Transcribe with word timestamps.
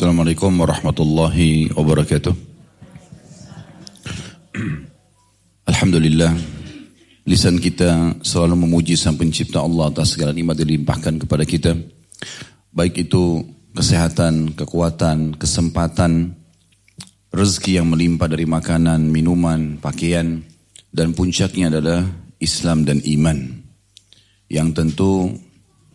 Assalamualaikum 0.00 0.64
warahmatullahi 0.64 1.76
wabarakatuh. 1.76 2.32
Alhamdulillah, 5.68 6.32
lisan 7.28 7.60
kita 7.60 8.16
selalu 8.24 8.64
memuji 8.64 8.96
Sang 8.96 9.20
Pencipta 9.20 9.60
Allah 9.60 9.92
atas 9.92 10.16
segala 10.16 10.32
nikmat 10.32 10.56
dilimpahkan 10.56 11.20
kepada 11.20 11.44
kita. 11.44 11.76
Baik 12.72 13.12
itu 13.12 13.44
kesehatan, 13.76 14.56
kekuatan, 14.56 15.36
kesempatan, 15.36 16.32
rezeki 17.28 17.84
yang 17.84 17.92
melimpah 17.92 18.32
dari 18.32 18.48
makanan, 18.48 19.04
minuman, 19.04 19.76
pakaian, 19.84 20.40
dan 20.88 21.12
puncaknya 21.12 21.68
adalah 21.68 22.08
Islam 22.40 22.88
dan 22.88 23.04
iman. 23.04 23.36
Yang 24.48 24.68
tentu 24.72 25.12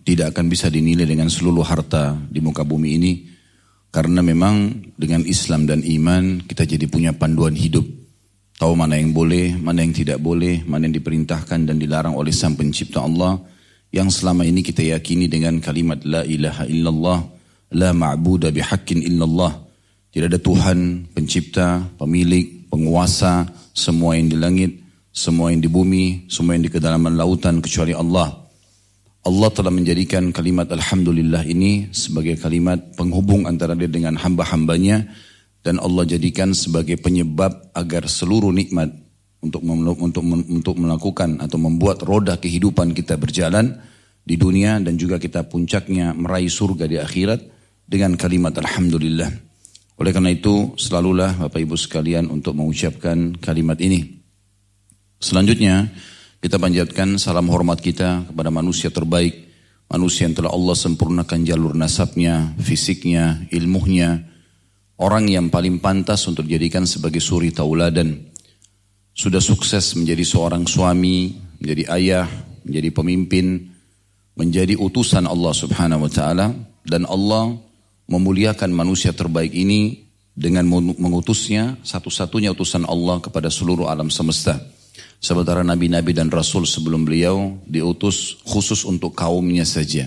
tidak 0.06 0.38
akan 0.38 0.46
bisa 0.46 0.70
dinilai 0.70 1.10
dengan 1.10 1.26
seluruh 1.26 1.66
harta 1.66 2.14
di 2.30 2.38
muka 2.38 2.62
bumi 2.62 3.02
ini, 3.02 3.14
karena 3.96 4.20
memang 4.20 4.76
dengan 5.00 5.24
Islam 5.24 5.64
dan 5.64 5.80
iman 5.80 6.44
kita 6.44 6.68
jadi 6.68 6.84
punya 6.92 7.16
panduan 7.16 7.56
hidup. 7.56 7.88
Tahu 8.60 8.76
mana 8.76 9.00
yang 9.00 9.16
boleh, 9.16 9.56
mana 9.56 9.88
yang 9.88 9.96
tidak 9.96 10.20
boleh, 10.20 10.68
mana 10.68 10.92
yang 10.92 11.00
diperintahkan 11.00 11.64
dan 11.64 11.80
dilarang 11.80 12.12
oleh 12.12 12.36
Sang 12.36 12.60
Pencipta 12.60 13.08
Allah 13.08 13.40
yang 13.96 14.12
selama 14.12 14.44
ini 14.44 14.60
kita 14.68 14.84
yakini 14.84 15.32
dengan 15.32 15.64
kalimat 15.64 16.04
la 16.04 16.28
ilaha 16.28 16.68
illallah, 16.68 17.20
la 17.72 17.96
ma'budu 17.96 18.52
bihaqqin 18.52 19.00
illallah. 19.00 19.64
Tidak 20.12 20.28
ada 20.28 20.40
Tuhan, 20.44 21.12
pencipta, 21.16 21.80
pemilik, 21.96 22.68
penguasa, 22.68 23.48
semua 23.72 24.20
yang 24.20 24.28
di 24.28 24.36
langit, 24.36 24.72
semua 25.16 25.56
yang 25.56 25.64
di 25.64 25.72
bumi, 25.72 26.28
semua 26.28 26.60
yang 26.60 26.68
di 26.68 26.72
kedalaman 26.72 27.16
lautan 27.16 27.64
kecuali 27.64 27.96
Allah. 27.96 28.45
Allah 29.26 29.50
telah 29.50 29.74
menjadikan 29.74 30.30
kalimat 30.30 30.70
Alhamdulillah 30.70 31.50
ini 31.50 31.90
sebagai 31.90 32.38
kalimat 32.38 32.78
penghubung 32.94 33.50
antara 33.50 33.74
dia 33.74 33.90
dengan 33.90 34.14
hamba-hambanya 34.22 35.10
dan 35.66 35.82
Allah 35.82 36.06
jadikan 36.06 36.54
sebagai 36.54 37.02
penyebab 37.02 37.74
agar 37.74 38.06
seluruh 38.06 38.54
nikmat 38.54 38.94
untuk 39.42 39.66
untuk 39.66 40.22
untuk 40.30 40.76
melakukan 40.78 41.42
atau 41.42 41.58
membuat 41.58 42.06
roda 42.06 42.38
kehidupan 42.38 42.94
kita 42.94 43.18
berjalan 43.18 43.74
di 44.22 44.38
dunia 44.38 44.78
dan 44.78 44.94
juga 44.94 45.18
kita 45.18 45.50
puncaknya 45.50 46.14
meraih 46.14 46.50
surga 46.50 46.86
di 46.86 47.02
akhirat 47.02 47.42
dengan 47.82 48.14
kalimat 48.14 48.54
Alhamdulillah. 48.54 49.30
Oleh 49.96 50.12
karena 50.14 50.34
itu, 50.34 50.78
selalulah 50.78 51.34
Bapak 51.34 51.62
Ibu 51.66 51.74
sekalian 51.74 52.28
untuk 52.28 52.58
mengucapkan 52.58 53.38
kalimat 53.42 53.80
ini. 53.80 54.22
Selanjutnya, 55.18 55.88
kita 56.42 56.62
panjatkan 56.62 57.20
salam 57.20 57.48
hormat 57.50 57.80
kita 57.80 58.28
kepada 58.30 58.50
manusia 58.52 58.92
terbaik, 58.92 59.48
manusia 59.92 60.28
yang 60.30 60.36
telah 60.38 60.52
Allah 60.52 60.76
sempurnakan 60.78 61.46
jalur 61.46 61.74
nasabnya, 61.74 62.54
fisiknya, 62.60 63.48
ilmunya, 63.52 64.24
orang 65.00 65.28
yang 65.28 65.48
paling 65.52 65.80
pantas 65.80 66.26
untuk 66.28 66.48
dijadikan 66.48 66.84
sebagai 66.88 67.20
suri 67.24 67.52
tauladan. 67.52 68.32
Sudah 69.16 69.40
sukses 69.40 69.96
menjadi 69.96 70.28
seorang 70.28 70.68
suami, 70.68 71.40
menjadi 71.64 71.84
ayah, 71.96 72.28
menjadi 72.68 72.90
pemimpin, 72.92 73.72
menjadi 74.36 74.76
utusan 74.76 75.24
Allah 75.24 75.54
Subhanahu 75.56 76.06
wa 76.06 76.12
taala 76.12 76.52
dan 76.84 77.08
Allah 77.08 77.56
memuliakan 78.12 78.70
manusia 78.76 79.16
terbaik 79.16 79.56
ini 79.56 80.06
dengan 80.36 80.68
mengutusnya 81.00 81.80
satu-satunya 81.80 82.52
utusan 82.52 82.84
Allah 82.84 83.24
kepada 83.24 83.48
seluruh 83.48 83.88
alam 83.88 84.12
semesta. 84.12 84.60
Sementara 85.20 85.66
nabi-nabi 85.66 86.14
dan 86.14 86.30
rasul 86.30 86.70
sebelum 86.70 87.08
beliau 87.08 87.58
diutus 87.66 88.38
khusus 88.46 88.86
untuk 88.86 89.18
kaumnya 89.18 89.66
saja. 89.66 90.06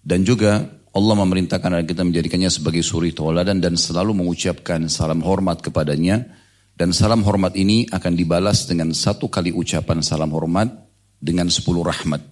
Dan 0.00 0.22
juga 0.22 0.70
Allah 0.90 1.14
memerintahkan 1.18 1.86
kita 1.86 2.02
menjadikannya 2.02 2.50
sebagai 2.50 2.82
suri 2.82 3.14
tauladan 3.14 3.62
dan 3.62 3.78
selalu 3.78 4.16
mengucapkan 4.24 4.86
salam 4.90 5.22
hormat 5.22 5.62
kepadanya. 5.62 6.26
Dan 6.74 6.96
salam 6.96 7.20
hormat 7.20 7.54
ini 7.60 7.84
akan 7.92 8.16
dibalas 8.16 8.64
dengan 8.64 8.90
satu 8.96 9.28
kali 9.28 9.52
ucapan 9.52 10.00
salam 10.00 10.32
hormat 10.32 10.72
dengan 11.20 11.52
sepuluh 11.52 11.84
rahmat. 11.84 12.24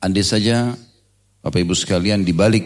Andai 0.00 0.24
saja 0.24 0.72
Bapak 1.44 1.60
Ibu 1.60 1.76
sekalian 1.76 2.24
dibalik 2.24 2.64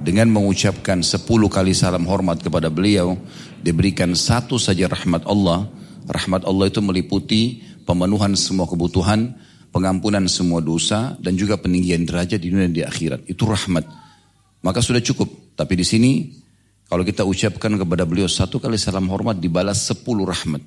dengan 0.00 0.32
mengucapkan 0.32 1.04
sepuluh 1.04 1.52
kali 1.52 1.76
salam 1.76 2.08
hormat 2.08 2.40
kepada 2.40 2.72
beliau, 2.72 3.20
diberikan 3.60 4.16
satu 4.16 4.56
saja 4.56 4.88
rahmat 4.88 5.28
Allah. 5.28 5.68
Rahmat 6.06 6.46
Allah 6.46 6.70
itu 6.70 6.78
meliputi 6.78 7.62
pemenuhan 7.82 8.38
semua 8.38 8.70
kebutuhan, 8.70 9.34
pengampunan 9.74 10.22
semua 10.30 10.62
dosa, 10.62 11.18
dan 11.18 11.34
juga 11.34 11.58
peninggian 11.58 12.06
derajat 12.06 12.38
di 12.38 12.50
dunia 12.50 12.70
dan 12.70 12.74
di 12.74 12.84
akhirat. 12.86 13.26
Itu 13.26 13.46
rahmat. 13.46 13.84
Maka 14.62 14.78
sudah 14.82 15.02
cukup. 15.02 15.54
Tapi 15.58 15.74
di 15.78 15.86
sini, 15.86 16.10
kalau 16.86 17.02
kita 17.02 17.26
ucapkan 17.26 17.74
kepada 17.74 18.06
beliau 18.06 18.30
satu 18.30 18.62
kali 18.62 18.78
salam 18.78 19.10
hormat, 19.10 19.38
dibalas 19.38 19.82
sepuluh 19.82 20.22
rahmat. 20.26 20.62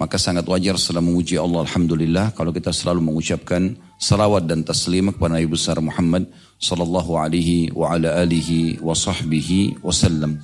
Maka 0.00 0.18
sangat 0.18 0.48
wajar 0.48 0.74
setelah 0.80 1.04
memuji 1.04 1.38
Allah 1.38 1.62
Alhamdulillah 1.62 2.34
kalau 2.34 2.50
kita 2.50 2.72
selalu 2.74 3.12
mengucapkan 3.12 3.76
salawat 4.00 4.48
dan 4.48 4.66
taslim 4.66 5.14
kepada 5.14 5.38
Nabi 5.38 5.46
besar 5.46 5.78
Muhammad 5.78 6.26
sallallahu 6.58 7.12
alaihi 7.14 7.70
wa 7.70 7.94
ala 7.94 8.18
alihi 8.24 8.82
wa 8.82 8.96
sahbihi 8.96 9.84
wasallam. 9.84 10.42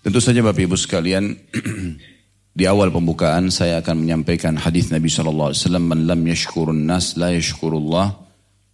Tentu 0.00 0.24
saja 0.24 0.40
Bapak 0.40 0.62
Ibu 0.64 0.78
sekalian 0.78 1.36
di 2.58 2.66
awal 2.66 2.90
pembukaan 2.90 3.54
saya 3.54 3.78
akan 3.78 4.02
menyampaikan 4.02 4.58
hadis 4.58 4.90
Nabi 4.90 5.06
sallallahu 5.06 5.54
alaihi 5.54 5.62
wasallam 5.62 5.84
man 5.94 6.02
yashkurun 6.26 6.90
nas 6.90 7.14
la 7.14 7.30
yashkurullah 7.30 8.18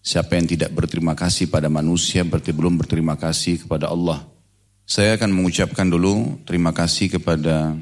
siapa 0.00 0.40
yang 0.40 0.48
tidak 0.48 0.72
berterima 0.72 1.12
kasih 1.12 1.52
pada 1.52 1.68
manusia 1.68 2.24
berarti 2.24 2.56
belum 2.56 2.80
berterima 2.80 3.20
kasih 3.20 3.60
kepada 3.60 3.92
Allah. 3.92 4.24
Saya 4.88 5.20
akan 5.20 5.36
mengucapkan 5.36 5.84
dulu 5.84 6.40
terima 6.48 6.72
kasih 6.72 7.12
kepada 7.12 7.76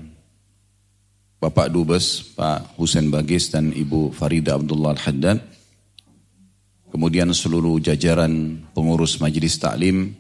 Bapak 1.39 1.71
Dubes, 1.71 2.35
Pak 2.35 2.75
Husain 2.83 3.07
Bagis 3.07 3.55
dan 3.55 3.71
Ibu 3.71 4.11
Farida 4.11 4.59
Abdullah 4.59 4.99
Al-Haddad. 4.99 5.39
Kemudian 6.91 7.31
seluruh 7.31 7.79
jajaran 7.79 8.59
pengurus 8.75 9.23
majelis 9.23 9.55
taklim 9.55 10.19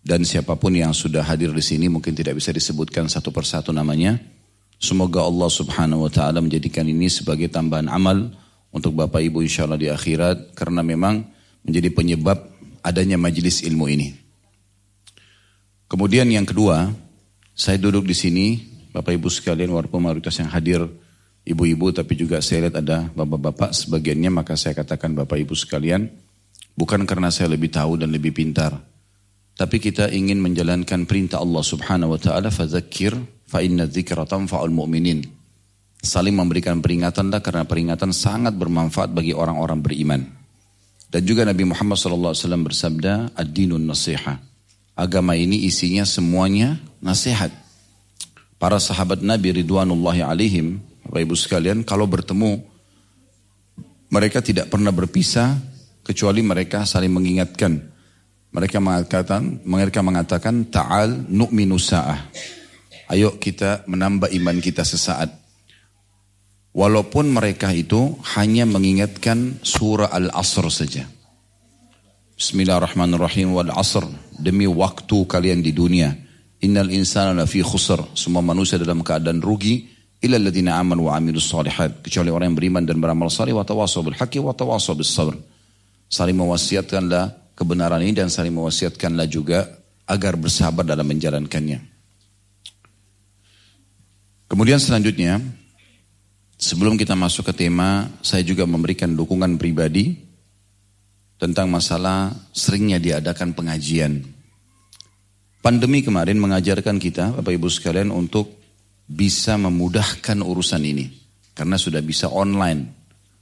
dan 0.00 0.24
siapa 0.24 0.56
pun 0.56 0.72
yang 0.72 0.96
sudah 0.96 1.20
hadir 1.20 1.52
di 1.52 1.60
sini 1.60 1.92
mungkin 1.92 2.16
tidak 2.16 2.40
bisa 2.40 2.48
disebutkan 2.48 3.12
satu 3.12 3.28
persatu 3.28 3.76
namanya. 3.76 4.40
Semoga 4.82 5.22
Allah 5.22 5.46
Subhanahu 5.46 6.02
wa 6.02 6.10
taala 6.10 6.42
menjadikan 6.42 6.82
ini 6.82 7.06
sebagai 7.06 7.46
tambahan 7.46 7.86
amal 7.86 8.34
untuk 8.74 8.98
Bapak 8.98 9.22
Ibu 9.22 9.46
insyaallah 9.46 9.78
di 9.78 9.86
akhirat 9.86 10.58
karena 10.58 10.82
memang 10.82 11.22
menjadi 11.62 11.94
penyebab 11.94 12.50
adanya 12.82 13.14
majelis 13.14 13.62
ilmu 13.62 13.86
ini. 13.86 14.10
Kemudian 15.86 16.26
yang 16.26 16.42
kedua, 16.42 16.90
saya 17.54 17.78
duduk 17.78 18.10
di 18.10 18.16
sini 18.18 18.46
Bapak 18.90 19.14
Ibu 19.14 19.30
sekalian 19.30 19.70
walaupun 19.70 20.02
mayoritas 20.02 20.34
yang 20.42 20.50
hadir 20.50 20.82
ibu-ibu 21.46 21.90
tapi 21.94 22.18
juga 22.18 22.42
saya 22.42 22.66
lihat 22.66 22.82
ada 22.82 23.06
bapak-bapak 23.14 23.74
sebagiannya 23.74 24.30
maka 24.30 24.54
saya 24.54 24.78
katakan 24.78 25.14
Bapak 25.14 25.38
Ibu 25.42 25.54
sekalian 25.58 26.06
bukan 26.78 27.02
karena 27.02 27.34
saya 27.34 27.50
lebih 27.50 27.70
tahu 27.70 27.98
dan 27.98 28.14
lebih 28.14 28.30
pintar 28.30 28.78
tapi 29.52 29.76
kita 29.78 30.08
ingin 30.08 30.40
menjalankan 30.40 31.04
perintah 31.04 31.38
Allah 31.44 31.60
Subhanahu 31.60 32.16
wa 32.16 32.20
taala 32.20 32.48
fadzakir 32.48 33.12
fa 33.44 33.60
inna 33.60 33.84
dzikra 33.84 34.24
tanfa'ul 34.24 34.72
mu'minin. 34.72 35.20
Saling 36.02 36.34
memberikan 36.34 36.82
peringatan 36.82 37.30
dah 37.30 37.38
karena 37.38 37.62
peringatan 37.62 38.10
sangat 38.10 38.58
bermanfaat 38.58 39.14
bagi 39.14 39.36
orang-orang 39.36 39.78
beriman. 39.78 40.22
Dan 41.12 41.22
juga 41.28 41.44
Nabi 41.44 41.68
Muhammad 41.68 42.00
SAW 42.00 42.34
bersabda 42.64 43.36
ad-dinun 43.36 43.84
nasiha. 43.84 44.40
Agama 44.96 45.36
ini 45.36 45.68
isinya 45.68 46.02
semuanya 46.08 46.80
nasihat. 47.04 47.52
Para 48.56 48.80
sahabat 48.80 49.20
Nabi 49.20 49.60
Ridwanullahi 49.60 50.24
alaihim, 50.24 50.80
Bapak 51.04 51.20
Ibu 51.22 51.34
sekalian, 51.36 51.78
kalau 51.84 52.08
bertemu, 52.08 52.64
mereka 54.08 54.40
tidak 54.40 54.72
pernah 54.72 54.90
berpisah, 54.90 55.60
kecuali 56.00 56.40
mereka 56.40 56.88
saling 56.88 57.12
mengingatkan. 57.12 57.91
Mereka 58.52 58.78
mengatakan, 58.84 59.64
mereka 59.64 60.00
mengatakan, 60.04 60.68
Ta'al 60.68 61.28
nu'minu 61.32 61.80
sa'ah. 61.80 62.20
Ayo 63.08 63.40
kita 63.40 63.88
menambah 63.88 64.28
iman 64.28 64.56
kita 64.60 64.84
sesaat. 64.84 65.32
Walaupun 66.72 67.32
mereka 67.32 67.68
itu 67.72 68.16
hanya 68.36 68.64
mengingatkan 68.64 69.60
surah 69.60 70.08
Al-Asr 70.12 70.68
saja. 70.72 71.04
Bismillahirrahmanirrahim 72.32 73.52
wal 73.52 73.72
asr. 73.76 74.08
Demi 74.40 74.64
waktu 74.64 75.28
kalian 75.28 75.60
di 75.60 75.76
dunia 75.76 76.16
Innal 76.62 76.94
insana 76.94 77.34
lafi 77.34 77.58
khusr. 77.58 78.14
Semua 78.14 78.38
manusia 78.38 78.78
dalam 78.78 79.02
keadaan 79.02 79.42
rugi. 79.42 79.90
Illa 80.22 80.38
alladhina 80.38 80.78
aman 80.78 80.94
wa 81.02 81.18
amilus 81.18 81.50
salihat. 81.50 82.06
Kecuali 82.06 82.30
orang 82.30 82.54
yang 82.54 82.58
beriman 82.58 82.82
dan 82.86 83.02
beramal 83.02 83.26
salih. 83.34 83.58
Wa 83.58 83.66
tawasaw 83.66 84.06
bil 84.06 84.14
haqi 84.14 84.38
wa 84.38 84.54
tawasaw 84.54 84.94
bis 84.94 85.10
sabr. 85.10 85.34
Saling 86.06 86.38
mewasiatkanlah 86.38 87.41
kebenaran 87.62 88.02
ini 88.02 88.18
dan 88.18 88.26
saling 88.26 88.50
mewasiatkanlah 88.50 89.30
juga 89.30 89.70
agar 90.10 90.34
bersabar 90.34 90.82
dalam 90.82 91.06
menjalankannya. 91.06 91.78
Kemudian 94.50 94.82
selanjutnya, 94.82 95.38
sebelum 96.58 96.98
kita 96.98 97.14
masuk 97.14 97.54
ke 97.54 97.64
tema, 97.64 98.10
saya 98.20 98.42
juga 98.42 98.66
memberikan 98.66 99.14
dukungan 99.14 99.56
pribadi 99.56 100.18
tentang 101.38 101.70
masalah 101.70 102.34
seringnya 102.50 102.98
diadakan 102.98 103.54
pengajian 103.54 104.42
Pandemi 105.62 106.02
kemarin 106.02 106.42
mengajarkan 106.42 106.98
kita, 106.98 107.38
Bapak 107.38 107.54
Ibu 107.54 107.70
sekalian, 107.70 108.10
untuk 108.10 108.50
bisa 109.06 109.54
memudahkan 109.54 110.42
urusan 110.42 110.82
ini. 110.82 111.06
Karena 111.54 111.78
sudah 111.78 112.02
bisa 112.02 112.26
online. 112.26 112.90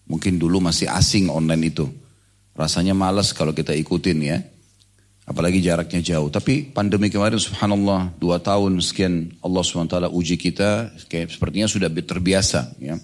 Mungkin 0.05 0.37
dulu 0.37 0.61
masih 0.61 0.93
asing 0.93 1.33
online 1.33 1.73
itu. 1.73 1.89
Rasanya 2.55 2.93
malas 2.93 3.35
kalau 3.35 3.55
kita 3.55 3.75
ikutin 3.75 4.19
ya. 4.21 4.39
Apalagi 5.25 5.63
jaraknya 5.63 6.03
jauh. 6.03 6.27
Tapi 6.29 6.75
pandemi 6.75 7.07
kemarin 7.07 7.39
subhanallah 7.39 8.19
dua 8.19 8.43
tahun 8.43 8.83
sekian 8.83 9.31
Allah 9.41 9.63
SWT 9.63 10.11
uji 10.11 10.37
kita. 10.37 10.91
Kayak 11.07 11.35
sepertinya 11.35 11.71
sudah 11.71 11.89
terbiasa 11.89 12.75
ya. 12.83 12.99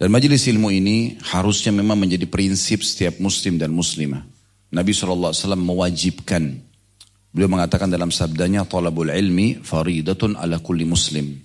Dan 0.00 0.08
majelis 0.08 0.48
ilmu 0.48 0.72
ini 0.72 1.20
harusnya 1.20 1.76
memang 1.76 2.00
menjadi 2.00 2.24
prinsip 2.24 2.80
setiap 2.80 3.20
muslim 3.20 3.60
dan 3.60 3.68
muslimah. 3.68 4.24
Nabi 4.72 4.96
SAW 4.96 5.36
mewajibkan 5.60 6.56
Beliau 7.30 7.46
mengatakan 7.46 7.86
dalam 7.86 8.10
sabdanya, 8.10 8.66
talabul 8.66 9.06
ilmi 9.06 9.62
faridatun 9.62 10.34
ala 10.34 10.58
kulli 10.58 10.82
muslim. 10.82 11.38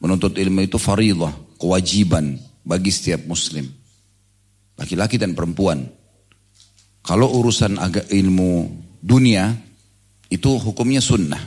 Menuntut 0.00 0.40
ilmu 0.40 0.64
itu 0.64 0.80
faridah, 0.80 1.60
kewajiban 1.60 2.40
bagi 2.64 2.88
setiap 2.88 3.28
muslim. 3.28 3.68
Laki-laki 4.80 5.20
dan 5.20 5.36
perempuan. 5.36 5.84
Kalau 7.00 7.28
urusan 7.40 7.80
agak 7.80 8.12
ilmu 8.12 8.68
dunia, 9.00 9.50
itu 10.28 10.50
hukumnya 10.60 11.00
sunnah. 11.00 11.40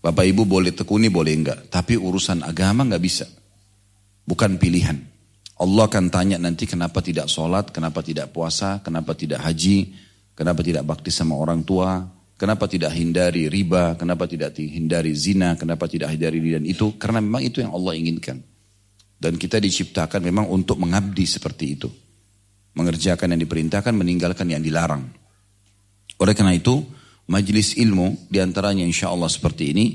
Bapak 0.00 0.24
ibu 0.24 0.48
boleh 0.48 0.72
tekuni, 0.72 1.12
boleh 1.12 1.32
enggak. 1.36 1.58
Tapi 1.68 1.96
urusan 1.96 2.44
agama 2.44 2.84
enggak 2.84 3.04
bisa. 3.04 3.26
Bukan 4.24 4.56
pilihan. 4.60 4.96
Allah 5.60 5.84
akan 5.88 6.08
tanya 6.08 6.40
nanti 6.40 6.64
kenapa 6.64 7.04
tidak 7.04 7.28
sholat, 7.28 7.68
kenapa 7.68 8.00
tidak 8.00 8.32
puasa, 8.32 8.80
kenapa 8.80 9.12
tidak 9.12 9.44
haji, 9.44 9.92
kenapa 10.32 10.64
tidak 10.64 10.88
bakti 10.88 11.12
sama 11.12 11.36
orang 11.36 11.60
tua, 11.68 12.00
Kenapa 12.40 12.64
tidak 12.64 12.96
hindari 12.96 13.52
riba? 13.52 14.00
Kenapa 14.00 14.24
tidak 14.24 14.56
hindari 14.56 15.12
zina? 15.12 15.60
Kenapa 15.60 15.84
tidak 15.84 16.16
hindari 16.16 16.40
dan 16.40 16.64
itu? 16.64 16.96
Karena 16.96 17.20
memang 17.20 17.44
itu 17.44 17.60
yang 17.60 17.76
Allah 17.76 17.92
inginkan. 17.92 18.40
Dan 19.20 19.36
kita 19.36 19.60
diciptakan 19.60 20.24
memang 20.24 20.48
untuk 20.48 20.80
mengabdi 20.80 21.28
seperti 21.28 21.76
itu. 21.76 21.92
Mengerjakan 22.74 23.34
yang 23.34 23.40
diperintahkan, 23.42 23.94
meninggalkan 23.94 24.46
yang 24.46 24.62
dilarang. 24.62 25.10
Oleh 26.20 26.34
karena 26.36 26.54
itu, 26.54 26.84
majelis 27.26 27.74
ilmu 27.78 28.28
di 28.30 28.38
antaranya 28.38 28.84
insya 28.86 29.10
Allah 29.10 29.30
seperti 29.30 29.72
ini, 29.72 29.86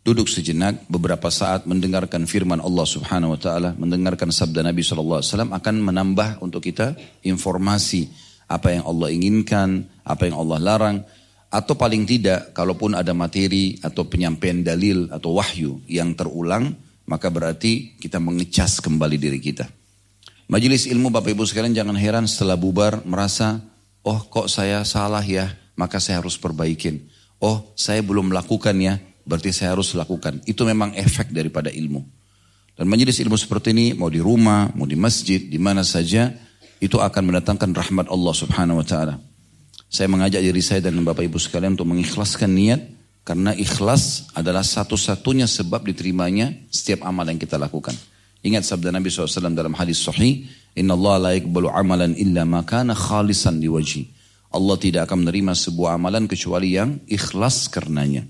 duduk 0.00 0.28
sejenak 0.28 0.88
beberapa 0.88 1.28
saat 1.28 1.68
mendengarkan 1.68 2.24
firman 2.24 2.60
Allah 2.60 2.86
Subhanahu 2.86 3.36
Wa 3.36 3.40
Taala, 3.40 3.70
mendengarkan 3.76 4.32
sabda 4.32 4.64
Nabi 4.64 4.80
Shallallahu 4.80 5.20
Alaihi 5.20 5.30
Wasallam 5.32 5.52
akan 5.52 5.74
menambah 5.80 6.28
untuk 6.44 6.64
kita 6.64 6.96
informasi 7.24 8.08
apa 8.50 8.74
yang 8.74 8.84
Allah 8.86 9.08
inginkan, 9.14 9.86
apa 10.02 10.26
yang 10.26 10.36
Allah 10.42 10.58
larang, 10.58 10.96
atau 11.50 11.74
paling 11.74 12.06
tidak, 12.06 12.54
kalaupun 12.54 12.94
ada 12.94 13.10
materi 13.10 13.78
atau 13.82 14.06
penyampaian 14.06 14.62
dalil 14.62 15.10
atau 15.10 15.34
wahyu 15.38 15.82
yang 15.90 16.14
terulang, 16.14 16.74
maka 17.10 17.26
berarti 17.26 17.98
kita 17.98 18.22
mengecas 18.22 18.78
kembali 18.78 19.18
diri 19.18 19.42
kita. 19.42 19.79
Majelis 20.50 20.90
ilmu 20.90 21.14
Bapak 21.14 21.30
Ibu 21.30 21.46
sekalian 21.46 21.78
jangan 21.78 21.94
heran 21.94 22.26
setelah 22.26 22.58
bubar 22.58 23.06
merasa, 23.06 23.62
oh 24.02 24.18
kok 24.18 24.50
saya 24.50 24.82
salah 24.82 25.22
ya, 25.22 25.46
maka 25.78 26.02
saya 26.02 26.18
harus 26.18 26.34
perbaikin. 26.34 27.06
Oh 27.38 27.70
saya 27.78 28.02
belum 28.02 28.34
melakukan 28.34 28.74
ya, 28.82 28.98
berarti 29.22 29.54
saya 29.54 29.78
harus 29.78 29.94
lakukan. 29.94 30.42
Itu 30.50 30.66
memang 30.66 30.98
efek 30.98 31.30
daripada 31.30 31.70
ilmu. 31.70 32.02
Dan 32.74 32.90
majelis 32.90 33.22
ilmu 33.22 33.38
seperti 33.38 33.70
ini, 33.70 33.86
mau 33.94 34.10
di 34.10 34.18
rumah, 34.18 34.74
mau 34.74 34.90
di 34.90 34.98
masjid, 34.98 35.38
di 35.38 35.54
mana 35.62 35.86
saja, 35.86 36.34
itu 36.82 36.98
akan 36.98 37.30
mendatangkan 37.30 37.70
rahmat 37.70 38.10
Allah 38.10 38.34
subhanahu 38.34 38.82
wa 38.82 38.86
ta'ala. 38.90 39.22
Saya 39.86 40.10
mengajak 40.10 40.42
diri 40.42 40.62
saya 40.66 40.82
dan 40.82 40.98
Bapak 40.98 41.30
Ibu 41.30 41.38
sekalian 41.38 41.78
untuk 41.78 41.94
mengikhlaskan 41.94 42.50
niat 42.50 42.90
karena 43.22 43.54
ikhlas 43.54 44.26
adalah 44.34 44.66
satu-satunya 44.66 45.46
sebab 45.46 45.86
diterimanya 45.86 46.50
setiap 46.74 47.06
amal 47.06 47.22
yang 47.30 47.38
kita 47.38 47.54
lakukan. 47.54 47.94
Ingat 48.40 48.64
sabda 48.64 48.88
Nabi 48.88 49.12
SAW 49.12 49.52
dalam 49.52 49.76
hadis 49.76 50.00
sahih, 50.00 50.48
Inna 50.78 50.96
Allah 50.96 51.16
la 51.18 51.30
yakbalu 51.36 51.68
amalan 51.68 52.16
illa 52.16 52.48
makana 52.48 52.96
khalisan 52.96 53.60
diwaji. 53.60 54.08
Allah 54.50 54.76
tidak 54.80 55.06
akan 55.06 55.26
menerima 55.26 55.52
sebuah 55.54 56.00
amalan 56.00 56.26
kecuali 56.26 56.74
yang 56.74 56.98
ikhlas 57.06 57.70
karenanya. 57.70 58.26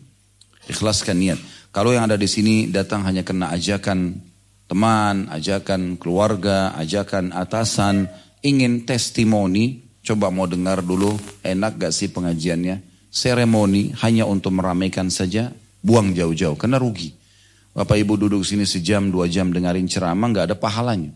Ikhlaskan 0.69 1.17
niat. 1.17 1.39
Kalau 1.71 1.95
yang 1.95 2.11
ada 2.11 2.19
di 2.19 2.27
sini 2.27 2.69
datang 2.69 3.07
hanya 3.07 3.23
karena 3.23 3.55
ajakan 3.55 4.19
teman, 4.67 5.31
ajakan 5.31 5.97
keluarga, 5.97 6.75
ajakan 6.77 7.33
atasan, 7.33 8.11
ingin 8.43 8.85
testimoni, 8.85 9.91
Coba 10.01 10.33
mau 10.33 10.49
dengar 10.49 10.81
dulu, 10.81 11.21
enak 11.45 11.77
gak 11.77 11.93
sih 11.93 12.09
pengajiannya? 12.09 12.81
Seremoni 13.13 13.93
hanya 14.01 14.25
untuk 14.25 14.57
meramaikan 14.57 15.13
saja, 15.13 15.53
buang 15.85 16.17
jauh-jauh, 16.17 16.57
karena 16.57 16.81
rugi. 16.81 17.13
Bapak 17.71 18.03
ibu 18.03 18.19
duduk 18.19 18.43
sini 18.43 18.67
sejam, 18.67 19.15
dua 19.15 19.31
jam 19.31 19.55
dengarin 19.55 19.87
ceramah, 19.87 20.27
gak 20.35 20.51
ada 20.51 20.57
pahalanya. 20.59 21.15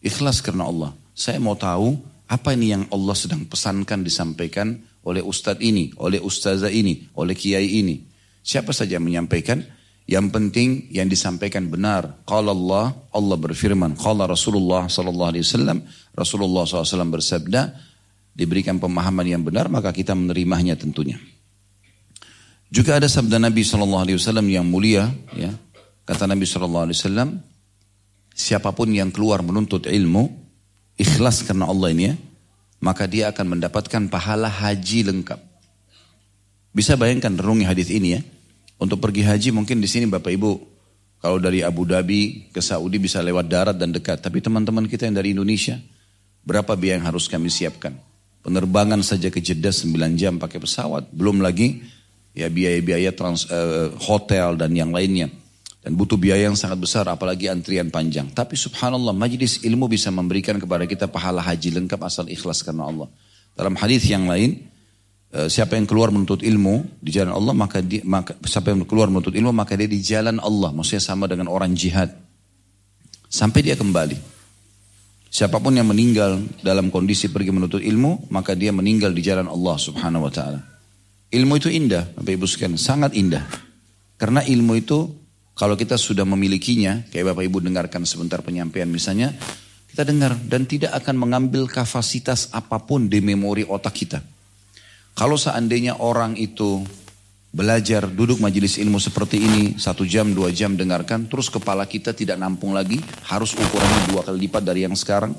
Ikhlas 0.00 0.40
karena 0.40 0.64
Allah. 0.64 0.90
Saya 1.12 1.36
mau 1.36 1.52
tahu 1.52 2.00
apa 2.24 2.56
ini 2.56 2.72
yang 2.72 2.88
Allah 2.88 3.12
sedang 3.12 3.44
pesankan 3.44 4.00
disampaikan 4.00 4.80
oleh 5.04 5.20
ustadz 5.20 5.60
ini, 5.60 5.92
oleh 6.00 6.16
ustazah 6.16 6.72
ini, 6.72 7.12
oleh 7.12 7.36
kiai 7.36 7.84
ini. 7.84 8.08
Siapa 8.40 8.72
saja 8.72 8.96
yang 8.96 9.04
menyampaikan, 9.04 9.60
yang 10.08 10.32
penting 10.32 10.88
yang 10.88 11.12
disampaikan 11.12 11.68
benar. 11.68 12.24
Kalau 12.24 12.56
Allah, 12.56 12.96
Allah 13.12 13.36
berfirman. 13.36 13.94
Kalau 14.00 14.24
Rasulullah 14.24 14.88
Sallallahu 14.88 15.30
Alaihi 15.36 15.44
Wasallam, 15.44 15.78
Rasulullah 16.16 16.64
SAW 16.64 17.12
bersabda, 17.12 17.60
diberikan 18.32 18.80
pemahaman 18.80 19.28
yang 19.28 19.44
benar 19.44 19.68
maka 19.68 19.92
kita 19.92 20.16
menerimanya 20.16 20.72
tentunya. 20.72 21.20
Juga 22.72 22.96
ada 22.96 23.04
sabda 23.04 23.36
Nabi 23.36 23.60
Shallallahu 23.60 24.02
Alaihi 24.08 24.16
Wasallam 24.16 24.48
yang 24.48 24.64
mulia, 24.64 25.12
ya 25.36 25.52
kata 26.04 26.26
Nabi 26.26 26.44
Shallallahu 26.46 26.84
Alaihi 26.90 26.98
Wasallam, 26.98 27.28
siapa 28.32 28.70
pun 28.74 28.90
yang 28.90 29.12
keluar 29.12 29.40
menuntut 29.44 29.86
ilmu 29.86 30.28
ikhlas 30.98 31.42
karena 31.46 31.68
Allah 31.68 31.88
ini 31.92 32.04
ya, 32.12 32.14
maka 32.82 33.06
dia 33.06 33.30
akan 33.30 33.58
mendapatkan 33.58 34.02
pahala 34.10 34.50
haji 34.50 35.06
lengkap. 35.06 35.40
Bisa 36.72 36.96
bayangkan 36.96 37.36
renungi 37.36 37.64
hadis 37.68 37.88
ini 37.92 38.18
ya. 38.18 38.20
Untuk 38.80 38.98
pergi 38.98 39.22
haji 39.22 39.54
mungkin 39.54 39.78
di 39.78 39.86
sini 39.86 40.10
Bapak 40.10 40.32
Ibu 40.34 40.52
kalau 41.22 41.38
dari 41.38 41.62
Abu 41.62 41.86
Dhabi 41.86 42.50
ke 42.50 42.58
Saudi 42.58 42.98
bisa 42.98 43.22
lewat 43.22 43.46
darat 43.46 43.76
dan 43.78 43.94
dekat. 43.94 44.18
Tapi 44.18 44.42
teman-teman 44.42 44.90
kita 44.90 45.06
yang 45.06 45.14
dari 45.14 45.30
Indonesia, 45.30 45.78
berapa 46.42 46.74
biaya 46.74 46.98
yang 46.98 47.06
harus 47.06 47.30
kami 47.30 47.46
siapkan? 47.46 47.94
Penerbangan 48.42 49.06
saja 49.06 49.30
ke 49.30 49.38
Jeddah 49.38 49.70
9 49.70 50.18
jam 50.18 50.34
pakai 50.42 50.58
pesawat, 50.58 51.14
belum 51.14 51.38
lagi 51.38 51.78
ya 52.34 52.50
biaya-biaya 52.50 53.14
trans 53.14 53.46
uh, 53.54 53.94
hotel 54.02 54.58
dan 54.58 54.74
yang 54.74 54.90
lainnya. 54.90 55.30
Dan 55.82 55.98
butuh 55.98 56.14
biaya 56.14 56.46
yang 56.46 56.54
sangat 56.54 56.78
besar 56.78 57.10
apalagi 57.10 57.50
antrian 57.50 57.90
panjang. 57.90 58.30
Tapi 58.30 58.54
subhanallah 58.54 59.10
majlis 59.10 59.66
ilmu 59.66 59.90
bisa 59.90 60.14
memberikan 60.14 60.54
kepada 60.62 60.86
kita 60.86 61.10
pahala 61.10 61.42
haji 61.42 61.74
lengkap 61.74 61.98
asal 62.06 62.30
ikhlas 62.30 62.62
karena 62.62 62.86
Allah. 62.86 63.10
Dalam 63.58 63.74
hadis 63.74 64.06
yang 64.06 64.30
lain, 64.30 64.62
uh, 65.34 65.50
siapa 65.50 65.74
yang 65.74 65.90
keluar 65.90 66.14
menuntut 66.14 66.46
ilmu 66.46 67.02
di 67.02 67.10
jalan 67.10 67.34
Allah 67.34 67.50
maka, 67.50 67.82
dia, 67.82 67.98
maka 68.06 68.38
siapa 68.46 68.70
yang 68.70 68.86
keluar 68.86 69.10
menuntut 69.10 69.34
ilmu 69.34 69.50
maka 69.50 69.74
dia 69.74 69.90
di 69.90 69.98
jalan 69.98 70.38
Allah. 70.38 70.70
Maksudnya 70.70 71.02
sama 71.02 71.26
dengan 71.26 71.50
orang 71.50 71.74
jihad. 71.74 72.14
Sampai 73.26 73.66
dia 73.66 73.74
kembali. 73.74 74.30
Siapa 75.32 75.58
pun 75.58 75.72
yang 75.72 75.88
meninggal 75.88 76.44
dalam 76.60 76.92
kondisi 76.92 77.32
pergi 77.32 77.50
menuntut 77.50 77.80
ilmu, 77.80 78.28
maka 78.28 78.52
dia 78.52 78.68
meninggal 78.68 79.16
di 79.16 79.24
jalan 79.24 79.48
Allah 79.48 79.80
subhanahu 79.80 80.28
wa 80.28 80.32
ta'ala. 80.32 80.60
Ilmu 81.32 81.56
itu 81.56 81.72
indah, 81.72 82.12
Bapak 82.12 82.36
Ibu 82.36 82.44
sekalian, 82.44 82.76
sangat 82.76 83.16
indah. 83.16 83.40
Karena 84.20 84.44
ilmu 84.44 84.76
itu, 84.76 85.08
kalau 85.62 85.78
kita 85.78 85.94
sudah 85.94 86.26
memilikinya, 86.26 87.06
kayak 87.06 87.30
Bapak 87.30 87.46
Ibu 87.46 87.62
dengarkan 87.62 88.02
sebentar 88.02 88.42
penyampaian 88.42 88.90
misalnya, 88.90 89.30
kita 89.94 90.02
dengar 90.02 90.34
dan 90.34 90.66
tidak 90.66 90.90
akan 90.90 91.14
mengambil 91.14 91.70
kapasitas 91.70 92.50
apa 92.50 92.82
pun 92.82 93.06
di 93.06 93.22
memori 93.22 93.62
otak 93.62 93.94
kita. 93.94 94.18
Kalau 95.14 95.38
seandainya 95.38 96.02
orang 96.02 96.34
itu 96.34 96.82
belajar 97.54 98.10
duduk 98.10 98.42
majelis 98.42 98.74
ilmu 98.74 98.98
seperti 98.98 99.38
ini 99.38 99.78
satu 99.78 100.02
jam 100.02 100.34
dua 100.34 100.50
jam 100.50 100.74
dengarkan 100.74 101.30
terus 101.30 101.46
kepala 101.46 101.86
kita 101.86 102.10
tidak 102.10 102.42
nampung 102.42 102.74
lagi 102.74 102.98
harus 103.30 103.54
ukurannya 103.54 104.08
dua 104.10 104.26
kali 104.26 104.48
lipat 104.48 104.66
dari 104.66 104.82
yang 104.82 104.98
sekarang 104.98 105.30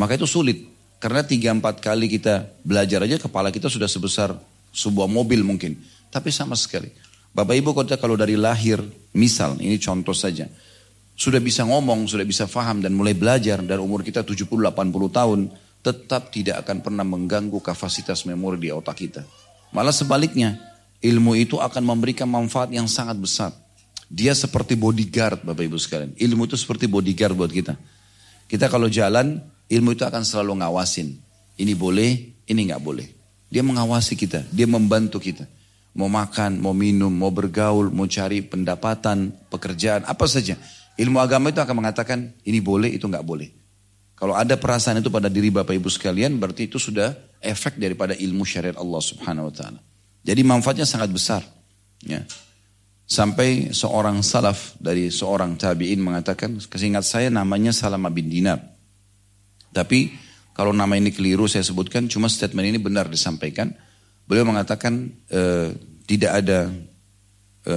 maka 0.00 0.16
itu 0.16 0.24
sulit. 0.24 0.64
Karena 0.96 1.20
tiga 1.20 1.52
empat 1.52 1.84
kali 1.84 2.08
kita 2.08 2.56
belajar 2.64 3.04
aja 3.04 3.20
kepala 3.20 3.52
kita 3.52 3.68
sudah 3.68 3.84
sebesar 3.84 4.32
sebuah 4.72 5.12
mobil 5.12 5.44
mungkin. 5.44 5.76
Tapi 6.08 6.32
sama 6.32 6.56
sekali. 6.56 6.88
Bapak 7.36 7.54
ibu 7.54 7.70
kota 7.76 8.00
kalau 8.00 8.16
dari 8.16 8.34
lahir 8.34 8.80
misal 9.18 9.58
ini 9.58 9.74
contoh 9.82 10.14
saja 10.14 10.46
sudah 11.18 11.42
bisa 11.42 11.66
ngomong 11.66 12.06
sudah 12.06 12.22
bisa 12.22 12.46
faham 12.46 12.78
dan 12.78 12.94
mulai 12.94 13.18
belajar 13.18 13.58
dan 13.66 13.82
umur 13.82 14.06
kita 14.06 14.22
70-80 14.22 14.54
tahun 15.10 15.40
tetap 15.82 16.30
tidak 16.30 16.62
akan 16.62 16.78
pernah 16.78 17.02
mengganggu 17.02 17.58
kapasitas 17.58 18.22
memori 18.22 18.62
di 18.62 18.70
otak 18.70 18.96
kita 19.02 19.22
malah 19.74 19.92
sebaliknya 19.92 20.68
Ilmu 20.98 21.38
itu 21.38 21.62
akan 21.62 21.82
memberikan 21.86 22.26
manfaat 22.26 22.74
yang 22.74 22.90
sangat 22.90 23.14
besar. 23.14 23.54
Dia 24.10 24.34
seperti 24.34 24.74
bodyguard 24.74 25.46
Bapak 25.46 25.62
Ibu 25.62 25.78
sekalian. 25.78 26.10
Ilmu 26.18 26.50
itu 26.50 26.58
seperti 26.58 26.90
bodyguard 26.90 27.38
buat 27.38 27.52
kita. 27.54 27.78
Kita 28.50 28.66
kalau 28.66 28.90
jalan, 28.90 29.38
ilmu 29.68 29.94
itu 29.94 30.02
akan 30.02 30.24
selalu 30.26 30.64
ngawasin. 30.64 31.14
Ini 31.54 31.72
boleh, 31.78 32.10
ini 32.48 32.60
nggak 32.66 32.82
boleh. 32.82 33.06
Dia 33.46 33.62
mengawasi 33.62 34.18
kita, 34.18 34.42
dia 34.50 34.66
membantu 34.66 35.22
kita. 35.22 35.46
Mau 35.98 36.06
makan, 36.06 36.62
mau 36.62 36.70
minum, 36.70 37.10
mau 37.10 37.34
bergaul, 37.34 37.90
mau 37.90 38.06
cari 38.06 38.46
pendapatan, 38.46 39.34
pekerjaan, 39.50 40.06
apa 40.06 40.30
saja. 40.30 40.54
Ilmu 40.94 41.18
agama 41.18 41.50
itu 41.50 41.58
akan 41.58 41.74
mengatakan 41.82 42.38
ini 42.46 42.62
boleh, 42.62 42.94
itu 42.94 43.10
nggak 43.10 43.26
boleh. 43.26 43.50
Kalau 44.14 44.34
ada 44.38 44.54
perasaan 44.54 45.02
itu 45.02 45.10
pada 45.10 45.26
diri 45.26 45.50
Bapak 45.50 45.74
Ibu 45.74 45.90
sekalian, 45.90 46.38
berarti 46.38 46.70
itu 46.70 46.78
sudah 46.78 47.14
efek 47.42 47.78
daripada 47.78 48.14
ilmu 48.14 48.46
syariat 48.46 48.78
Allah 48.78 49.02
Subhanahu 49.02 49.50
wa 49.50 49.54
taala. 49.54 49.78
Jadi 50.22 50.42
manfaatnya 50.42 50.86
sangat 50.86 51.10
besar. 51.10 51.42
Ya. 52.02 52.22
Sampai 53.06 53.70
seorang 53.74 54.22
salaf 54.26 54.74
dari 54.78 55.10
seorang 55.10 55.54
tabi'in 55.54 56.02
mengatakan, 56.02 56.58
kesingkat 56.58 57.06
saya 57.06 57.30
namanya 57.30 57.70
Salama 57.70 58.10
bin 58.10 58.26
Dinar. 58.26 58.58
Tapi 59.70 60.12
kalau 60.52 60.74
nama 60.74 60.98
ini 60.98 61.14
keliru 61.14 61.46
saya 61.46 61.62
sebutkan, 61.62 62.10
cuma 62.10 62.26
statement 62.26 62.74
ini 62.74 62.78
benar 62.82 63.06
disampaikan. 63.06 63.70
Beliau 64.28 64.44
mengatakan 64.44 65.08
e, 65.32 65.72
tidak 66.04 66.44
ada, 66.44 66.68
e, 67.64 67.74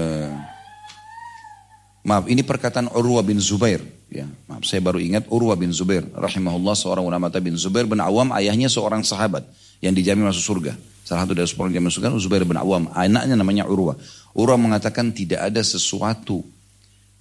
maaf 2.03 2.27
ini 2.27 2.43
perkataan 2.43 2.91
Urwa 2.91 3.24
bin 3.24 3.39
Zubair. 3.39 3.79
Ya, 4.12 4.27
maaf 4.51 4.67
saya 4.67 4.84
baru 4.84 5.00
ingat 5.00 5.31
Urwa 5.31 5.55
bin 5.55 5.72
Zubair. 5.72 6.03
Rahimahullah 6.12 6.75
seorang 6.75 7.08
ulama 7.08 7.31
bin 7.39 7.55
Zubair 7.55 7.88
bin 7.88 8.03
Awam 8.03 8.36
ayahnya 8.36 8.67
seorang 8.67 9.08
sahabat 9.08 9.48
yang 9.79 9.96
dijamin 9.96 10.27
masuk 10.27 10.43
surga. 10.43 10.75
Salah 11.08 11.24
satu 11.24 11.39
dari 11.39 11.48
sepuluh 11.48 11.72
yang 11.72 11.88
masuk 11.88 12.03
surga 12.03 12.20
Zubair 12.20 12.43
bin 12.43 12.60
Awam. 12.60 12.91
Anaknya 12.91 13.39
namanya 13.39 13.63
Urwa. 13.63 13.96
Urwa 14.36 14.60
mengatakan 14.60 15.15
tidak 15.15 15.48
ada 15.48 15.63
sesuatu 15.63 16.43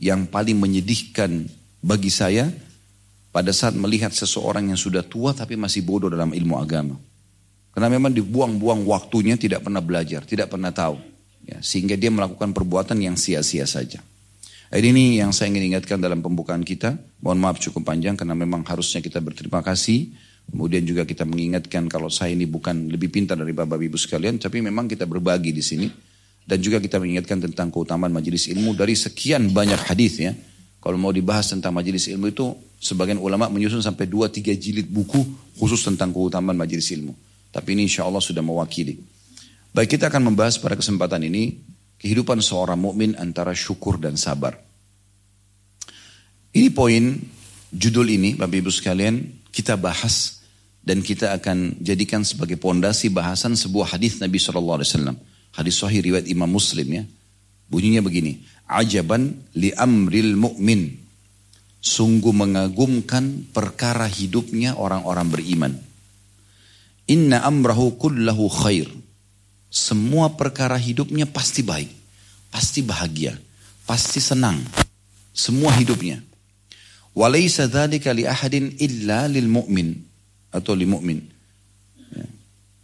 yang 0.02 0.26
paling 0.26 0.58
menyedihkan 0.58 1.46
bagi 1.78 2.10
saya 2.10 2.50
pada 3.30 3.54
saat 3.54 3.78
melihat 3.78 4.10
seseorang 4.10 4.75
yang 4.75 4.80
sudah 4.80 5.06
tua 5.06 5.30
tapi 5.30 5.54
masih 5.54 5.87
bodoh 5.87 6.10
dalam 6.10 6.34
ilmu 6.34 6.58
agama. 6.58 6.99
Karena 7.70 7.88
memang 7.90 8.10
dibuang-buang 8.10 8.82
waktunya 8.86 9.38
tidak 9.38 9.62
pernah 9.62 9.78
belajar, 9.78 10.26
tidak 10.26 10.50
pernah 10.50 10.74
tahu. 10.74 10.98
Ya, 11.46 11.62
sehingga 11.62 11.94
dia 11.94 12.10
melakukan 12.10 12.50
perbuatan 12.50 12.98
yang 12.98 13.14
sia-sia 13.14 13.64
saja. 13.64 14.02
Ini 14.70 15.18
yang 15.18 15.34
saya 15.34 15.50
ingin 15.50 15.74
ingatkan 15.74 15.98
dalam 15.98 16.22
pembukaan 16.22 16.62
kita. 16.62 16.94
Mohon 17.26 17.38
maaf 17.42 17.56
cukup 17.58 17.90
panjang 17.90 18.14
karena 18.14 18.38
memang 18.38 18.62
harusnya 18.62 19.02
kita 19.02 19.18
berterima 19.18 19.66
kasih. 19.66 20.14
Kemudian 20.50 20.86
juga 20.86 21.02
kita 21.02 21.26
mengingatkan 21.26 21.90
kalau 21.90 22.06
saya 22.06 22.34
ini 22.34 22.46
bukan 22.46 22.90
lebih 22.90 23.10
pintar 23.10 23.34
dari 23.34 23.50
bapak 23.50 23.82
ibu 23.82 23.98
sekalian, 23.98 24.38
tapi 24.38 24.62
memang 24.62 24.86
kita 24.86 25.10
berbagi 25.10 25.50
di 25.50 25.62
sini. 25.62 25.86
Dan 26.46 26.58
juga 26.62 26.82
kita 26.82 26.98
mengingatkan 26.98 27.38
tentang 27.50 27.70
keutamaan 27.70 28.10
majelis 28.10 28.50
ilmu 28.50 28.74
dari 28.74 28.94
sekian 28.98 29.50
banyak 29.54 29.78
hadis 29.90 30.18
ya. 30.18 30.34
Kalau 30.82 30.98
mau 30.98 31.10
dibahas 31.14 31.50
tentang 31.50 31.74
majelis 31.74 32.06
ilmu 32.10 32.30
itu, 32.30 32.50
sebagian 32.78 33.18
ulama 33.18 33.50
menyusun 33.50 33.84
sampai 33.84 34.06
2-3 34.10 34.54
jilid 34.56 34.86
buku 34.90 35.20
khusus 35.58 35.82
tentang 35.82 36.10
keutamaan 36.10 36.56
majelis 36.58 36.90
ilmu. 36.94 37.29
Tapi 37.50 37.75
ini 37.75 37.90
insya 37.90 38.07
Allah 38.07 38.23
sudah 38.23 38.42
mewakili. 38.42 38.99
Baik 39.71 39.99
kita 39.99 40.11
akan 40.11 40.30
membahas 40.35 40.59
pada 40.59 40.75
kesempatan 40.75 41.23
ini 41.26 41.59
kehidupan 41.99 42.42
seorang 42.42 42.78
mukmin 42.78 43.14
antara 43.19 43.54
syukur 43.54 43.99
dan 43.99 44.14
sabar. 44.19 44.59
Ini 46.50 46.75
poin 46.75 47.14
judul 47.71 48.11
ini 48.11 48.35
Bapak 48.35 48.66
Ibu 48.66 48.71
sekalian 48.75 49.47
kita 49.54 49.78
bahas 49.78 50.42
dan 50.83 51.04
kita 51.04 51.37
akan 51.38 51.78
jadikan 51.78 52.26
sebagai 52.26 52.59
pondasi 52.59 53.12
bahasan 53.12 53.54
sebuah 53.54 53.95
hadis 53.95 54.19
Nabi 54.19 54.40
Shallallahu 54.40 54.83
Alaihi 54.83 54.90
Wasallam. 54.90 55.16
Hadis 55.50 55.75
Sahih 55.78 56.02
riwayat 56.02 56.26
Imam 56.26 56.50
Muslim 56.50 56.88
ya. 56.90 57.04
Bunyinya 57.71 58.02
begini, 58.02 58.42
ajaban 58.66 59.47
li 59.54 59.71
amril 59.71 60.35
mu'min. 60.35 60.99
Sungguh 61.78 62.35
mengagumkan 62.35 63.47
perkara 63.54 64.11
hidupnya 64.11 64.75
orang-orang 64.75 65.26
beriman. 65.30 65.73
Inna 67.10 67.42
amrahu 67.42 67.98
kullahu 67.98 68.46
khair. 68.46 68.86
Semua 69.66 70.30
perkara 70.30 70.78
hidupnya 70.78 71.26
pasti 71.26 71.66
baik. 71.66 71.90
Pasti 72.54 72.86
bahagia. 72.86 73.34
Pasti 73.82 74.22
senang. 74.22 74.62
Semua 75.34 75.74
hidupnya. 75.74 76.22
Walaysa 77.14 77.66
dhalika 77.66 78.14
li 78.14 78.22
ahadin 78.26 78.78
illa 78.78 79.26
lil 79.26 79.50
mu'min. 79.50 79.90
Atau 80.54 80.78
li 80.78 80.86
mu'min. 80.86 81.18
Ya. 82.14 82.26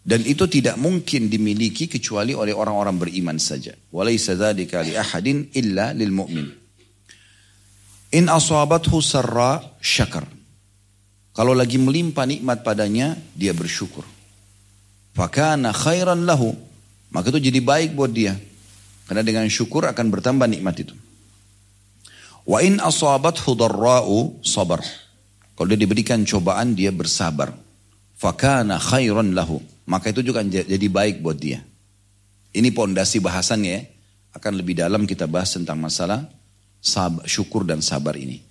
Dan 0.02 0.26
itu 0.26 0.50
tidak 0.50 0.74
mungkin 0.74 1.30
dimiliki 1.30 1.86
kecuali 1.86 2.34
oleh 2.34 2.50
orang-orang 2.50 2.98
beriman 2.98 3.38
saja. 3.38 3.78
Walaysa 3.94 4.34
dhalika 4.34 4.82
li 4.82 4.98
ahadin 4.98 5.54
illa 5.54 5.94
lil 5.94 6.10
mu'min. 6.10 6.46
In 8.18 8.26
asabathu 8.26 8.98
sarra 8.98 9.62
syakar. 9.78 10.26
Kalau 11.30 11.54
lagi 11.54 11.78
melimpah 11.78 12.26
nikmat 12.26 12.66
padanya, 12.66 13.14
dia 13.36 13.54
bersyukur. 13.54 14.15
Fakana 15.16 15.72
khairan 15.72 16.28
lahu. 16.28 16.52
Maka 17.08 17.32
itu 17.32 17.48
jadi 17.48 17.64
baik 17.64 17.96
buat 17.96 18.12
dia. 18.12 18.36
Karena 19.08 19.24
dengan 19.24 19.48
syukur 19.48 19.88
akan 19.88 20.12
bertambah 20.12 20.44
nikmat 20.44 20.76
itu. 20.84 20.92
Wa 22.44 22.60
in 22.60 22.76
asabat 22.76 23.40
hudarra'u 23.40 24.44
sabar. 24.44 24.84
Kalau 25.56 25.66
dia 25.72 25.80
diberikan 25.80 26.20
cobaan 26.28 26.76
dia 26.76 26.92
bersabar. 26.92 27.56
Fakana 28.20 28.76
khairan 28.76 29.32
lahu. 29.32 29.56
Maka 29.88 30.12
itu 30.12 30.20
juga 30.20 30.44
jadi 30.44 30.86
baik 30.92 31.24
buat 31.24 31.40
dia. 31.40 31.64
Ini 32.52 32.68
pondasi 32.76 33.24
bahasannya 33.24 33.72
ya. 33.72 33.82
Akan 34.36 34.52
lebih 34.52 34.76
dalam 34.76 35.08
kita 35.08 35.24
bahas 35.24 35.56
tentang 35.56 35.80
masalah 35.80 36.28
syukur 37.24 37.64
dan 37.64 37.80
sabar 37.80 38.20
ini. 38.20 38.44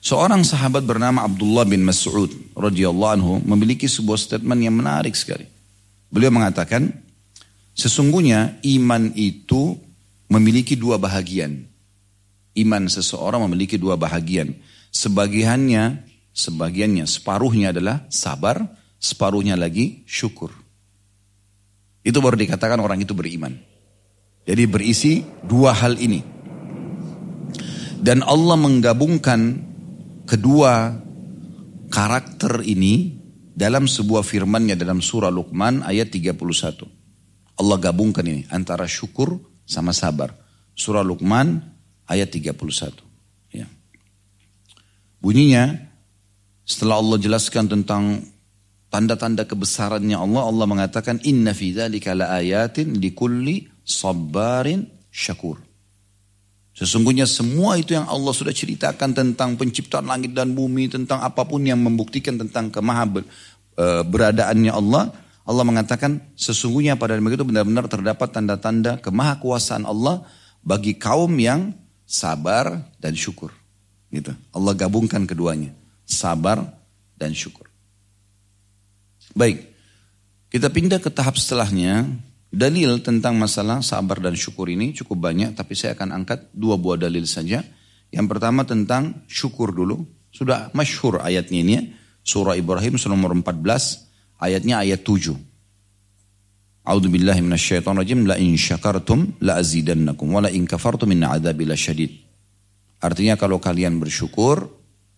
Seorang 0.00 0.40
sahabat 0.40 0.88
bernama 0.88 1.28
Abdullah 1.28 1.68
bin 1.68 1.84
Mas'ud 1.84 2.32
radhiyallahu 2.56 3.12
anhu 3.12 3.32
memiliki 3.44 3.84
sebuah 3.84 4.16
statement 4.16 4.60
yang 4.64 4.72
menarik 4.72 5.12
sekali. 5.12 5.51
Beliau 6.12 6.28
mengatakan, 6.28 6.92
sesungguhnya 7.72 8.60
iman 8.60 9.16
itu 9.16 9.80
memiliki 10.28 10.76
dua 10.76 11.00
bahagian. 11.00 11.64
Iman 12.52 12.84
seseorang 12.92 13.48
memiliki 13.48 13.80
dua 13.80 13.96
bahagian. 13.96 14.52
Sebagiannya, 14.92 16.04
sebagiannya, 16.36 17.08
separuhnya 17.08 17.72
adalah 17.72 18.04
sabar, 18.12 18.60
separuhnya 19.00 19.56
lagi 19.56 20.04
syukur. 20.04 20.52
Itu 22.04 22.20
baru 22.20 22.36
dikatakan 22.36 22.76
orang 22.76 23.00
itu 23.00 23.16
beriman. 23.16 23.56
Jadi 24.44 24.62
berisi 24.68 25.24
dua 25.40 25.72
hal 25.72 25.96
ini. 25.96 26.20
Dan 28.02 28.20
Allah 28.20 28.58
menggabungkan 28.58 29.40
kedua 30.28 30.92
karakter 31.88 32.66
ini 32.66 33.21
dalam 33.52 33.84
sebuah 33.84 34.24
firmannya 34.24 34.74
dalam 34.74 35.04
surah 35.04 35.28
Luqman 35.28 35.84
ayat 35.84 36.08
31. 36.12 36.88
Allah 37.60 37.76
gabungkan 37.78 38.24
ini 38.24 38.48
antara 38.48 38.88
syukur 38.88 39.36
sama 39.68 39.92
sabar. 39.92 40.32
Surah 40.72 41.04
Luqman 41.04 41.60
ayat 42.08 42.32
31. 42.32 43.52
Ya. 43.52 43.68
Bunyinya 45.20 45.76
setelah 46.64 46.98
Allah 46.98 47.18
jelaskan 47.20 47.68
tentang 47.68 48.24
tanda-tanda 48.88 49.44
kebesarannya 49.44 50.16
Allah, 50.16 50.42
Allah 50.48 50.66
mengatakan 50.68 51.20
inna 51.24 51.52
fi 51.52 51.76
dzalika 51.76 52.16
laayatin 52.16 52.96
likulli 52.96 53.68
sabarin 53.84 54.88
syakur. 55.12 55.71
Sesungguhnya 56.72 57.28
semua 57.28 57.76
itu 57.76 57.92
yang 57.92 58.08
Allah 58.08 58.32
sudah 58.32 58.52
ceritakan 58.52 59.12
tentang 59.12 59.60
penciptaan 59.60 60.08
langit 60.08 60.32
dan 60.32 60.56
bumi, 60.56 60.88
tentang 60.88 61.20
apa 61.20 61.44
pun 61.44 61.60
yang 61.60 61.76
membuktikan 61.76 62.40
tentang 62.40 62.72
kemaha 62.72 63.04
e, 63.76 63.86
beradaannya 64.08 64.72
Allah. 64.72 65.12
Allah 65.44 65.64
mengatakan 65.68 66.32
sesungguhnya 66.32 66.96
pada 66.96 67.18
begitu 67.20 67.44
benar-benar 67.44 67.90
terdapat 67.92 68.32
tanda-tanda 68.32 68.96
kemahakuasaan 69.04 69.84
Allah 69.84 70.24
bagi 70.64 70.96
kaum 70.96 71.34
yang 71.36 71.76
sabar 72.08 72.88
dan 72.96 73.12
syukur. 73.12 73.52
Gitu. 74.08 74.32
Allah 74.56 74.72
gabungkan 74.72 75.28
keduanya, 75.28 75.76
sabar 76.08 76.62
dan 77.20 77.36
syukur. 77.36 77.68
Baik, 79.36 79.64
kita 80.52 80.68
pindah 80.68 81.00
ke 81.00 81.08
tahap 81.08 81.36
setelahnya, 81.40 82.04
Dalil 82.52 83.00
tentang 83.00 83.40
masalah 83.40 83.80
sabar 83.80 84.20
dan 84.20 84.36
syukur 84.36 84.68
ini 84.68 84.92
cukup 84.92 85.24
banyak, 85.24 85.56
tapi 85.56 85.72
saya 85.72 85.96
akan 85.96 86.20
angkat 86.20 86.52
dua 86.52 86.76
buah 86.76 87.00
dalil 87.00 87.24
saja. 87.24 87.64
Yang 88.12 88.26
pertama 88.28 88.68
tentang 88.68 89.24
syukur 89.24 89.72
dulu. 89.72 90.04
Sudah 90.28 90.68
masyhur 90.76 91.24
ayatnya 91.24 91.58
ini 91.64 91.72
ya. 91.80 91.82
Surah 92.20 92.52
Ibrahim 92.52 93.00
surah 93.00 93.16
nomor 93.16 93.32
14, 93.32 94.36
ayatnya 94.36 94.84
ayat 94.84 95.00
7. 95.00 95.32
A'udzu 96.84 97.08
billahi 97.08 97.40
minasyaitonir 97.40 98.04
rajim 98.04 98.28
la 98.28 98.36
in 98.36 98.52
syakartum 98.60 99.32
la 99.40 99.56
azidannakum 99.56 100.36
wa 100.36 100.44
la 100.44 100.52
in 100.52 100.68
kafartum 100.68 101.08
min 101.08 101.24
adzabi 101.24 101.64
lasyadid. 101.64 102.12
Artinya 103.00 103.40
kalau 103.40 103.64
kalian 103.64 103.96
bersyukur 103.96 104.68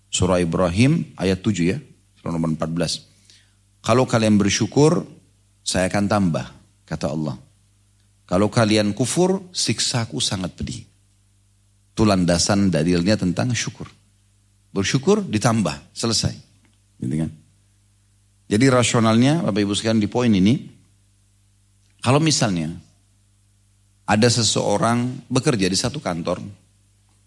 surah 0.06 0.38
Ibrahim 0.38 1.18
ayat 1.18 1.42
7 1.42 1.50
ya, 1.66 1.82
surah 2.22 2.30
nomor 2.30 2.54
14. 2.54 3.82
Kalau 3.82 4.06
kalian 4.06 4.38
bersyukur 4.38 5.02
saya 5.66 5.90
akan 5.90 6.06
tambah 6.06 6.46
Kata 6.84 7.08
Allah. 7.08 7.36
Kalau 8.24 8.48
kalian 8.48 8.96
kufur, 8.96 9.52
siksaku 9.52 10.20
sangat 10.20 10.56
pedih. 10.56 10.80
Itu 11.92 12.08
landasan 12.08 12.72
dalilnya 12.72 13.20
tentang 13.20 13.52
syukur. 13.52 13.88
Bersyukur 14.72 15.20
ditambah, 15.24 15.92
selesai. 15.92 16.34
Gitu 16.98 17.14
kan? 17.20 17.30
Jadi 18.48 18.64
rasionalnya 18.68 19.40
Bapak 19.44 19.60
Ibu 19.64 19.72
sekalian 19.72 20.00
di 20.00 20.10
poin 20.10 20.32
ini, 20.32 20.54
kalau 22.04 22.20
misalnya 22.20 22.68
Ada 24.04 24.28
seseorang 24.28 25.24
bekerja 25.32 25.64
di 25.64 25.72
satu 25.72 25.96
kantor. 25.96 26.36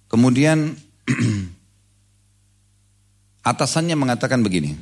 Kemudian 0.06 0.78
atasannya 3.50 3.98
mengatakan 3.98 4.46
begini. 4.46 4.78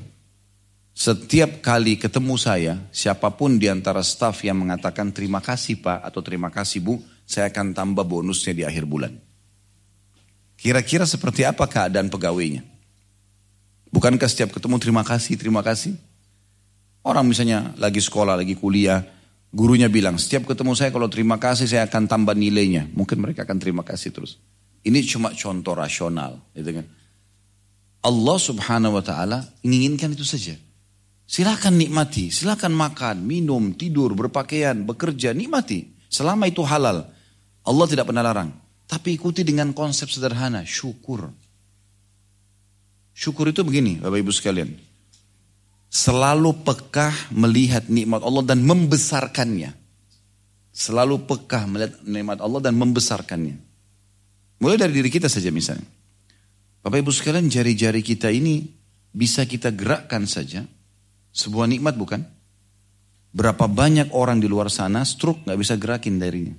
Setiap 0.95 1.59
kali 1.59 1.99
ketemu 1.99 2.39
saya, 2.39 2.79
siapa 2.87 3.27
pun 3.35 3.59
di 3.59 3.67
antara 3.67 3.99
staf 3.99 4.47
yang 4.47 4.63
mengatakan 4.63 5.11
terima 5.11 5.43
kasih 5.43 5.83
Pak 5.83 6.07
atau 6.07 6.23
terima 6.23 6.47
kasih 6.47 6.79
Bu, 6.79 7.03
saya 7.27 7.51
akan 7.51 7.75
tambah 7.75 8.07
bonusnya 8.07 8.55
di 8.55 8.63
akhir 8.63 8.87
bulan. 8.87 9.11
Kira-kira 10.55 11.03
seperti 11.03 11.43
apa 11.43 11.67
keadaan 11.67 12.07
pegawainya? 12.07 12.63
Bukankah 13.91 14.31
setiap 14.31 14.55
ketemu 14.55 14.79
terima 14.79 15.03
kasih, 15.03 15.35
terima 15.35 15.59
kasih? 15.59 15.99
Orang 17.03 17.27
misalnya 17.27 17.75
lagi 17.75 17.99
sekolah, 17.99 18.39
lagi 18.39 18.55
kuliah, 18.55 19.03
gurunya 19.51 19.91
bilang, 19.91 20.15
setiap 20.15 20.47
ketemu 20.47 20.79
saya 20.79 20.95
kalau 20.95 21.11
terima 21.11 21.35
kasih 21.35 21.67
saya 21.67 21.83
akan 21.91 22.07
tambah 22.07 22.39
nilainya. 22.39 22.87
Mungkin 22.95 23.19
mereka 23.19 23.43
akan 23.43 23.59
terima 23.59 23.83
kasih 23.83 24.15
terus. 24.15 24.39
Ini 24.87 25.03
cuma 25.03 25.35
contoh 25.35 25.75
rasional. 25.75 26.39
Gitu 26.55 26.71
kan? 26.71 26.87
Allah 27.99 28.37
subhanahu 28.39 28.95
wa 28.95 29.03
ta'ala 29.03 29.43
inginkan 29.59 30.15
itu 30.15 30.23
saja. 30.23 30.55
Silakan 31.25 31.81
nikmati, 31.81 32.29
silakan 32.29 32.77
makan, 32.77 33.25
minum, 33.25 33.73
tidur, 33.73 34.13
berpakaian, 34.13 34.85
bekerja, 34.85 35.33
nikmati. 35.33 35.89
Selama 36.05 36.45
itu 36.45 36.61
halal. 36.61 37.09
Allah 37.65 37.87
tidak 37.89 38.05
pernah 38.05 38.21
larang. 38.21 38.53
Tapi 38.85 39.17
ikuti 39.17 39.41
dengan 39.41 39.73
konsep 39.73 40.05
sederhana, 40.05 40.61
syukur. 40.61 41.33
Syukur 43.17 43.49
itu 43.49 43.65
begini, 43.65 43.97
Bapak 43.97 44.21
Ibu 44.21 44.29
sekalian. 44.29 44.69
Selalu 45.89 46.61
pekah 46.61 47.33
melihat 47.33 47.89
nikmat 47.89 48.21
Allah 48.21 48.45
dan 48.45 48.61
membesarkannya. 48.61 49.73
Selalu 50.69 51.25
pekah 51.25 51.65
melihat 51.65 51.93
nikmat 52.05 52.37
Allah 52.37 52.69
dan 52.69 52.77
membesarkannya. 52.77 53.57
Mulai 54.61 54.77
dari 54.77 54.93
diri 54.93 55.09
kita 55.09 55.25
saja 55.25 55.49
misalnya. 55.49 55.89
Bapak 56.85 57.01
Ibu 57.01 57.09
sekalian, 57.09 57.49
jari-jari 57.49 58.05
kita 58.05 58.29
ini 58.29 58.61
bisa 59.09 59.41
kita 59.49 59.73
gerakkan 59.73 60.29
saja 60.29 60.61
sebuah 61.35 61.67
nikmat 61.67 61.99
bukan? 61.99 62.23
Berapa 63.35 63.67
banyak 63.67 64.15
orang 64.15 64.39
di 64.39 64.47
luar 64.47 64.71
sana 64.71 65.03
stroke 65.03 65.43
nggak 65.43 65.59
bisa 65.59 65.75
gerakin 65.75 66.15
darinya. 66.15 66.55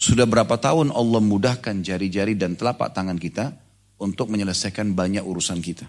Sudah 0.00 0.24
berapa 0.24 0.56
tahun 0.56 0.94
Allah 0.94 1.20
mudahkan 1.20 1.84
jari-jari 1.84 2.32
dan 2.32 2.56
telapak 2.56 2.96
tangan 2.96 3.20
kita 3.20 3.52
untuk 4.00 4.32
menyelesaikan 4.32 4.96
banyak 4.96 5.20
urusan 5.20 5.60
kita. 5.60 5.84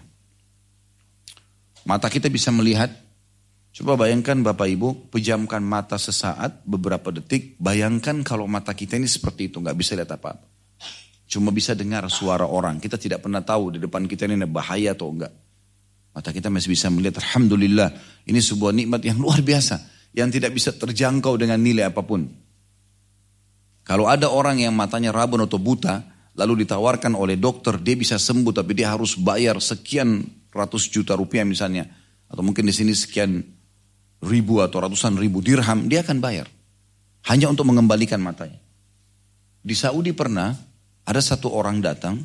Mata 1.88 2.12
kita 2.12 2.28
bisa 2.28 2.52
melihat, 2.52 2.92
coba 3.72 4.04
bayangkan 4.04 4.36
Bapak 4.44 4.68
Ibu, 4.68 5.08
pejamkan 5.08 5.64
mata 5.64 5.96
sesaat, 5.96 6.60
beberapa 6.68 7.08
detik, 7.08 7.56
bayangkan 7.56 8.20
kalau 8.20 8.44
mata 8.44 8.76
kita 8.76 9.00
ini 9.00 9.08
seperti 9.08 9.48
itu, 9.48 9.64
nggak 9.64 9.78
bisa 9.78 9.96
lihat 9.96 10.12
apa-apa. 10.12 10.44
Cuma 11.30 11.54
bisa 11.54 11.78
dengar 11.78 12.04
suara 12.10 12.44
orang, 12.44 12.82
kita 12.82 12.98
tidak 12.98 13.22
pernah 13.22 13.40
tahu 13.40 13.78
di 13.78 13.78
depan 13.78 14.04
kita 14.10 14.26
ini 14.26 14.44
bahaya 14.44 14.92
atau 14.92 15.08
enggak. 15.14 15.32
Mata 16.10 16.34
kita 16.34 16.50
masih 16.50 16.74
bisa 16.74 16.90
melihat, 16.90 17.22
Alhamdulillah, 17.22 17.94
ini 18.26 18.40
sebuah 18.42 18.74
nikmat 18.74 19.00
yang 19.06 19.18
luar 19.22 19.40
biasa. 19.40 19.78
Yang 20.10 20.42
tidak 20.42 20.52
bisa 20.58 20.70
terjangkau 20.74 21.38
dengan 21.38 21.62
nilai 21.62 21.86
apa 21.86 22.02
pun. 22.02 22.26
Kalau 23.86 24.10
ada 24.10 24.26
orang 24.26 24.58
yang 24.58 24.74
matanya 24.74 25.14
rabun 25.14 25.46
atau 25.46 25.58
buta, 25.58 26.02
lalu 26.34 26.66
ditawarkan 26.66 27.14
oleh 27.14 27.38
dokter, 27.38 27.78
dia 27.78 27.94
bisa 27.94 28.18
sembuh 28.18 28.50
tapi 28.50 28.74
dia 28.74 28.90
harus 28.90 29.14
bayar 29.14 29.62
sekian 29.62 30.26
ratus 30.50 30.90
juta 30.90 31.14
rupiah 31.14 31.46
misalnya. 31.46 31.86
Atau 32.26 32.42
mungkin 32.42 32.66
di 32.66 32.74
sini 32.74 32.94
sekian 32.94 33.42
ribu 34.22 34.62
atau 34.62 34.82
ratusan 34.82 35.14
ribu 35.14 35.42
dirham, 35.42 35.86
dia 35.86 36.02
akan 36.02 36.18
bayar. 36.18 36.46
Hanya 37.30 37.50
untuk 37.50 37.70
mengembalikan 37.70 38.18
matanya. 38.18 38.58
Di 39.60 39.76
Saudi 39.76 40.10
pernah 40.10 40.56
ada 41.04 41.20
satu 41.20 41.52
orang 41.52 41.82
datang 41.84 42.18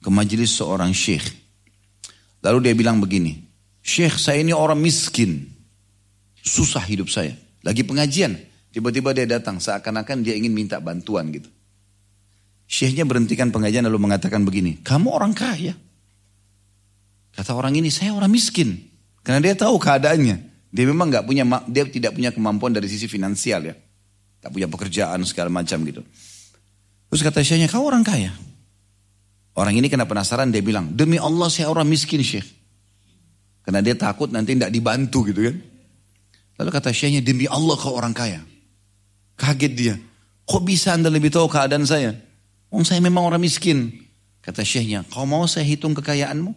ke 0.00 0.08
majelis 0.08 0.56
seorang 0.56 0.94
syekh. 0.94 1.47
Lalu 2.42 2.70
dia 2.70 2.74
bilang 2.74 3.02
begini, 3.02 3.48
Syekh 3.82 4.20
saya 4.20 4.44
ini 4.44 4.54
orang 4.54 4.78
miskin. 4.78 5.48
Susah 6.38 6.84
hidup 6.86 7.10
saya. 7.10 7.34
Lagi 7.66 7.82
pengajian. 7.82 8.38
Tiba-tiba 8.68 9.10
dia 9.16 9.26
datang 9.26 9.58
seakan-akan 9.58 10.22
dia 10.22 10.38
ingin 10.38 10.54
minta 10.54 10.78
bantuan 10.78 11.32
gitu. 11.34 11.50
Syekhnya 12.68 13.08
berhentikan 13.08 13.48
pengajian 13.48 13.88
lalu 13.88 13.96
mengatakan 13.96 14.44
begini, 14.44 14.78
kamu 14.84 15.08
orang 15.08 15.32
kaya. 15.32 15.72
Kata 17.32 17.56
orang 17.56 17.80
ini, 17.80 17.88
saya 17.88 18.12
orang 18.12 18.28
miskin. 18.28 18.76
Karena 19.24 19.40
dia 19.40 19.56
tahu 19.56 19.80
keadaannya. 19.80 20.36
Dia 20.68 20.84
memang 20.84 21.08
nggak 21.08 21.24
punya, 21.24 21.48
dia 21.64 21.88
tidak 21.88 22.12
punya 22.12 22.28
kemampuan 22.28 22.76
dari 22.76 22.84
sisi 22.92 23.08
finansial 23.08 23.72
ya. 23.72 23.74
Tak 24.44 24.52
punya 24.52 24.68
pekerjaan 24.68 25.24
segala 25.24 25.48
macam 25.48 25.80
gitu. 25.88 26.04
Terus 27.08 27.22
kata 27.24 27.40
syekhnya, 27.40 27.72
kau 27.72 27.88
orang 27.88 28.04
kaya. 28.04 28.36
Orang 29.58 29.74
ini 29.74 29.90
kena 29.90 30.06
penasaran 30.06 30.54
dia 30.54 30.62
bilang, 30.62 30.94
demi 30.94 31.18
Allah 31.18 31.50
saya 31.50 31.66
orang 31.66 31.90
miskin 31.90 32.22
syekh. 32.22 32.46
Karena 33.66 33.82
dia 33.82 33.98
takut 33.98 34.30
nanti 34.30 34.54
tidak 34.54 34.70
dibantu 34.70 35.26
gitu 35.26 35.50
kan. 35.50 35.56
Lalu 36.62 36.70
kata 36.70 36.94
syekhnya, 36.94 37.26
demi 37.26 37.50
Allah 37.50 37.74
kau 37.74 37.98
orang 37.98 38.14
kaya. 38.14 38.38
Kaget 39.34 39.72
dia. 39.74 39.94
Kok 40.46 40.62
bisa 40.62 40.94
anda 40.94 41.10
lebih 41.10 41.34
tahu 41.34 41.50
keadaan 41.50 41.82
saya? 41.82 42.14
Oh 42.70 42.86
saya 42.86 43.02
memang 43.02 43.26
orang 43.26 43.42
miskin. 43.42 43.90
Kata 44.46 44.62
syekhnya, 44.62 45.02
kau 45.10 45.26
mau 45.26 45.42
saya 45.50 45.66
hitung 45.66 45.90
kekayaanmu? 45.90 46.54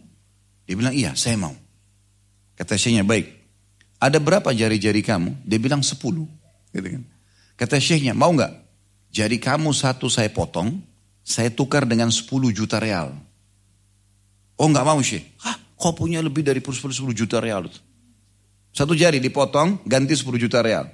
Dia 0.70 0.76
bilang, 0.78 0.94
iya 0.94 1.18
saya 1.18 1.42
mau. 1.42 1.58
Kata 2.54 2.78
syekhnya, 2.78 3.02
baik. 3.02 3.34
Ada 3.98 4.22
berapa 4.22 4.54
jari-jari 4.54 5.02
kamu? 5.02 5.42
Dia 5.42 5.58
bilang 5.58 5.82
sepuluh. 5.82 6.30
Gitu 6.70 6.86
kan. 6.86 7.04
Kata 7.58 7.82
syekhnya, 7.82 8.14
mau 8.14 8.30
nggak? 8.30 8.54
Jari 9.10 9.42
kamu 9.42 9.74
satu 9.74 10.06
saya 10.06 10.30
potong, 10.30 10.90
saya 11.21 11.53
tukar 11.53 11.86
dengan 11.86 12.10
10 12.10 12.25
juta 12.51 12.77
real. 12.81 13.13
Oh 14.57 14.67
nggak 14.69 14.86
mau 14.86 14.99
sih. 15.01 15.21
Hah, 15.41 15.57
kau 15.77 15.93
punya 15.93 16.21
lebih 16.21 16.45
dari 16.45 16.62
10 16.62 16.93
juta 17.13 17.41
real. 17.41 17.69
Satu 18.71 18.95
jari 18.95 19.19
dipotong, 19.19 19.84
ganti 19.84 20.15
10 20.15 20.38
juta 20.39 20.63
real. 20.63 20.88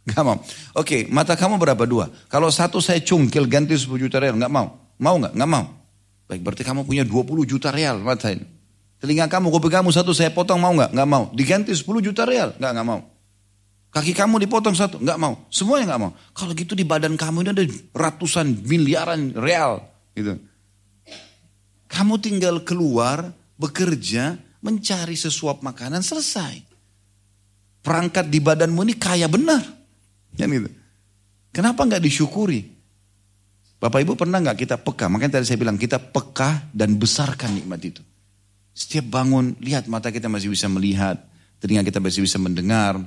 Gak 0.00 0.24
mau. 0.24 0.40
Oke, 0.74 1.04
mata 1.12 1.36
kamu 1.36 1.60
berapa 1.60 1.84
dua? 1.84 2.08
Kalau 2.32 2.48
satu 2.48 2.80
saya 2.80 3.04
cungkil 3.04 3.44
ganti 3.44 3.76
10 3.76 4.00
juta 4.00 4.16
real, 4.16 4.34
nggak 4.36 4.52
mau. 4.52 4.80
Mau 4.96 5.16
nggak? 5.20 5.32
Nggak 5.36 5.50
mau. 5.50 5.64
Baik, 6.24 6.40
berarti 6.40 6.62
kamu 6.64 6.88
punya 6.88 7.04
20 7.04 7.44
juta 7.44 7.68
real 7.68 8.00
mata 8.00 8.32
ini. 8.32 8.46
Telinga 9.00 9.28
kamu, 9.28 9.48
kopi 9.48 9.68
kamu 9.72 9.92
satu 9.92 10.12
saya 10.12 10.32
potong 10.32 10.60
mau 10.60 10.72
nggak? 10.72 10.92
Nggak 10.92 11.08
mau. 11.08 11.24
Diganti 11.32 11.72
10 11.72 12.04
juta 12.04 12.22
real, 12.24 12.52
nggak 12.56 12.72
nggak 12.76 12.86
mau. 12.86 13.00
Kaki 13.90 14.14
kamu 14.14 14.38
dipotong 14.46 14.78
satu, 14.78 15.02
nggak 15.02 15.18
mau. 15.18 15.34
Semuanya 15.50 15.94
nggak 15.94 16.02
mau. 16.02 16.12
Kalau 16.30 16.54
gitu 16.54 16.78
di 16.78 16.86
badan 16.86 17.18
kamu 17.18 17.42
ini 17.42 17.50
ada 17.50 17.64
ratusan 17.90 18.62
miliaran 18.62 19.34
real, 19.34 19.82
gitu. 20.14 20.38
Kamu 21.90 22.22
tinggal 22.22 22.62
keluar, 22.62 23.34
bekerja, 23.58 24.38
mencari 24.62 25.18
sesuap 25.18 25.66
makanan, 25.66 26.06
selesai. 26.06 26.62
Perangkat 27.82 28.30
di 28.30 28.38
badanmu 28.38 28.78
ini 28.86 28.94
kaya 28.94 29.26
benar. 29.26 29.58
Kan 30.38 30.54
gitu. 30.54 30.70
Kenapa 31.50 31.82
nggak 31.82 32.06
disyukuri? 32.06 32.62
Bapak 33.82 34.06
Ibu 34.06 34.14
pernah 34.14 34.38
nggak 34.38 34.58
kita 34.60 34.76
peka? 34.78 35.10
Makanya 35.10 35.42
tadi 35.42 35.50
saya 35.50 35.58
bilang 35.58 35.74
kita 35.74 35.98
peka 35.98 36.70
dan 36.70 36.94
besarkan 36.94 37.58
nikmat 37.58 37.82
itu. 37.82 38.02
Setiap 38.70 39.10
bangun, 39.10 39.58
lihat 39.58 39.90
mata 39.90 40.14
kita 40.14 40.30
masih 40.30 40.52
bisa 40.52 40.70
melihat, 40.70 41.18
telinga 41.58 41.82
kita 41.82 41.98
masih 41.98 42.22
bisa 42.22 42.38
mendengar, 42.38 43.02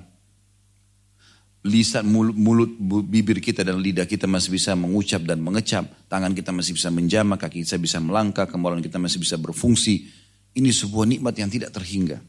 lisan 1.64 2.04
mulut, 2.12 2.36
mulut 2.36 2.72
bibir 3.08 3.40
kita 3.40 3.64
dan 3.64 3.80
lidah 3.80 4.04
kita 4.04 4.28
masih 4.28 4.52
bisa 4.52 4.76
mengucap 4.76 5.24
dan 5.24 5.40
mengecap, 5.40 5.88
tangan 6.12 6.36
kita 6.36 6.52
masih 6.52 6.76
bisa 6.76 6.92
menjamah, 6.92 7.40
kaki 7.40 7.64
kita 7.64 7.80
bisa 7.80 8.04
melangkah, 8.04 8.44
kemaluan 8.44 8.84
kita 8.84 9.00
masih 9.00 9.24
bisa 9.24 9.40
berfungsi. 9.40 10.12
Ini 10.54 10.70
sebuah 10.70 11.08
nikmat 11.08 11.34
yang 11.40 11.50
tidak 11.50 11.72
terhingga. 11.72 12.20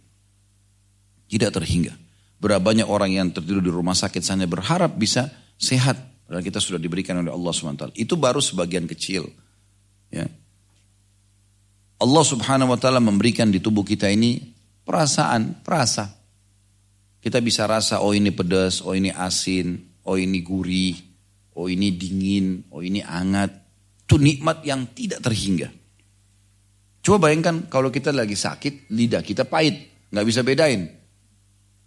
Tidak 1.28 1.50
terhingga. 1.50 1.92
Berapa 2.38 2.62
banyak 2.62 2.86
orang 2.86 3.10
yang 3.10 3.28
tertidur 3.34 3.60
di 3.60 3.72
rumah 3.74 3.92
sakit 3.92 4.22
sana 4.22 4.46
berharap 4.46 4.94
bisa 4.94 5.28
sehat. 5.58 5.98
Padahal 6.24 6.40
kita 6.40 6.62
sudah 6.62 6.80
diberikan 6.80 7.20
oleh 7.20 7.28
Allah 7.28 7.52
SWT. 7.52 7.92
Itu 7.98 8.16
baru 8.16 8.40
sebagian 8.40 8.88
kecil. 8.88 9.28
Ya. 10.08 10.24
Allah 12.00 12.24
subhanahu 12.24 12.72
wa 12.72 12.78
ta'ala 12.80 13.00
memberikan 13.02 13.50
di 13.52 13.60
tubuh 13.60 13.84
kita 13.84 14.08
ini 14.08 14.40
perasaan, 14.88 15.60
perasa. 15.60 16.23
Kita 17.24 17.40
bisa 17.40 17.64
rasa, 17.64 18.04
oh 18.04 18.12
ini 18.12 18.28
pedas, 18.36 18.84
oh 18.84 18.92
ini 18.92 19.08
asin, 19.08 19.80
oh 20.04 20.20
ini 20.20 20.44
gurih, 20.44 20.92
oh 21.56 21.72
ini 21.72 21.96
dingin, 21.96 22.68
oh 22.68 22.84
ini 22.84 23.00
hangat. 23.00 23.48
Itu 24.04 24.20
nikmat 24.20 24.60
yang 24.60 24.92
tidak 24.92 25.24
terhingga. 25.24 25.72
Coba 27.00 27.32
bayangkan 27.32 27.64
kalau 27.72 27.88
kita 27.88 28.12
lagi 28.12 28.36
sakit, 28.36 28.92
lidah 28.92 29.24
kita 29.24 29.48
pahit, 29.48 30.04
nggak 30.12 30.26
bisa 30.28 30.44
bedain. 30.44 30.84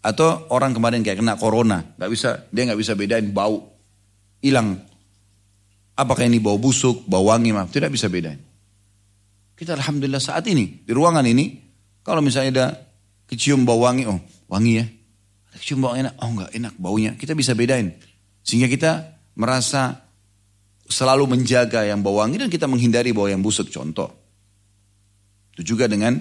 Atau 0.02 0.50
orang 0.50 0.74
kemarin 0.74 1.06
kayak 1.06 1.22
kena 1.22 1.38
corona, 1.38 1.86
nggak 1.86 2.10
bisa, 2.10 2.50
dia 2.50 2.66
nggak 2.66 2.82
bisa 2.82 2.98
bedain 2.98 3.30
bau, 3.30 3.62
hilang. 4.42 4.74
Apakah 5.94 6.26
ini 6.26 6.42
bau 6.42 6.58
busuk, 6.58 7.06
bau 7.06 7.30
wangi, 7.30 7.54
maaf, 7.54 7.70
tidak 7.70 7.94
bisa 7.94 8.10
bedain. 8.10 8.42
Kita 9.54 9.78
alhamdulillah 9.78 10.22
saat 10.22 10.50
ini 10.50 10.82
di 10.82 10.92
ruangan 10.98 11.30
ini, 11.30 11.62
kalau 12.02 12.26
misalnya 12.26 12.50
ada 12.50 12.68
kecium 13.30 13.62
bau 13.70 13.86
wangi, 13.86 14.10
oh 14.10 14.18
wangi 14.50 14.74
ya, 14.82 14.86
Cium 15.56 15.82
bau 15.82 15.96
enak, 15.96 16.20
oh 16.20 16.30
enggak 16.30 16.52
enak 16.54 16.74
baunya. 16.76 17.12
Kita 17.16 17.34
bisa 17.34 17.56
bedain. 17.56 17.96
Sehingga 18.44 18.68
kita 18.68 18.92
merasa 19.40 20.08
selalu 20.88 21.38
menjaga 21.38 21.84
yang 21.84 22.00
bau 22.00 22.20
wangi 22.24 22.40
dan 22.40 22.50
kita 22.52 22.66
menghindari 22.66 23.12
bau 23.12 23.28
yang 23.28 23.44
busuk 23.44 23.68
contoh. 23.72 24.08
Itu 25.56 25.76
juga 25.76 25.90
dengan 25.90 26.16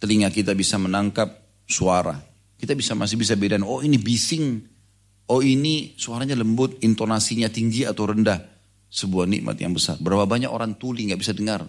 telinga 0.00 0.32
kita 0.32 0.56
bisa 0.56 0.80
menangkap 0.80 1.28
suara. 1.68 2.16
Kita 2.56 2.72
bisa 2.72 2.96
masih 2.96 3.20
bisa 3.20 3.36
bedain, 3.36 3.60
oh 3.60 3.84
ini 3.84 4.00
bising, 4.00 4.64
oh 5.28 5.44
ini 5.44 5.92
suaranya 6.00 6.32
lembut, 6.38 6.80
intonasinya 6.80 7.52
tinggi 7.52 7.84
atau 7.84 8.08
rendah. 8.08 8.40
Sebuah 8.86 9.26
nikmat 9.28 9.58
yang 9.60 9.74
besar. 9.74 9.98
Berapa 9.98 10.24
banyak 10.24 10.48
orang 10.48 10.78
tuli 10.78 11.10
nggak 11.10 11.20
bisa 11.20 11.34
dengar. 11.34 11.66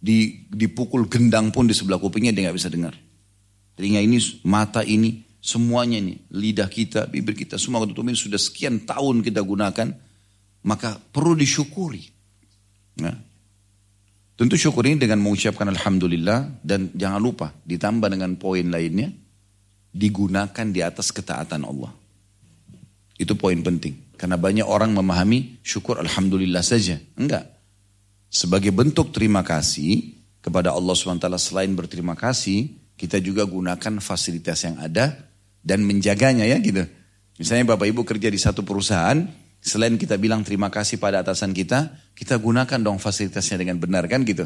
Di, 0.00 0.44
dipukul 0.50 1.06
gendang 1.08 1.54
pun 1.54 1.64
di 1.64 1.72
sebelah 1.72 1.96
kupingnya 1.96 2.34
dia 2.34 2.50
nggak 2.50 2.58
bisa 2.58 2.68
dengar. 2.68 2.92
Telinga 3.78 4.02
ini, 4.02 4.18
mata 4.44 4.84
ini, 4.84 5.24
semuanya 5.40 5.98
ini, 5.98 6.20
lidah 6.30 6.68
kita, 6.68 7.08
bibir 7.08 7.32
kita, 7.32 7.56
semua 7.56 7.82
ini 7.82 8.16
sudah 8.16 8.36
sekian 8.36 8.84
tahun 8.84 9.24
kita 9.24 9.40
gunakan, 9.40 9.88
maka 10.68 11.00
perlu 11.00 11.32
disyukuri. 11.32 12.04
Nah, 13.00 13.16
tentu 14.36 14.54
syukur 14.60 14.84
ini 14.84 15.00
dengan 15.00 15.24
mengucapkan 15.24 15.64
Alhamdulillah 15.72 16.60
dan 16.60 16.92
jangan 16.92 17.20
lupa 17.20 17.56
ditambah 17.64 18.12
dengan 18.12 18.36
poin 18.36 18.68
lainnya, 18.68 19.08
digunakan 19.90 20.66
di 20.68 20.80
atas 20.84 21.08
ketaatan 21.10 21.64
Allah. 21.64 21.92
Itu 23.16 23.36
poin 23.36 23.60
penting. 23.60 24.16
Karena 24.20 24.36
banyak 24.36 24.68
orang 24.68 24.92
memahami 24.92 25.64
syukur 25.64 25.96
Alhamdulillah 25.96 26.60
saja. 26.60 27.00
Enggak. 27.16 27.48
Sebagai 28.28 28.68
bentuk 28.68 29.16
terima 29.16 29.40
kasih 29.40 30.12
kepada 30.44 30.76
Allah 30.76 30.92
SWT 30.92 31.24
selain 31.40 31.72
berterima 31.72 32.12
kasih, 32.12 32.68
kita 33.00 33.16
juga 33.16 33.48
gunakan 33.48 33.96
fasilitas 34.00 34.60
yang 34.64 34.76
ada 34.76 35.29
dan 35.60 35.84
menjaganya 35.84 36.48
ya 36.48 36.58
gitu. 36.60 36.84
Misalnya 37.40 37.72
Bapak 37.72 37.88
Ibu 37.88 38.04
kerja 38.04 38.28
di 38.28 38.36
satu 38.36 38.60
perusahaan, 38.64 39.16
selain 39.64 39.96
kita 39.96 40.20
bilang 40.20 40.44
terima 40.44 40.68
kasih 40.68 41.00
pada 41.00 41.24
atasan 41.24 41.56
kita, 41.56 42.12
kita 42.12 42.36
gunakan 42.36 42.80
dong 42.80 43.00
fasilitasnya 43.00 43.60
dengan 43.60 43.80
benar 43.80 44.04
kan 44.08 44.24
gitu. 44.28 44.44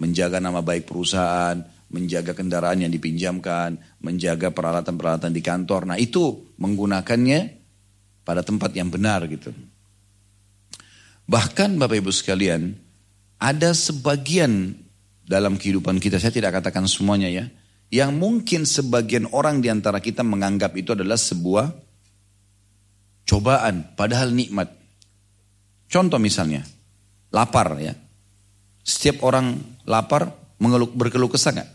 Menjaga 0.00 0.40
nama 0.40 0.64
baik 0.64 0.88
perusahaan, 0.88 1.60
menjaga 1.92 2.32
kendaraan 2.32 2.80
yang 2.80 2.92
dipinjamkan, 2.92 3.76
menjaga 4.00 4.48
peralatan-peralatan 4.54 5.32
di 5.36 5.42
kantor. 5.44 5.84
Nah 5.92 5.98
itu 6.00 6.56
menggunakannya 6.56 7.40
pada 8.24 8.40
tempat 8.40 8.72
yang 8.72 8.88
benar 8.88 9.26
gitu. 9.28 9.52
Bahkan 11.28 11.76
Bapak 11.76 12.00
Ibu 12.00 12.10
sekalian, 12.10 12.74
ada 13.36 13.70
sebagian 13.76 14.74
dalam 15.22 15.54
kehidupan 15.60 16.02
kita, 16.02 16.18
saya 16.18 16.34
tidak 16.34 16.58
katakan 16.58 16.90
semuanya 16.90 17.30
ya, 17.30 17.44
yang 17.90 18.14
mungkin 18.14 18.66
sebagian 18.66 19.26
orang 19.34 19.58
di 19.58 19.66
antara 19.66 19.98
kita 19.98 20.22
menganggap 20.22 20.74
itu 20.78 20.94
adalah 20.94 21.18
sebuah 21.18 21.74
cobaan, 23.26 23.94
padahal 23.98 24.30
nikmat. 24.30 24.70
Contoh 25.90 26.22
misalnya, 26.22 26.62
lapar 27.34 27.74
ya. 27.82 27.98
Setiap 28.86 29.26
orang 29.26 29.58
lapar 29.86 30.30
mengeluh, 30.62 30.90
berkeluh 30.90 31.30
kesah 31.30 31.50
nggak? 31.50 31.70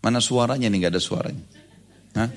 Mana 0.00 0.16
suaranya 0.16 0.72
nih 0.72 0.80
nggak 0.80 0.92
ada 0.96 1.02
suaranya? 1.02 1.44
Hah? 2.16 2.32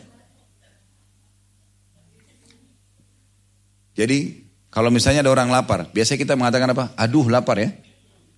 Jadi 3.96 4.44
kalau 4.68 4.92
misalnya 4.92 5.24
ada 5.24 5.32
orang 5.32 5.48
lapar, 5.48 5.88
biasanya 5.96 6.20
kita 6.20 6.36
mengatakan 6.36 6.76
apa? 6.76 6.92
Aduh 7.00 7.24
lapar 7.32 7.64
ya. 7.64 7.72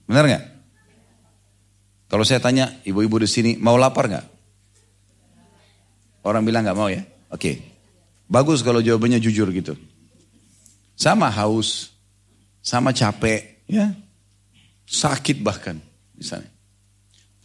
Benar 0.05 0.29
nggak? 0.29 0.43
Kalau 2.05 2.21
saya 2.21 2.37
tanya 2.37 2.69
ibu-ibu 2.85 3.17
di 3.17 3.29
sini 3.29 3.51
mau 3.57 3.75
lapar 3.75 4.05
nggak? 4.09 4.25
Orang 6.25 6.45
bilang 6.45 6.65
nggak 6.65 6.77
mau 6.77 6.89
ya? 6.89 7.01
Oke, 7.33 7.61
bagus 8.29 8.61
kalau 8.61 8.81
jawabannya 8.81 9.21
jujur 9.21 9.49
gitu. 9.53 9.73
Sama 10.95 11.27
haus, 11.27 11.91
sama 12.63 12.95
capek, 12.95 13.65
ya, 13.67 13.93
sakit 14.87 15.41
bahkan 15.41 15.77
misalnya. 16.15 16.49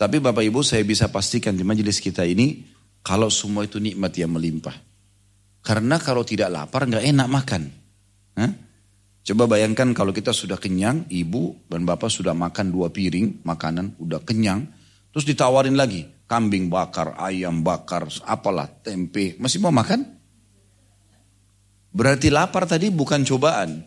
Tapi 0.01 0.17
Bapak 0.17 0.41
Ibu 0.41 0.65
saya 0.65 0.81
bisa 0.81 1.13
pastikan 1.13 1.53
di 1.53 1.61
majelis 1.61 2.01
kita 2.01 2.25
ini 2.25 2.65
kalau 3.05 3.29
semua 3.29 3.69
itu 3.69 3.77
nikmat 3.77 4.17
yang 4.17 4.33
melimpah. 4.33 4.73
Karena 5.61 6.01
kalau 6.01 6.25
tidak 6.25 6.49
lapar 6.49 6.89
nggak 6.89 7.05
enak 7.05 7.29
makan. 7.29 7.63
Hah? 8.41 8.53
Coba 9.21 9.45
bayangkan 9.45 9.93
kalau 9.93 10.17
kita 10.17 10.33
sudah 10.33 10.57
kenyang, 10.57 11.05
ibu 11.13 11.57
dan 11.69 11.85
bapak 11.85 12.09
sudah 12.09 12.33
makan 12.33 12.73
dua 12.73 12.89
piring 12.89 13.45
makanan, 13.45 14.01
udah 14.01 14.25
kenyang, 14.25 14.65
terus 15.13 15.29
ditawarin 15.29 15.77
lagi, 15.77 16.09
kambing 16.25 16.73
bakar, 16.73 17.15
ayam 17.21 17.61
bakar, 17.61 18.09
apalah, 18.25 18.67
tempe, 18.81 19.37
masih 19.37 19.61
mau 19.61 19.71
makan? 19.71 20.03
Berarti 21.91 22.31
lapar 22.31 22.65
tadi 22.71 22.89
bukan 22.89 23.27
cobaan. 23.27 23.83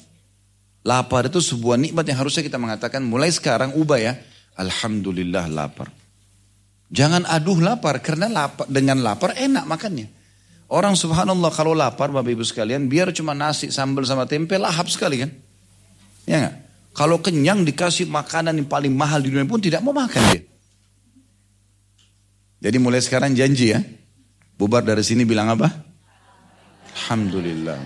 Lapar 0.84 1.32
itu 1.32 1.40
sebuah 1.40 1.80
nikmat 1.80 2.04
yang 2.04 2.20
harusnya 2.20 2.44
kita 2.44 2.60
mengatakan 2.60 3.00
mulai 3.00 3.32
sekarang 3.32 3.72
ubah 3.80 4.00
ya. 4.00 4.14
Alhamdulillah 4.60 5.48
lapar. 5.48 5.88
Jangan 6.94 7.26
aduh 7.26 7.58
lapar 7.64 8.04
karena 8.04 8.28
lapar 8.28 8.68
dengan 8.68 9.00
lapar 9.00 9.34
enak 9.40 9.64
makannya. 9.66 10.23
Orang 10.74 10.98
subhanallah 10.98 11.54
kalau 11.54 11.78
lapar 11.78 12.10
Bapak 12.10 12.34
Ibu 12.34 12.42
sekalian 12.42 12.90
biar 12.90 13.14
cuma 13.14 13.38
nasi 13.38 13.70
sambal 13.70 14.10
sama 14.10 14.26
tempe 14.26 14.58
lahap 14.58 14.90
sekali 14.90 15.22
kan. 15.22 15.30
Ya 16.26 16.50
gak? 16.50 16.56
Kalau 16.98 17.22
kenyang 17.22 17.62
dikasih 17.62 18.10
makanan 18.10 18.58
yang 18.58 18.66
paling 18.66 18.90
mahal 18.90 19.22
di 19.22 19.30
dunia 19.30 19.46
pun 19.46 19.62
tidak 19.62 19.86
mau 19.86 19.94
makan 19.94 20.34
dia. 20.34 20.42
Jadi 22.58 22.78
mulai 22.82 23.06
sekarang 23.06 23.38
janji 23.38 23.70
ya. 23.70 23.86
Bubar 24.58 24.82
dari 24.82 25.06
sini 25.06 25.22
bilang 25.30 25.54
apa? 25.54 25.70
Alhamdulillah. 26.98 27.78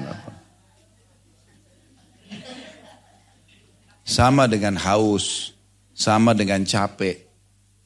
Sama 4.08 4.48
dengan 4.48 4.80
haus, 4.80 5.52
sama 5.92 6.32
dengan 6.32 6.64
capek. 6.64 7.28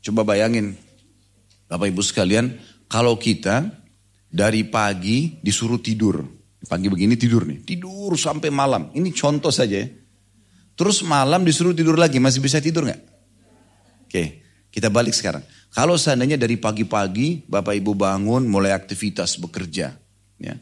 Coba 0.05 0.21
bayangin, 0.29 0.77
Bapak 1.65 1.89
Ibu 1.89 2.05
sekalian, 2.05 2.53
kalau 2.85 3.17
kita 3.17 3.80
dari 4.31 4.63
pagi 4.63 5.37
disuruh 5.43 5.83
tidur. 5.83 6.23
Pagi 6.63 6.87
begini 6.87 7.19
tidur 7.19 7.43
nih. 7.43 7.67
Tidur 7.67 8.15
sampai 8.15 8.47
malam. 8.47 8.89
Ini 8.95 9.11
contoh 9.11 9.51
saja 9.51 9.83
ya. 9.83 9.87
Terus 10.79 11.03
malam 11.03 11.43
disuruh 11.43 11.75
tidur 11.75 11.99
lagi. 11.99 12.17
Masih 12.17 12.39
bisa 12.39 12.63
tidur 12.63 12.87
nggak? 12.87 13.01
Oke, 14.07 14.23
kita 14.71 14.87
balik 14.87 15.11
sekarang. 15.11 15.43
Kalau 15.71 15.99
seandainya 15.99 16.39
dari 16.39 16.55
pagi-pagi 16.55 17.43
Bapak 17.47 17.75
Ibu 17.75 17.91
bangun 17.93 18.47
mulai 18.47 18.71
aktivitas 18.71 19.35
bekerja. 19.37 19.93
ya 20.39 20.55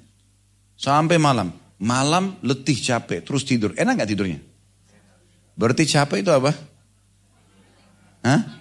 Sampai 0.74 1.22
malam. 1.22 1.54
Malam 1.80 2.42
letih 2.42 2.76
capek. 2.76 3.24
Terus 3.24 3.46
tidur. 3.46 3.72
Enak 3.78 4.02
nggak 4.02 4.10
tidurnya? 4.10 4.40
Berarti 5.56 5.84
capek 5.88 6.24
itu 6.24 6.32
apa? 6.32 6.52
Hah? 8.24 8.59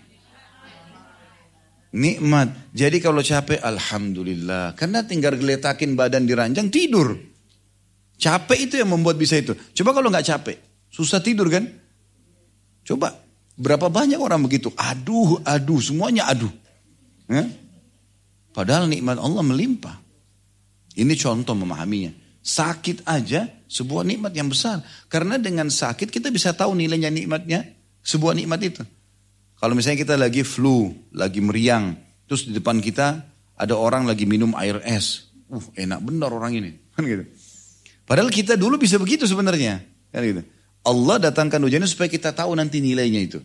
Nikmat. 1.98 2.70
Jadi 2.70 3.02
kalau 3.02 3.18
capek, 3.18 3.58
Alhamdulillah. 3.58 4.78
Karena 4.78 5.02
tinggal 5.02 5.34
geletakin 5.34 5.98
badan 5.98 6.30
di 6.30 6.32
ranjang, 6.38 6.70
tidur. 6.70 7.18
Capek 8.14 8.70
itu 8.70 8.74
yang 8.78 8.94
membuat 8.94 9.18
bisa 9.18 9.34
itu. 9.34 9.58
Coba 9.74 9.90
kalau 9.98 10.06
nggak 10.10 10.26
capek, 10.26 10.56
susah 10.90 11.18
tidur 11.18 11.50
kan? 11.50 11.66
Coba, 12.86 13.18
berapa 13.58 13.90
banyak 13.90 14.18
orang 14.18 14.46
begitu? 14.46 14.70
Aduh, 14.78 15.42
aduh, 15.42 15.82
semuanya 15.82 16.30
aduh. 16.30 16.50
Ya? 17.26 17.50
Padahal 18.54 18.90
nikmat 18.90 19.18
Allah 19.18 19.42
melimpah. 19.42 19.98
Ini 20.98 21.14
contoh 21.14 21.54
memahaminya. 21.54 22.10
Sakit 22.42 23.06
aja 23.06 23.46
sebuah 23.70 24.02
nikmat 24.02 24.34
yang 24.34 24.50
besar. 24.50 24.82
Karena 25.06 25.38
dengan 25.38 25.70
sakit 25.70 26.10
kita 26.10 26.30
bisa 26.34 26.50
tahu 26.54 26.74
nilainya 26.74 27.10
nikmatnya. 27.10 27.62
Sebuah 28.02 28.34
nikmat 28.34 28.60
itu. 28.66 28.82
Kalau 29.58 29.74
misalnya 29.74 29.98
kita 30.06 30.14
lagi 30.14 30.46
flu, 30.46 30.94
lagi 31.10 31.42
meriang, 31.42 31.98
terus 32.30 32.46
di 32.46 32.54
depan 32.54 32.78
kita 32.78 33.26
ada 33.58 33.74
orang 33.74 34.06
lagi 34.06 34.22
minum 34.22 34.54
air 34.54 34.78
es. 34.86 35.34
Uh, 35.50 35.62
enak 35.74 35.98
benar 35.98 36.30
orang 36.30 36.54
ini. 36.54 36.70
Kan 36.94 37.02
gitu. 37.02 37.26
Padahal 38.06 38.30
kita 38.30 38.54
dulu 38.54 38.78
bisa 38.78 39.02
begitu 39.02 39.26
sebenarnya. 39.26 39.82
Kan 40.14 40.22
gitu. 40.22 40.42
Allah 40.86 41.18
datangkan 41.18 41.58
hujannya 41.58 41.90
supaya 41.90 42.06
kita 42.06 42.30
tahu 42.30 42.54
nanti 42.54 42.78
nilainya 42.78 43.20
itu. 43.20 43.42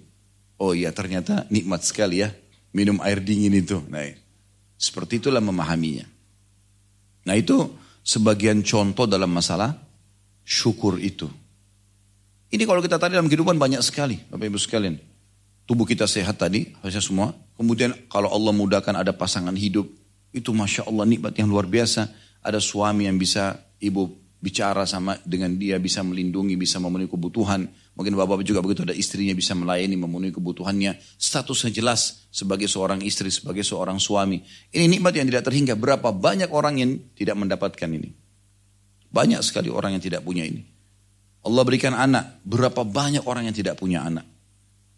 Oh 0.62 0.78
iya 0.78 0.93
ternyata 0.93 1.49
nikmat 1.49 1.82
sekali 1.82 2.21
ya 2.21 2.30
minum 2.78 3.02
air 3.02 3.17
dingin 3.17 3.58
itu. 3.58 3.82
Nah, 3.89 4.06
seperti 4.78 5.17
itulah 5.17 5.41
memahaminya. 5.41 6.06
Nah 7.26 7.36
itu 7.36 7.73
sebagian 8.06 8.62
contoh 8.62 9.10
dalam 9.10 9.34
masalah 9.34 9.73
syukur 10.45 11.02
itu. 11.02 11.26
Ini 12.54 12.69
kalau 12.69 12.86
kita 12.86 13.02
tadi 13.02 13.17
dalam 13.17 13.26
kehidupan 13.26 13.58
banyak 13.58 13.82
sekali 13.82 14.21
Bapak 14.30 14.45
Ibu 14.45 14.62
sekalian 14.62 15.12
tubuh 15.65 15.88
kita 15.88 16.08
sehat 16.08 16.39
tadi, 16.39 16.71
harusnya 16.82 17.04
semua. 17.04 17.28
Kemudian 17.56 17.93
kalau 18.10 18.32
Allah 18.32 18.52
mudahkan 18.52 18.93
ada 18.95 19.13
pasangan 19.13 19.54
hidup, 19.54 19.88
itu 20.34 20.49
Masya 20.49 20.89
Allah 20.89 21.06
nikmat 21.06 21.38
yang 21.38 21.47
luar 21.47 21.69
biasa. 21.69 22.10
Ada 22.43 22.60
suami 22.60 23.08
yang 23.08 23.15
bisa 23.15 23.56
ibu 23.80 24.12
bicara 24.43 24.84
sama 24.84 25.15
dengan 25.23 25.56
dia, 25.56 25.80
bisa 25.80 26.04
melindungi, 26.04 26.60
bisa 26.60 26.76
memenuhi 26.84 27.08
kebutuhan. 27.08 27.63
Mungkin 27.95 28.12
bapak 28.17 28.43
juga 28.43 28.60
begitu 28.60 28.84
ada 28.84 28.91
istrinya 28.91 29.32
bisa 29.32 29.56
melayani, 29.56 29.95
memenuhi 29.95 30.36
kebutuhannya. 30.36 30.99
Statusnya 31.15 31.71
jelas 31.71 32.28
sebagai 32.34 32.67
seorang 32.67 32.99
istri, 33.06 33.32
sebagai 33.32 33.63
seorang 33.63 34.02
suami. 34.02 34.43
Ini 34.73 34.89
nikmat 34.91 35.15
yang 35.15 35.30
tidak 35.32 35.47
terhingga. 35.47 35.80
Berapa 35.80 36.12
banyak 36.12 36.52
orang 36.52 36.82
yang 36.82 36.91
tidak 37.15 37.39
mendapatkan 37.39 37.88
ini. 37.88 38.12
Banyak 39.13 39.39
sekali 39.45 39.69
orang 39.69 39.95
yang 39.95 40.04
tidak 40.04 40.26
punya 40.26 40.43
ini. 40.43 40.65
Allah 41.45 41.63
berikan 41.63 41.93
anak. 41.93 42.41
Berapa 42.43 42.82
banyak 42.82 43.23
orang 43.30 43.47
yang 43.47 43.56
tidak 43.56 43.78
punya 43.78 44.04
anak. 44.04 44.26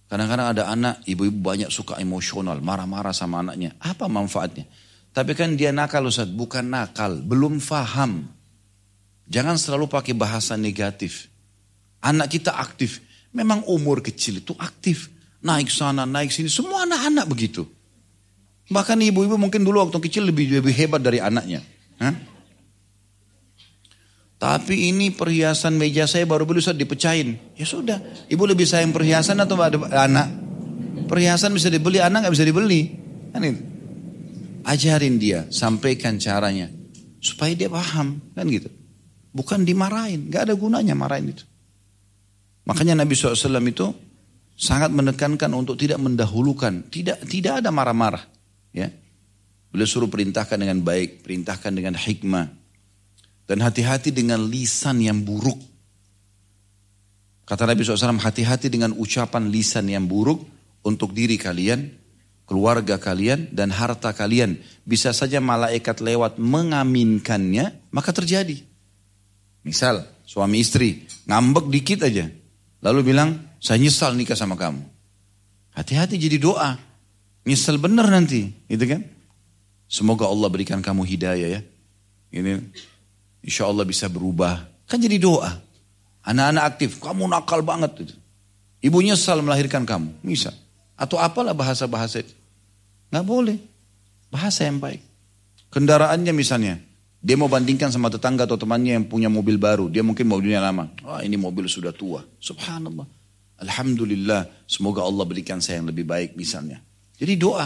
Kadang-kadang 0.05 0.47
ada 0.53 0.63
anak, 0.69 1.01
ibu-ibu 1.09 1.41
banyak 1.41 1.73
suka 1.73 1.97
emosional, 1.97 2.61
marah-marah 2.61 3.13
sama 3.13 3.41
anaknya. 3.41 3.73
Apa 3.81 4.05
manfaatnya? 4.05 4.69
Tapi 5.15 5.31
kan 5.33 5.57
dia 5.57 5.73
nakal 5.73 6.05
Ustaz, 6.05 6.29
bukan 6.29 6.67
nakal, 6.69 7.23
belum 7.25 7.57
faham. 7.57 8.29
Jangan 9.25 9.57
selalu 9.57 9.89
pakai 9.89 10.13
bahasa 10.13 10.53
negatif. 10.53 11.31
Anak 12.05 12.37
kita 12.37 12.53
aktif. 12.53 13.01
Memang 13.33 13.65
umur 13.65 14.05
kecil 14.05 14.45
itu 14.45 14.53
aktif. 14.61 15.09
Naik 15.41 15.73
sana, 15.73 16.05
naik 16.05 16.29
sini. 16.29 16.53
Semua 16.53 16.85
anak-anak 16.85 17.25
begitu. 17.25 17.65
Bahkan 18.69 18.97
ibu-ibu 19.01 19.37
mungkin 19.37 19.65
dulu 19.65 19.81
waktu 19.81 19.97
kecil 20.05 20.29
lebih 20.29 20.61
lebih 20.61 20.73
hebat 20.73 21.01
dari 21.01 21.17
anaknya. 21.17 21.61
Hah? 21.97 22.13
Tapi 24.45 24.93
ini 24.93 25.09
perhiasan 25.09 25.73
meja 25.73 26.05
saya 26.05 26.29
baru 26.29 26.45
beli 26.45 26.61
Ustaz 26.61 26.77
dipecahin. 26.77 27.57
Ya 27.57 27.65
sudah, 27.65 27.97
ibu 28.29 28.45
lebih 28.45 28.69
sayang 28.69 28.93
perhiasan 28.93 29.41
atau 29.41 29.57
anak? 29.57 30.27
Perhiasan 31.09 31.49
bisa 31.49 31.73
dibeli, 31.73 31.97
anak 31.97 32.29
nggak 32.29 32.33
bisa 32.37 32.45
dibeli. 32.45 32.93
Kan 33.33 33.41
itu. 33.41 33.65
Ajarin 34.69 35.17
dia, 35.17 35.49
sampaikan 35.49 36.21
caranya. 36.21 36.69
Supaya 37.17 37.57
dia 37.57 37.73
paham, 37.73 38.21
kan 38.37 38.45
gitu. 38.45 38.69
Bukan 39.33 39.65
dimarahin, 39.65 40.29
nggak 40.29 40.45
ada 40.45 40.53
gunanya 40.53 40.93
marahin 40.93 41.33
itu. 41.33 41.41
Makanya 42.69 43.01
Nabi 43.01 43.17
SAW 43.17 43.49
itu 43.65 43.89
sangat 44.53 44.93
menekankan 44.93 45.49
untuk 45.57 45.73
tidak 45.73 45.97
mendahulukan, 45.97 46.85
tidak 46.93 47.25
tidak 47.25 47.65
ada 47.65 47.73
marah-marah. 47.73 48.21
Ya, 48.69 48.93
Beliau 49.73 49.89
suruh 49.89 50.07
perintahkan 50.07 50.55
dengan 50.55 50.79
baik, 50.85 51.25
perintahkan 51.25 51.73
dengan 51.73 51.97
hikmah, 51.97 52.64
dan 53.45 53.61
hati-hati 53.61 54.09
dengan 54.09 54.41
lisan 54.45 55.01
yang 55.01 55.21
buruk. 55.21 55.57
Kata 57.45 57.69
Nabi 57.69 57.85
SAW, 57.85 58.17
hati-hati 58.17 58.73
dengan 58.73 58.97
ucapan 58.97 59.53
lisan 59.53 59.85
yang 59.85 60.09
buruk 60.09 60.41
untuk 60.81 61.13
diri 61.13 61.37
kalian, 61.37 61.93
keluarga 62.49 62.97
kalian, 62.97 63.53
dan 63.53 63.69
harta 63.69 64.17
kalian. 64.17 64.57
Bisa 64.81 65.13
saja 65.13 65.37
malaikat 65.37 66.01
lewat 66.01 66.41
mengaminkannya, 66.41 67.93
maka 67.93 68.09
terjadi. 68.09 68.57
Misal, 69.61 70.05
suami 70.25 70.61
istri 70.61 71.05
ngambek 71.29 71.69
dikit 71.69 72.09
aja. 72.09 72.25
Lalu 72.81 73.13
bilang, 73.13 73.29
saya 73.61 73.77
nyesal 73.77 74.17
nikah 74.17 74.37
sama 74.37 74.57
kamu. 74.57 74.81
Hati-hati 75.77 76.17
jadi 76.17 76.41
doa. 76.41 76.77
Nyesal 77.45 77.77
benar 77.77 78.09
nanti, 78.09 78.49
gitu 78.65 78.85
kan? 78.89 79.05
Semoga 79.85 80.25
Allah 80.25 80.49
berikan 80.49 80.81
kamu 80.81 81.05
hidayah 81.05 81.61
ya. 81.61 81.61
Ini 82.33 82.57
Insya 83.45 83.69
Allah 83.69 83.85
bisa 83.85 84.09
berubah. 84.09 84.65
Kan 84.89 84.97
jadi 84.97 85.21
doa. 85.21 85.61
Anak-anak 86.25 86.63
aktif, 86.65 86.97
kamu 86.97 87.29
nakal 87.29 87.61
banget. 87.61 88.17
Ibu 88.81 88.97
nyesal 89.05 89.45
melahirkan 89.45 89.85
kamu, 89.85 90.09
bisa. 90.25 90.49
Atau 90.97 91.21
apalah 91.21 91.53
bahasa-bahasa 91.53 92.25
itu. 92.25 92.33
Nggak 93.13 93.25
boleh. 93.29 93.57
Bahasa 94.33 94.65
yang 94.65 94.81
baik. 94.81 95.05
Kendaraannya 95.69 96.33
misalnya, 96.33 96.81
dia 97.21 97.37
mau 97.37 97.45
bandingkan 97.45 97.93
sama 97.93 98.09
tetangga 98.09 98.49
atau 98.49 98.57
temannya 98.57 98.97
yang 98.97 99.05
punya 99.05 99.29
mobil 99.29 99.61
baru. 99.61 99.85
Dia 99.93 100.01
mungkin 100.01 100.25
mobilnya 100.25 100.65
lama. 100.65 100.89
Wah 101.05 101.21
ini 101.21 101.37
mobil 101.37 101.69
sudah 101.69 101.93
tua. 101.93 102.25
Subhanallah. 102.41 103.05
Alhamdulillah. 103.61 104.65
Semoga 104.65 105.05
Allah 105.05 105.25
berikan 105.25 105.61
saya 105.61 105.81
yang 105.81 105.89
lebih 105.93 106.05
baik 106.05 106.33
misalnya. 106.33 106.81
Jadi 107.17 107.33
doa. 107.37 107.65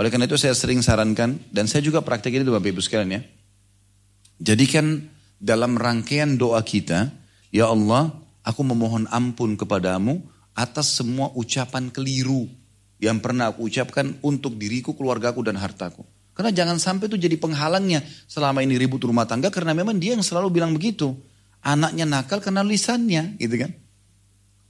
Oleh 0.00 0.08
karena 0.12 0.28
itu 0.28 0.40
saya 0.40 0.56
sering 0.56 0.80
sarankan. 0.80 1.36
Dan 1.52 1.68
saya 1.68 1.84
juga 1.84 2.00
praktek 2.00 2.40
ini 2.40 2.48
Bapak 2.48 2.72
Ibu 2.72 2.80
sekalian 2.80 3.20
ya. 3.20 3.22
Jadikan 4.38 5.10
dalam 5.42 5.74
rangkaian 5.74 6.38
doa 6.38 6.62
kita, 6.62 7.10
Ya 7.50 7.66
Allah, 7.66 8.14
aku 8.46 8.62
memohon 8.62 9.10
ampun 9.10 9.58
kepadamu 9.58 10.22
atas 10.54 10.98
semua 10.98 11.30
ucapan 11.34 11.90
keliru 11.90 12.50
yang 12.98 13.22
pernah 13.22 13.50
aku 13.54 13.70
ucapkan 13.70 14.18
untuk 14.22 14.58
diriku, 14.58 14.94
keluargaku, 14.94 15.42
dan 15.46 15.58
hartaku. 15.58 16.02
Karena 16.34 16.54
jangan 16.54 16.78
sampai 16.78 17.10
itu 17.10 17.18
jadi 17.18 17.34
penghalangnya 17.34 18.02
selama 18.30 18.62
ini 18.62 18.78
ribut 18.78 19.02
rumah 19.02 19.26
tangga 19.26 19.50
karena 19.50 19.74
memang 19.74 19.98
dia 19.98 20.14
yang 20.14 20.22
selalu 20.22 20.54
bilang 20.54 20.70
begitu. 20.70 21.14
Anaknya 21.58 22.06
nakal 22.06 22.38
karena 22.38 22.62
lisannya, 22.62 23.34
gitu 23.42 23.58
kan. 23.58 23.74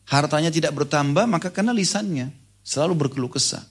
Hartanya 0.09 0.49
tidak 0.49 0.73
bertambah 0.73 1.29
maka 1.29 1.53
karena 1.53 1.77
lisannya. 1.77 2.33
Selalu 2.65 3.09
berkeluh 3.09 3.33
kesah. 3.33 3.65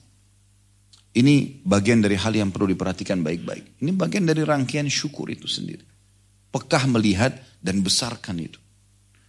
Ini 1.18 1.66
bagian 1.66 1.98
dari 1.98 2.14
hal 2.14 2.30
yang 2.30 2.54
perlu 2.54 2.70
diperhatikan 2.70 3.18
baik-baik. 3.18 3.82
Ini 3.82 3.90
bagian 3.90 4.22
dari 4.28 4.46
rangkaian 4.46 4.86
syukur 4.86 5.26
itu 5.34 5.50
sendiri. 5.50 5.82
Pekah 6.48 6.84
melihat 6.88 7.36
dan 7.60 7.84
besarkan 7.84 8.40
itu. 8.40 8.58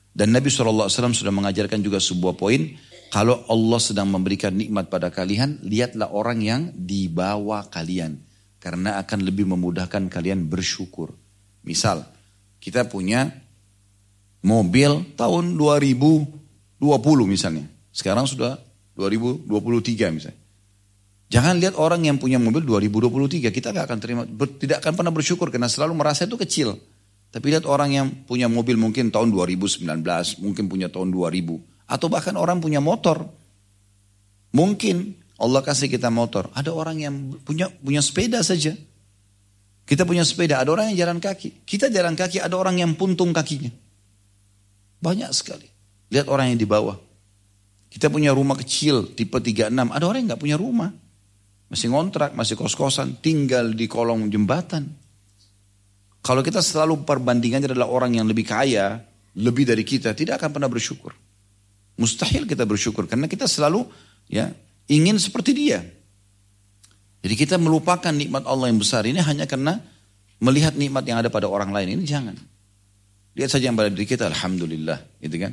Dan 0.10 0.36
Nabi 0.36 0.52
SAW 0.52 0.90
sudah 0.90 1.34
mengajarkan 1.34 1.80
juga 1.80 2.02
sebuah 2.02 2.36
poin. 2.36 2.76
Kalau 3.10 3.42
Allah 3.50 3.80
sedang 3.82 4.12
memberikan 4.12 4.54
nikmat 4.54 4.92
pada 4.92 5.10
kalian, 5.10 5.64
lihatlah 5.66 6.14
orang 6.14 6.40
yang 6.44 6.62
di 6.76 7.10
bawah 7.10 7.66
kalian. 7.72 8.22
Karena 8.60 9.00
akan 9.00 9.20
lebih 9.24 9.48
memudahkan 9.48 10.12
kalian 10.12 10.46
bersyukur. 10.52 11.16
Misal, 11.64 12.04
kita 12.60 12.86
punya 12.86 13.32
mobil 14.44 15.16
tahun 15.16 15.56
2020 15.56 16.84
misalnya. 17.26 17.66
Sekarang 17.90 18.28
sudah 18.28 18.60
2023 19.00 20.16
misalnya. 20.16 20.40
Jangan 21.30 21.62
lihat 21.62 21.78
orang 21.78 22.02
yang 22.10 22.18
punya 22.18 22.42
mobil 22.42 22.66
2023, 22.66 23.54
kita 23.54 23.70
gak 23.70 23.86
akan 23.86 24.00
terima, 24.02 24.22
tidak 24.58 24.82
akan 24.82 24.94
pernah 24.98 25.14
bersyukur 25.14 25.54
karena 25.54 25.70
selalu 25.70 25.94
merasa 25.94 26.26
itu 26.26 26.34
kecil. 26.42 26.74
Tapi 27.30 27.46
lihat 27.54 27.70
orang 27.70 27.90
yang 27.94 28.08
punya 28.26 28.50
mobil 28.50 28.74
mungkin 28.74 29.14
tahun 29.14 29.30
2019, 29.30 29.86
mungkin 30.42 30.66
punya 30.66 30.90
tahun 30.90 31.14
2000, 31.14 31.62
atau 31.86 32.08
bahkan 32.10 32.34
orang 32.34 32.58
punya 32.58 32.82
motor. 32.82 33.30
Mungkin 34.50 35.14
Allah 35.38 35.62
kasih 35.62 35.94
kita 35.94 36.10
motor, 36.10 36.50
ada 36.58 36.74
orang 36.74 36.98
yang 36.98 37.14
punya 37.46 37.70
punya 37.70 38.02
sepeda 38.02 38.42
saja. 38.42 38.74
Kita 39.86 40.06
punya 40.06 40.22
sepeda, 40.22 40.62
ada 40.62 40.70
orang 40.70 40.94
yang 40.94 41.06
jalan 41.06 41.18
kaki. 41.18 41.66
Kita 41.66 41.90
jalan 41.90 42.14
kaki, 42.14 42.38
ada 42.38 42.54
orang 42.54 42.78
yang 42.78 42.94
puntung 42.94 43.34
kakinya. 43.34 43.74
Banyak 45.02 45.34
sekali. 45.34 45.66
Lihat 46.14 46.30
orang 46.30 46.54
yang 46.54 46.60
di 46.62 46.70
bawah. 46.70 46.94
Kita 47.90 48.06
punya 48.14 48.30
rumah 48.30 48.54
kecil, 48.54 49.18
tipe 49.18 49.34
36, 49.34 49.74
ada 49.90 50.06
orang 50.06 50.22
yang 50.22 50.38
gak 50.38 50.44
punya 50.46 50.58
rumah. 50.62 50.94
Masih 51.74 51.90
ngontrak, 51.90 52.38
masih 52.38 52.54
kos-kosan, 52.54 53.18
tinggal 53.18 53.74
di 53.74 53.90
kolong 53.90 54.30
jembatan. 54.30 54.94
Kalau 56.20 56.44
kita 56.44 56.60
selalu 56.60 57.08
perbandingannya 57.08 57.72
adalah 57.72 57.90
orang 57.90 58.20
yang 58.20 58.28
lebih 58.28 58.48
kaya, 58.48 59.00
lebih 59.40 59.64
dari 59.64 59.88
kita, 59.88 60.12
tidak 60.12 60.44
akan 60.44 60.50
pernah 60.60 60.70
bersyukur. 60.70 61.16
Mustahil 62.00 62.48
kita 62.48 62.64
bersyukur 62.64 63.08
karena 63.08 63.28
kita 63.28 63.48
selalu 63.48 63.88
ya 64.32 64.52
ingin 64.88 65.20
seperti 65.20 65.52
dia. 65.52 65.80
Jadi 67.20 67.36
kita 67.36 67.56
melupakan 67.60 68.16
nikmat 68.16 68.48
Allah 68.48 68.72
yang 68.72 68.80
besar 68.80 69.04
ini 69.04 69.20
hanya 69.20 69.44
karena 69.44 69.84
melihat 70.40 70.76
nikmat 70.80 71.04
yang 71.04 71.20
ada 71.20 71.28
pada 71.28 71.52
orang 71.52 71.76
lain 71.76 72.00
ini 72.00 72.04
jangan. 72.08 72.36
Lihat 73.36 73.52
saja 73.52 73.68
yang 73.72 73.76
pada 73.76 73.92
diri 73.92 74.08
kita, 74.08 74.32
alhamdulillah, 74.32 75.20
gitu 75.20 75.36
kan? 75.40 75.52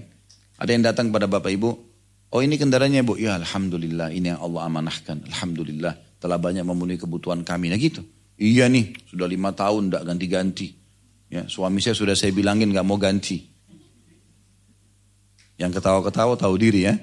Ada 0.56 0.70
yang 0.70 0.82
datang 0.86 1.10
pada 1.10 1.26
bapak 1.26 1.50
ibu, 1.52 1.74
oh 2.30 2.40
ini 2.40 2.54
kendaraannya 2.56 3.02
bu, 3.02 3.18
ya 3.18 3.34
alhamdulillah, 3.36 4.14
ini 4.14 4.32
yang 4.32 4.40
Allah 4.40 4.70
amanahkan, 4.70 5.26
alhamdulillah 5.26 6.22
telah 6.22 6.38
banyak 6.40 6.62
memenuhi 6.62 6.98
kebutuhan 6.98 7.42
kami. 7.42 7.68
Nah 7.68 7.78
gitu. 7.78 8.02
Iya 8.36 8.68
nih, 8.68 8.92
sudah 9.08 9.24
lima 9.24 9.56
tahun 9.56 9.88
tidak 9.88 10.02
ganti-ganti. 10.12 10.68
Ya, 11.32 11.48
suami 11.48 11.80
saya 11.80 11.96
sudah 11.96 12.12
saya 12.12 12.30
bilangin 12.30 12.70
nggak 12.70 12.86
mau 12.86 13.00
ganti. 13.00 13.42
Yang 15.56 15.80
ketawa-ketawa 15.80 16.36
tahu 16.36 16.54
diri 16.60 16.84
ya. 16.84 16.94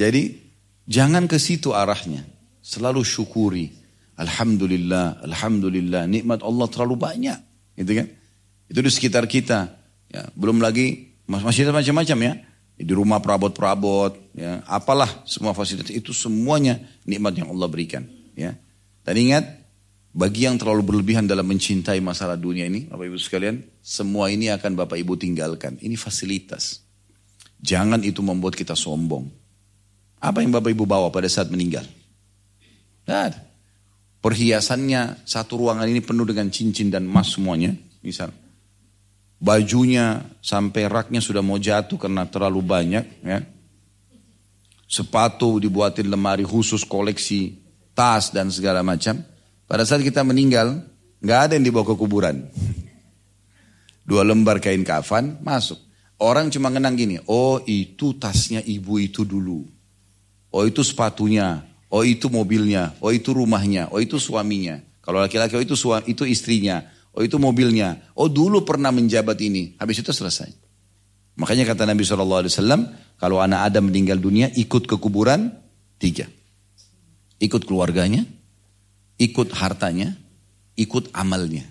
Jadi 0.00 0.34
jangan 0.90 1.30
ke 1.30 1.38
situ 1.38 1.70
arahnya. 1.70 2.26
Selalu 2.58 3.06
syukuri. 3.06 3.70
Alhamdulillah, 4.18 5.22
Alhamdulillah. 5.22 6.10
Nikmat 6.10 6.42
Allah 6.42 6.66
terlalu 6.66 6.98
banyak. 6.98 7.38
Gitu 7.78 7.92
kan? 7.94 8.06
Itu 8.66 8.78
di 8.82 8.90
sekitar 8.90 9.30
kita. 9.30 9.70
Ya, 10.10 10.26
belum 10.34 10.58
lagi 10.58 11.14
masih 11.30 11.70
macam-macam 11.70 12.18
ya 12.26 12.34
di 12.78 12.94
rumah 12.94 13.18
perabot-perabot, 13.18 14.38
ya, 14.38 14.62
apalah 14.70 15.10
semua 15.26 15.50
fasilitas 15.50 15.90
itu 15.90 16.14
semuanya 16.14 16.78
nikmat 17.02 17.34
yang 17.34 17.50
Allah 17.50 17.66
berikan. 17.66 18.06
Ya. 18.38 18.54
Dan 19.08 19.16
ingat, 19.16 19.44
bagi 20.12 20.44
yang 20.44 20.60
terlalu 20.60 20.84
berlebihan 20.84 21.24
dalam 21.24 21.48
mencintai 21.48 21.96
masalah 22.04 22.36
dunia 22.36 22.68
ini, 22.68 22.84
Bapak 22.84 23.08
Ibu 23.08 23.16
sekalian, 23.16 23.64
semua 23.80 24.28
ini 24.28 24.52
akan 24.52 24.76
Bapak 24.76 25.00
Ibu 25.00 25.16
tinggalkan. 25.16 25.80
Ini 25.80 25.96
fasilitas. 25.96 26.84
Jangan 27.64 28.04
itu 28.04 28.20
membuat 28.20 28.52
kita 28.52 28.76
sombong. 28.76 29.24
Apa 30.20 30.44
yang 30.44 30.52
Bapak 30.52 30.76
Ibu 30.76 30.84
bawa 30.84 31.08
pada 31.08 31.24
saat 31.24 31.48
meninggal? 31.48 31.88
Nah, 33.08 33.32
perhiasannya 34.20 35.24
satu 35.24 35.56
ruangan 35.56 35.88
ini 35.88 36.04
penuh 36.04 36.28
dengan 36.28 36.52
cincin 36.52 36.92
dan 36.92 37.08
emas 37.08 37.32
semuanya, 37.32 37.72
misal 38.04 38.28
bajunya 39.38 40.18
sampai 40.42 40.90
raknya 40.90 41.22
sudah 41.22 41.40
mau 41.40 41.56
jatuh 41.56 41.96
karena 41.96 42.26
terlalu 42.26 42.60
banyak 42.60 43.04
ya. 43.24 43.40
Sepatu 44.84 45.56
dibuatin 45.62 46.12
lemari 46.12 46.44
khusus 46.44 46.84
koleksi 46.84 47.67
tas 47.98 48.30
dan 48.30 48.46
segala 48.54 48.86
macam. 48.86 49.18
Pada 49.66 49.82
saat 49.82 50.06
kita 50.06 50.22
meninggal, 50.22 50.86
nggak 51.18 51.40
ada 51.50 51.52
yang 51.58 51.66
dibawa 51.66 51.82
ke 51.82 51.98
kuburan. 51.98 52.46
dua 54.08 54.22
lembar 54.22 54.62
kain 54.62 54.86
kafan, 54.86 55.42
masuk. 55.42 55.82
Orang 56.22 56.54
cuma 56.54 56.70
ngenang 56.70 56.94
gini, 56.94 57.18
oh 57.26 57.58
itu 57.66 58.14
tasnya 58.14 58.62
ibu 58.62 59.02
itu 59.02 59.26
dulu. 59.26 59.66
Oh 60.54 60.62
itu 60.62 60.86
sepatunya, 60.86 61.66
oh 61.90 62.06
itu 62.06 62.30
mobilnya, 62.30 62.94
oh 63.02 63.10
itu 63.10 63.34
rumahnya, 63.34 63.90
oh 63.90 63.98
itu 63.98 64.16
suaminya. 64.22 64.78
Kalau 65.02 65.18
laki-laki, 65.18 65.58
oh 65.58 65.62
itu 65.62 65.74
suami, 65.74 66.14
itu 66.14 66.22
istrinya, 66.22 66.86
oh 67.12 67.22
itu 67.22 67.36
mobilnya. 67.36 68.14
Oh 68.14 68.30
dulu 68.30 68.62
pernah 68.62 68.94
menjabat 68.94 69.38
ini. 69.42 69.74
Habis 69.76 70.06
itu 70.06 70.10
selesai. 70.14 70.50
Makanya 71.38 71.70
kata 71.70 71.86
Nabi 71.86 72.02
SAW, 72.02 72.50
kalau 73.18 73.38
anak 73.38 73.70
Adam 73.70 73.90
meninggal 73.90 74.18
dunia, 74.18 74.50
ikut 74.58 74.90
ke 74.90 74.96
kuburan, 74.98 75.54
tiga. 76.02 76.26
Ikut 77.38 77.62
keluarganya, 77.64 78.26
ikut 79.18 79.54
hartanya, 79.54 80.14
ikut 80.74 81.14
amalnya. 81.14 81.66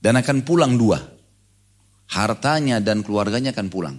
Dan 0.00 0.16
akan 0.16 0.46
pulang 0.46 0.80
dua 0.80 1.20
hartanya 2.10 2.82
dan 2.82 3.06
keluarganya 3.06 3.54
akan 3.54 3.68
pulang. 3.70 3.96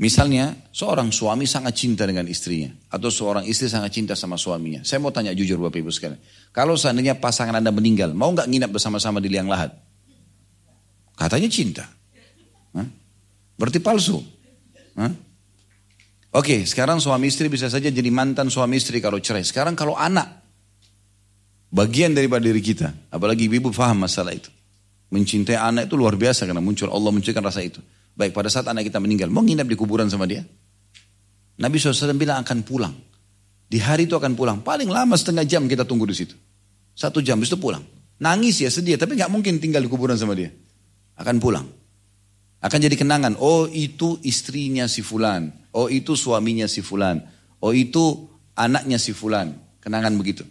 Misalnya, 0.00 0.56
seorang 0.72 1.12
suami 1.12 1.44
sangat 1.44 1.76
cinta 1.76 2.08
dengan 2.08 2.24
istrinya. 2.24 2.72
Atau 2.88 3.12
seorang 3.12 3.44
istri 3.44 3.68
sangat 3.68 3.92
cinta 3.92 4.16
sama 4.16 4.40
suaminya. 4.40 4.80
Saya 4.80 4.96
mau 4.96 5.12
tanya 5.12 5.36
jujur 5.36 5.60
Bapak 5.60 5.76
Ibu 5.76 5.92
sekalian. 5.92 6.16
Kalau 6.56 6.72
seandainya 6.80 7.20
pasangan 7.20 7.60
Anda 7.60 7.68
meninggal, 7.68 8.16
mau 8.16 8.32
nggak 8.32 8.48
nginap 8.48 8.72
bersama-sama 8.72 9.20
di 9.20 9.28
liang 9.28 9.44
lahat? 9.44 9.76
Katanya 11.20 11.52
cinta. 11.52 11.84
Hah? 12.72 12.88
Berarti 13.60 13.76
palsu. 13.84 14.24
Hah? 14.96 15.12
Oke, 16.30 16.62
sekarang 16.62 17.02
suami 17.02 17.26
istri 17.26 17.50
bisa 17.50 17.66
saja 17.66 17.90
jadi 17.90 18.06
mantan 18.14 18.46
suami 18.46 18.78
istri 18.78 19.02
kalau 19.02 19.18
cerai. 19.18 19.42
Sekarang 19.42 19.74
kalau 19.74 19.98
anak, 19.98 20.30
bagian 21.74 22.14
daripada 22.14 22.46
diri 22.46 22.62
kita. 22.62 23.10
Apalagi 23.10 23.50
ibu 23.50 23.74
paham 23.74 24.06
masalah 24.06 24.30
itu. 24.30 24.46
Mencintai 25.10 25.58
anak 25.58 25.90
itu 25.90 25.98
luar 25.98 26.14
biasa 26.14 26.46
karena 26.46 26.62
muncul 26.62 26.86
Allah 26.86 27.10
munculkan 27.10 27.42
rasa 27.42 27.66
itu. 27.66 27.82
Baik 28.14 28.30
pada 28.30 28.46
saat 28.46 28.70
anak 28.70 28.86
kita 28.86 29.02
meninggal, 29.02 29.26
mau 29.26 29.42
nginap 29.42 29.66
di 29.66 29.74
kuburan 29.74 30.06
sama 30.06 30.30
dia? 30.30 30.46
Nabi 31.58 31.82
SAW 31.82 32.14
bilang 32.14 32.46
akan 32.46 32.62
pulang. 32.62 32.94
Di 33.66 33.82
hari 33.82 34.06
itu 34.06 34.14
akan 34.14 34.38
pulang. 34.38 34.62
Paling 34.62 34.86
lama 34.86 35.18
setengah 35.18 35.42
jam 35.42 35.66
kita 35.66 35.82
tunggu 35.82 36.06
di 36.06 36.14
situ. 36.14 36.38
Satu 36.94 37.18
jam 37.22 37.42
itu 37.42 37.58
pulang. 37.58 37.82
Nangis 38.22 38.62
ya 38.62 38.70
sedih, 38.70 38.94
tapi 39.00 39.18
nggak 39.18 39.30
mungkin 39.32 39.58
tinggal 39.58 39.82
di 39.82 39.90
kuburan 39.90 40.14
sama 40.14 40.38
dia. 40.38 40.54
Akan 41.18 41.42
pulang. 41.42 41.79
Akan 42.60 42.80
jadi 42.80 42.96
kenangan. 42.96 43.40
Oh 43.40 43.64
itu 43.68 44.20
istrinya 44.20 44.84
si 44.84 45.00
fulan. 45.00 45.48
Oh 45.72 45.88
itu 45.88 46.12
suaminya 46.12 46.68
si 46.68 46.84
fulan. 46.84 47.24
Oh 47.60 47.72
itu 47.72 48.28
anaknya 48.52 49.00
si 49.00 49.16
fulan. 49.16 49.56
Kenangan 49.80 50.12
begitu. 50.20 50.44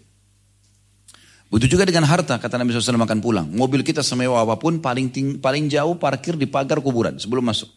Begitu 1.49 1.77
juga 1.77 1.85
dengan 1.89 2.05
harta, 2.05 2.37
kata 2.37 2.61
Nabi 2.61 2.77
SAW 2.77 3.09
akan 3.09 3.19
pulang. 3.25 3.49
Mobil 3.49 3.81
kita 3.81 4.05
semewah 4.05 4.45
apa 4.45 4.61
pun, 4.61 4.77
paling 4.77 5.09
ting 5.09 5.41
paling 5.41 5.65
jauh 5.65 5.97
parkir 5.97 6.37
di 6.37 6.45
pagar 6.45 6.77
kuburan 6.77 7.17
sebelum 7.17 7.41
masuk. 7.41 7.73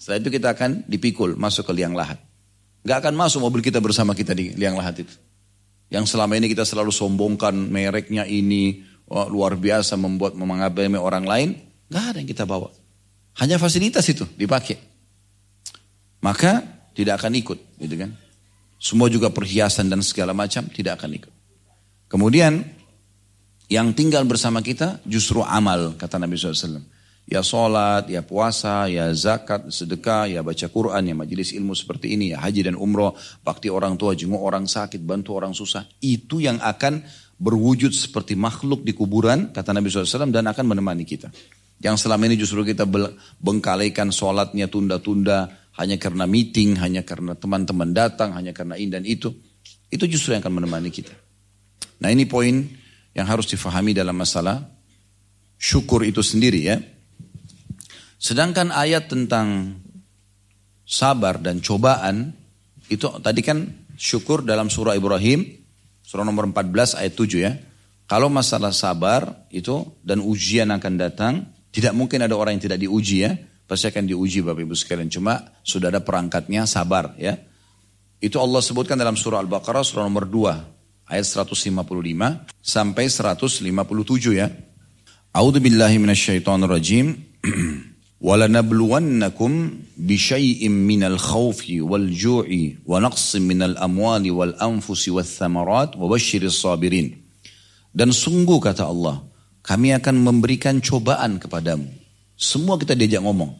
Setelah 0.00 0.24
itu 0.24 0.28
kita 0.32 0.56
akan 0.56 0.88
dipikul, 0.88 1.36
masuk 1.36 1.68
ke 1.68 1.72
liang 1.76 1.92
lahat. 1.92 2.16
Gak 2.88 3.04
akan 3.04 3.12
masuk 3.12 3.44
mobil 3.44 3.60
kita 3.60 3.84
bersama 3.84 4.16
kita 4.16 4.32
di 4.32 4.56
liang 4.56 4.78
lahat 4.78 5.04
itu. 5.04 5.14
Yang 5.92 6.16
selama 6.16 6.40
ini 6.40 6.48
kita 6.48 6.64
selalu 6.64 6.88
sombongkan 6.88 7.52
mereknya 7.52 8.24
ini, 8.24 8.84
oh, 9.12 9.28
luar 9.28 9.60
biasa 9.60 10.00
membuat 10.00 10.32
mengabaikan 10.32 10.96
orang 10.96 11.28
lain. 11.28 11.48
Gak 11.92 12.16
ada 12.16 12.18
yang 12.24 12.30
kita 12.30 12.48
bawa. 12.48 12.72
Hanya 13.38 13.56
fasilitas 13.56 14.06
itu 14.10 14.26
dipakai. 14.34 14.78
Maka 16.18 16.62
tidak 16.94 17.22
akan 17.22 17.32
ikut, 17.38 17.58
gitu 17.78 17.94
kan? 17.94 18.10
Semua 18.78 19.06
juga 19.06 19.30
perhiasan 19.30 19.86
dan 19.86 20.02
segala 20.02 20.34
macam 20.34 20.66
tidak 20.70 20.98
akan 20.98 21.10
ikut. 21.14 21.32
Kemudian 22.10 22.62
yang 23.70 23.94
tinggal 23.94 24.26
bersama 24.26 24.58
kita 24.64 24.98
justru 25.06 25.44
amal, 25.44 25.94
kata 25.94 26.18
Nabi 26.18 26.34
SAW. 26.34 26.82
Ya 27.28 27.44
sholat, 27.44 28.08
ya 28.08 28.24
puasa, 28.24 28.88
ya 28.88 29.12
zakat, 29.12 29.68
sedekah, 29.68 30.24
ya 30.32 30.40
baca 30.40 30.64
Quran, 30.64 31.12
ya 31.12 31.14
majelis 31.14 31.52
ilmu 31.52 31.76
seperti 31.76 32.16
ini, 32.16 32.32
ya 32.32 32.40
haji 32.40 32.72
dan 32.72 32.76
umroh, 32.80 33.12
bakti 33.44 33.68
orang 33.68 34.00
tua, 34.00 34.16
jenguk 34.16 34.40
orang 34.40 34.64
sakit, 34.64 35.04
bantu 35.04 35.36
orang 35.36 35.52
susah. 35.52 35.84
Itu 36.00 36.40
yang 36.40 36.56
akan 36.56 37.04
berwujud 37.36 37.92
seperti 37.92 38.32
makhluk 38.32 38.80
di 38.80 38.96
kuburan, 38.96 39.52
kata 39.52 39.76
Nabi 39.76 39.92
SAW, 39.92 40.32
dan 40.32 40.48
akan 40.48 40.64
menemani 40.64 41.04
kita. 41.04 41.28
Yang 41.78 42.06
selama 42.06 42.26
ini 42.26 42.34
justru 42.34 42.66
kita 42.66 42.84
bengkalaikan 43.38 44.10
sholatnya 44.10 44.66
tunda-tunda, 44.66 45.54
hanya 45.78 45.94
karena 45.94 46.26
meeting, 46.26 46.74
hanya 46.82 47.06
karena 47.06 47.38
teman-teman 47.38 47.94
datang, 47.94 48.34
hanya 48.34 48.50
karena 48.50 48.74
ini 48.74 48.90
dan 48.90 49.06
itu. 49.06 49.30
Itu 49.88 50.10
justru 50.10 50.34
yang 50.34 50.42
akan 50.42 50.62
menemani 50.62 50.90
kita. 50.90 51.14
Nah 52.02 52.10
ini 52.10 52.26
poin 52.26 52.66
yang 53.14 53.26
harus 53.26 53.46
difahami 53.46 53.94
dalam 53.94 54.18
masalah 54.18 54.62
syukur 55.54 56.02
itu 56.02 56.22
sendiri 56.22 56.60
ya. 56.66 56.76
Sedangkan 58.18 58.74
ayat 58.74 59.06
tentang 59.06 59.78
sabar 60.82 61.38
dan 61.38 61.62
cobaan 61.62 62.34
itu 62.90 63.06
tadi 63.22 63.40
kan 63.44 63.62
syukur 63.94 64.42
dalam 64.42 64.66
surah 64.66 64.98
Ibrahim 64.98 65.58
surah 66.08 66.24
nomor 66.24 66.48
14 66.48 66.96
ayat 66.96 67.12
7 67.12 67.36
ya. 67.36 67.52
Kalau 68.08 68.32
masalah 68.32 68.72
sabar 68.72 69.44
itu 69.52 69.84
dan 70.00 70.24
ujian 70.24 70.72
akan 70.72 70.94
datang, 70.96 71.44
tidak 71.73 71.93
mungkin 71.97 72.21
ada 72.25 72.35
orang 72.37 72.57
yang 72.59 72.63
tidak 72.69 72.79
diuji 72.81 73.25
ya. 73.25 73.33
Pasti 73.63 73.89
akan 73.89 74.05
diuji 74.05 74.43
Bapak 74.43 74.61
Ibu 74.61 74.75
sekalian. 74.75 75.09
Cuma 75.09 75.39
sudah 75.63 75.89
ada 75.89 76.03
perangkatnya 76.03 76.67
sabar 76.67 77.15
ya. 77.17 77.39
Itu 78.19 78.39
Allah 78.39 78.63
sebutkan 78.63 78.95
dalam 78.95 79.19
surah 79.19 79.43
Al-Baqarah 79.43 79.83
surah 79.83 80.07
nomor 80.07 80.29
2 80.29 81.11
ayat 81.11 81.25
155 81.25 81.73
sampai 82.63 83.03
157 83.09 83.67
ya. 84.35 84.47
A'udzu 85.33 85.59
billahi 85.59 85.97
minasyaitonir 85.97 86.69
rajim. 86.69 87.07
ولنبلونكم 88.23 89.51
بشيء 89.97 90.69
من 90.69 91.03
الخوف 91.03 91.65
والجوع 91.69 92.47
ونقص 92.85 93.35
من 93.35 93.59
الأموال 93.61 94.31
والأنفس 94.31 95.03
والثمرات 95.09 95.91
وبشر 95.99 96.41
الصابرين 96.47 97.07
dan 97.93 98.09
sungguh 98.09 98.63
kata 98.63 98.87
Allah 98.87 99.21
kami 99.68 99.92
akan 99.92 100.16
memberikan 100.24 100.80
cobaan 100.80 101.36
kepadamu 101.36 101.92
semua 102.40 102.80
kita 102.80 102.96
diajak 102.96 103.20
ngomong 103.20 103.52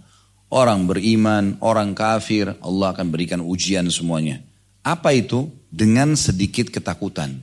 orang 0.48 0.88
beriman 0.88 1.60
orang 1.60 1.92
kafir 1.92 2.56
Allah 2.64 2.96
akan 2.96 3.12
berikan 3.12 3.44
ujian 3.44 3.84
semuanya 3.92 4.40
apa 4.88 5.12
itu 5.12 5.52
dengan 5.68 6.16
sedikit 6.16 6.72
ketakutan. 6.72 7.36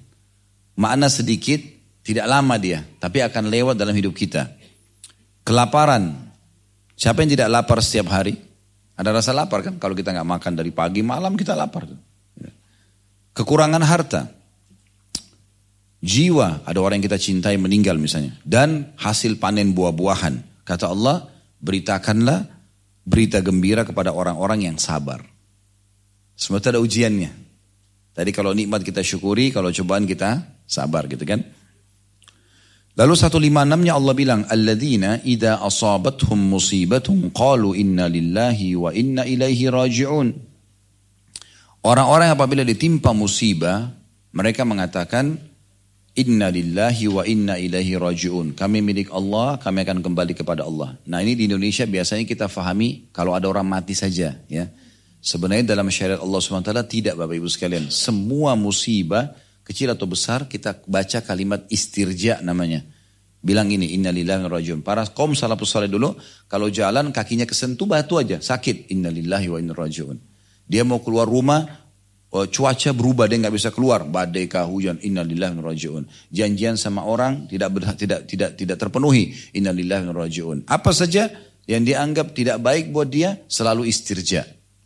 Makna 0.75 1.07
sedikit, 1.07 1.61
tidak 2.01 2.25
lama 2.27 2.57
dia, 2.57 2.83
tapi 2.99 3.21
akan 3.21 3.47
lewat 3.47 3.75
dalam 3.77 3.95
hidup 3.95 4.17
kita. 4.17 4.49
Kelaparan. 5.45 6.33
Siapa 6.97 7.21
yang 7.21 7.31
tidak 7.37 7.49
lapar 7.51 7.79
setiap 7.85 8.09
hari? 8.11 8.33
Ada 8.95 9.11
rasa 9.11 9.31
lapar 9.35 9.61
kan? 9.61 9.77
Kalau 9.77 9.93
kita 9.93 10.15
nggak 10.15 10.25
makan 10.25 10.53
dari 10.57 10.71
pagi, 10.73 11.05
malam 11.05 11.37
kita 11.37 11.53
lapar. 11.53 11.85
Kekurangan 13.35 13.83
harta. 13.83 14.31
Jiwa, 16.05 16.61
ada 16.69 16.77
orang 16.85 17.01
yang 17.01 17.09
kita 17.09 17.17
cintai 17.17 17.57
meninggal 17.57 17.97
misalnya. 17.97 18.37
Dan 18.45 18.93
hasil 19.01 19.41
panen 19.41 19.73
buah-buahan. 19.73 20.61
Kata 20.61 20.93
Allah, 20.93 21.25
beritakanlah 21.57 22.45
berita 23.01 23.41
gembira 23.41 23.81
kepada 23.81 24.13
orang-orang 24.13 24.69
yang 24.69 24.77
sabar. 24.77 25.25
Semua 26.37 26.61
ada 26.61 26.77
ujiannya. 26.77 27.33
Tadi 28.13 28.29
kalau 28.29 28.53
nikmat 28.53 28.85
kita 28.85 29.01
syukuri, 29.01 29.49
kalau 29.49 29.73
cobaan 29.73 30.05
kita 30.05 30.61
sabar 30.69 31.09
gitu 31.09 31.25
kan. 31.25 31.41
Lalu 32.95 33.13
156-nya 33.17 33.91
Allah 33.97 34.13
bilang, 34.15 34.41
Alladzina 34.47 35.19
idha 35.25 35.59
asabathum 35.59 36.37
musibatun 36.37 37.33
qalu 37.33 37.75
inna 37.75 38.07
lillahi 38.07 38.77
wa 38.77 38.93
inna 38.93 39.27
ilaihi 39.27 39.67
raji'un. 39.67 40.27
Orang-orang 41.83 42.31
apabila 42.31 42.63
ditimpa 42.63 43.11
musibah, 43.11 43.91
mereka 44.31 44.63
mengatakan, 44.63 45.54
Inna 46.15 46.47
lillahi 46.47 47.11
wa 47.11 47.27
inna 47.27 47.59
ilaihi 47.59 47.99
raji'un. 47.99 48.55
Kami 48.55 48.79
milik 48.79 49.11
Allah, 49.11 49.59
kami 49.59 49.83
akan 49.83 49.99
kembali 49.99 50.31
kepada 50.31 50.63
Allah. 50.63 50.95
Nah 51.03 51.19
ini 51.19 51.35
di 51.35 51.51
Indonesia 51.51 51.83
biasanya 51.83 52.23
kita 52.23 52.47
fahami 52.47 53.11
kalau 53.11 53.35
ada 53.35 53.51
orang 53.51 53.67
mati 53.67 53.91
saja. 53.91 54.31
ya 54.47 54.71
Sebenarnya 55.19 55.75
dalam 55.75 55.91
syariat 55.91 56.23
Allah 56.23 56.39
SWT 56.39 56.71
tidak 56.87 57.19
Bapak 57.19 57.35
Ibu 57.35 57.51
sekalian. 57.51 57.91
Semua 57.91 58.55
musibah 58.55 59.35
kecil 59.67 59.91
atau 59.91 60.07
besar 60.07 60.47
kita 60.47 60.85
baca 60.87 61.19
kalimat 61.19 61.67
istirja 61.67 62.39
namanya. 62.39 62.85
Bilang 63.43 63.67
ini 63.73 63.91
innalillahi 63.99 64.47
wa 64.47 64.51
rajiun. 64.55 64.79
Para 64.87 65.03
kaum 65.11 65.35
salafus 65.35 65.75
saleh 65.75 65.91
dulu 65.91 66.15
kalau 66.47 66.71
jalan 66.71 67.11
kakinya 67.11 67.43
kesentuh 67.43 67.89
batu 67.89 68.15
aja 68.21 68.39
sakit 68.39 68.87
innalillahi 68.87 69.51
wa 69.51 69.57
inna 69.59 69.75
rajiun. 69.75 70.15
Dia 70.63 70.87
mau 70.87 71.03
keluar 71.03 71.27
rumah 71.27 71.84
cuaca 72.43 72.91
berubah 72.91 73.31
dia 73.31 73.39
nggak 73.39 73.55
bisa 73.55 73.71
keluar 73.71 74.03
badai 74.03 74.51
kah 74.51 74.67
hujan 74.67 74.99
innalillahi 74.99 75.55
rajiun. 75.63 76.03
Janjian 76.35 76.75
sama 76.75 77.07
orang 77.07 77.47
tidak 77.47 77.71
ber, 77.71 77.87
tidak 77.95 78.27
tidak 78.27 78.59
tidak 78.59 78.75
terpenuhi 78.75 79.31
innalillahi 79.55 80.11
rajiun. 80.11 80.67
Apa 80.67 80.91
saja 80.91 81.31
yang 81.63 81.87
dianggap 81.87 82.35
tidak 82.35 82.59
baik 82.59 82.91
buat 82.91 83.07
dia 83.07 83.39
selalu 83.47 83.87
istirja. 83.87 84.43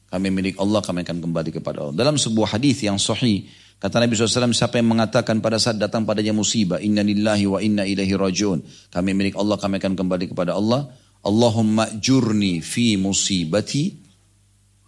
Kami 0.09 0.29
milik 0.33 0.57
Allah, 0.61 0.81
kami 0.81 1.05
akan 1.05 1.17
kembali 1.21 1.49
kepada 1.53 1.85
Allah. 1.85 1.95
Dalam 1.97 2.17
sebuah 2.17 2.57
hadis 2.57 2.81
yang 2.81 2.97
sahih 2.97 3.45
Kata 3.79 3.95
Nabi 4.03 4.11
SAW, 4.11 4.51
siapa 4.51 4.75
yang 4.75 4.91
mengatakan 4.91 5.39
pada 5.39 5.55
saat 5.55 5.79
datang 5.79 6.03
padanya 6.03 6.35
musibah, 6.35 6.83
Inna 6.83 6.99
lillahi 6.99 7.47
wa 7.47 7.63
inna 7.63 7.87
ilaihi 7.87 8.11
rajiun. 8.11 8.59
Kami 8.91 9.15
milik 9.15 9.39
Allah, 9.39 9.55
kami 9.55 9.79
akan 9.79 9.95
kembali 9.95 10.35
kepada 10.35 10.51
Allah. 10.59 10.91
Allahumma 11.23 11.87
jurni 11.95 12.59
fi 12.59 12.99
musibati. 12.99 13.98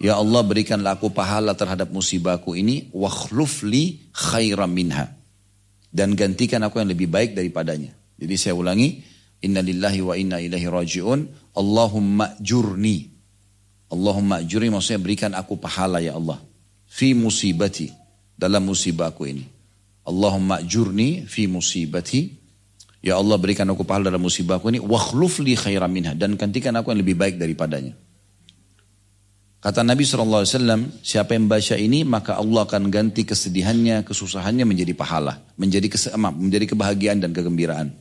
Ya 0.01 0.17
Allah 0.17 0.41
berikanlah 0.41 0.97
aku 0.97 1.13
pahala 1.13 1.53
terhadap 1.53 1.93
musibahku 1.93 2.57
ini. 2.57 2.89
Wakhluf 2.89 3.61
li 3.61 4.09
khairan 4.09 4.73
minha. 4.73 5.13
Dan 5.93 6.17
gantikan 6.17 6.65
aku 6.65 6.81
yang 6.81 6.89
lebih 6.89 7.05
baik 7.05 7.37
daripadanya. 7.37 7.93
Jadi 8.17 8.33
saya 8.33 8.57
ulangi. 8.57 8.97
Inna 9.45 9.61
lillahi 9.61 10.01
wa 10.01 10.17
inna 10.17 10.41
ilaihi 10.41 10.65
rajiun. 10.65 11.53
Allahumma 11.53 12.33
jurni. 12.41 13.13
Allahumma 13.93 14.41
jurni 14.41 14.73
maksudnya 14.73 15.05
berikan 15.05 15.31
aku 15.37 15.61
pahala 15.61 16.01
ya 16.01 16.17
Allah. 16.17 16.41
Fi 16.89 17.13
musibati. 17.13 17.93
Dalam 18.33 18.65
musibahku 18.65 19.29
ini. 19.29 19.45
Allahumma 20.09 20.65
jurni 20.65 21.29
fi 21.29 21.45
musibati. 21.45 22.41
Ya 23.05 23.21
Allah 23.21 23.37
berikan 23.37 23.69
aku 23.69 23.85
pahala 23.85 24.09
dalam 24.09 24.25
musibahku 24.25 24.65
ini. 24.73 24.81
Wakhluf 24.81 25.45
li 25.45 25.53
khairan 25.53 25.93
minha. 25.93 26.17
Dan 26.17 26.41
gantikan 26.41 26.73
aku 26.73 26.89
yang 26.89 27.05
lebih 27.05 27.13
baik 27.13 27.37
daripadanya. 27.37 27.93
Kata 29.62 29.86
Nabi 29.86 30.01
SAW, 30.01 30.41
siapa 31.05 31.38
yang 31.38 31.45
baca 31.45 31.78
ini 31.78 32.01
maka 32.01 32.34
Allah 32.34 32.66
akan 32.66 32.89
ganti 32.89 33.22
kesedihannya, 33.22 34.01
kesusahannya 34.01 34.66
menjadi 34.66 34.97
pahala. 34.97 35.38
Menjadi, 35.53 35.86
menjadi 36.18 36.66
kebahagiaan 36.74 37.22
dan 37.22 37.30
kegembiraan. 37.30 37.93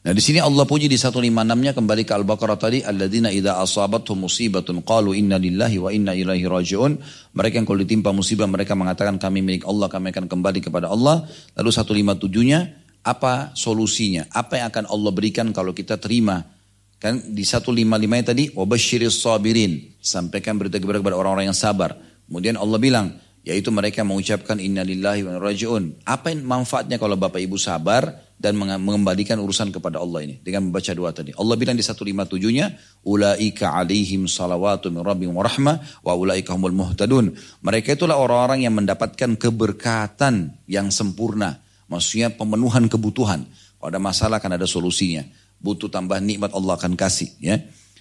Nah 0.00 0.16
di 0.16 0.22
sini 0.22 0.38
Allah 0.38 0.62
puji 0.62 0.86
di 0.86 0.94
156-nya 0.94 1.76
kembali 1.76 2.02
ke 2.06 2.12
Al-Baqarah 2.16 2.56
tadi 2.56 2.80
alladzina 2.80 3.28
idza 3.34 3.60
asabatuhum 3.60 4.30
musibatun 4.30 4.80
qalu 4.80 5.12
inna 5.12 5.36
lillahi 5.36 5.76
wa 5.76 5.90
inna 5.90 6.14
ilaihi 6.14 6.46
rajiun. 6.46 6.96
Mereka 7.34 7.58
yang 7.58 7.66
kalau 7.66 7.82
ditimpa 7.82 8.14
musibah 8.14 8.46
mereka 8.46 8.78
mengatakan 8.78 9.18
kami 9.18 9.42
milik 9.42 9.66
Allah, 9.66 9.90
kami 9.90 10.14
akan 10.14 10.30
kembali 10.30 10.70
kepada 10.70 10.86
Allah. 10.86 11.26
Lalu 11.58 11.68
157-nya 11.68 12.58
apa 13.02 13.52
solusinya? 13.58 14.30
Apa 14.32 14.62
yang 14.62 14.70
akan 14.70 14.86
Allah 14.86 15.10
berikan 15.12 15.50
kalau 15.50 15.74
kita 15.74 15.98
terima? 15.98 16.59
Kan 17.00 17.32
di 17.32 17.42
155-nya 17.48 18.24
tadi 18.36 18.52
wabasyiris 18.52 19.24
sabirin. 19.24 19.96
Sampaikan 20.04 20.60
berita 20.60 20.76
kepada 20.76 21.16
orang-orang 21.16 21.48
yang 21.48 21.56
sabar. 21.56 21.96
Kemudian 22.28 22.60
Allah 22.60 22.76
bilang, 22.76 23.16
yaitu 23.40 23.72
mereka 23.72 24.04
mengucapkan 24.04 24.60
inna 24.60 24.84
lillahi 24.84 25.24
wa 25.24 25.40
rajiun. 25.40 26.04
Apa 26.04 26.30
yang 26.30 26.44
manfaatnya 26.44 27.00
kalau 27.00 27.16
Bapak 27.16 27.40
Ibu 27.40 27.56
sabar? 27.56 28.30
dan 28.40 28.56
mengembalikan 28.56 29.36
urusan 29.36 29.68
kepada 29.68 30.00
Allah 30.00 30.24
ini 30.24 30.40
dengan 30.40 30.72
membaca 30.72 30.88
doa 30.96 31.12
tadi. 31.12 31.36
Allah 31.36 31.60
bilang 31.60 31.76
di 31.76 31.84
157-nya, 31.84 32.72
ulaika 33.04 33.76
alaihim 33.76 34.24
salawatu 34.24 34.88
min 34.88 35.04
wa 35.04 35.44
rahmah 35.44 36.00
wa 36.00 36.12
ulaika 36.16 36.56
humul 36.56 36.72
muhtadun. 36.72 37.36
Mereka 37.60 38.00
itulah 38.00 38.16
orang-orang 38.16 38.64
yang 38.64 38.72
mendapatkan 38.72 39.36
keberkatan 39.36 40.56
yang 40.64 40.88
sempurna. 40.88 41.60
Maksudnya 41.92 42.32
pemenuhan 42.32 42.88
kebutuhan. 42.88 43.44
Kalau 43.76 43.88
ada 43.92 44.00
masalah 44.00 44.40
kan 44.40 44.56
ada 44.56 44.64
solusinya. 44.64 45.20
Butuh 45.60 45.92
tambah 45.92 46.16
nikmat 46.18 46.56
Allah 46.56 46.80
akan 46.80 46.96
kasih 46.96 47.30
ya. 47.38 47.60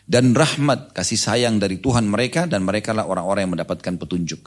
Dan 0.10 0.34
rahmat 0.34 0.96
kasih 0.96 1.20
sayang 1.20 1.62
dari 1.62 1.78
Tuhan 1.78 2.10
mereka 2.10 2.50
dan 2.50 2.66
mereka 2.66 2.98
lah 2.98 3.06
orang-orang 3.06 3.46
yang 3.46 3.54
mendapatkan 3.60 3.94
petunjuk. 4.00 4.42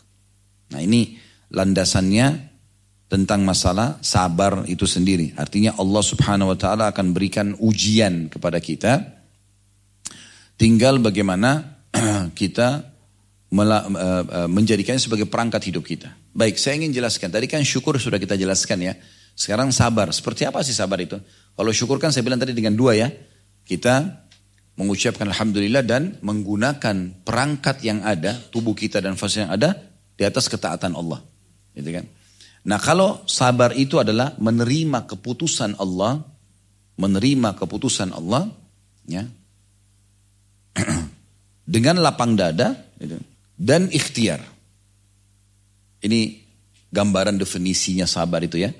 Nah 0.74 0.80
ini 0.82 1.14
landasannya 1.54 2.52
tentang 3.06 3.44
masalah 3.44 4.00
sabar 4.00 4.64
itu 4.64 4.88
sendiri. 4.88 5.36
Artinya 5.36 5.76
Allah 5.76 6.00
subhanahu 6.00 6.56
wa 6.56 6.58
ta'ala 6.58 6.88
akan 6.96 7.12
berikan 7.12 7.52
ujian 7.60 8.32
kepada 8.32 8.56
kita. 8.56 9.04
Tinggal 10.56 10.96
bagaimana 10.96 11.76
kita 12.40 12.68
eh, 13.52 13.84
eh, 13.92 14.48
menjadikannya 14.48 14.98
sebagai 14.98 15.28
perangkat 15.28 15.68
hidup 15.68 15.84
kita. 15.84 16.08
Baik, 16.32 16.56
saya 16.56 16.80
ingin 16.80 16.96
jelaskan. 16.96 17.28
Tadi 17.28 17.44
kan 17.44 17.60
syukur 17.60 18.00
sudah 18.00 18.16
kita 18.16 18.32
jelaskan 18.40 18.80
ya. 18.80 18.96
Sekarang 19.36 19.68
sabar. 19.76 20.08
Seperti 20.08 20.48
apa 20.48 20.64
sih 20.64 20.72
sabar 20.72 20.96
itu? 20.96 21.20
Kalau 21.52 21.70
syukur 21.70 22.00
kan 22.00 22.10
saya 22.10 22.24
bilang 22.24 22.40
tadi 22.40 22.56
dengan 22.56 22.72
dua 22.76 22.96
ya. 22.96 23.08
Kita 23.62 24.22
mengucapkan 24.74 25.28
Alhamdulillah 25.28 25.84
dan 25.84 26.16
menggunakan 26.24 27.22
perangkat 27.22 27.84
yang 27.84 28.00
ada, 28.02 28.34
tubuh 28.50 28.72
kita 28.72 29.04
dan 29.04 29.14
fase 29.20 29.44
yang 29.44 29.52
ada 29.52 29.76
di 30.16 30.24
atas 30.24 30.48
ketaatan 30.48 30.96
Allah. 30.96 31.20
Gitu 31.76 31.92
kan? 31.92 32.04
Nah 32.62 32.78
kalau 32.78 33.26
sabar 33.28 33.74
itu 33.76 33.98
adalah 34.00 34.32
menerima 34.38 35.04
keputusan 35.04 35.76
Allah, 35.76 36.24
menerima 36.96 37.58
keputusan 37.58 38.14
Allah, 38.14 38.48
ya, 39.04 39.26
dengan 41.74 42.00
lapang 42.00 42.38
dada 42.38 42.72
gitu, 42.96 43.18
dan 43.58 43.92
ikhtiar. 43.92 44.40
Ini 46.02 46.20
gambaran 46.90 47.38
definisinya 47.38 48.08
sabar 48.08 48.42
itu 48.42 48.58
ya, 48.58 48.70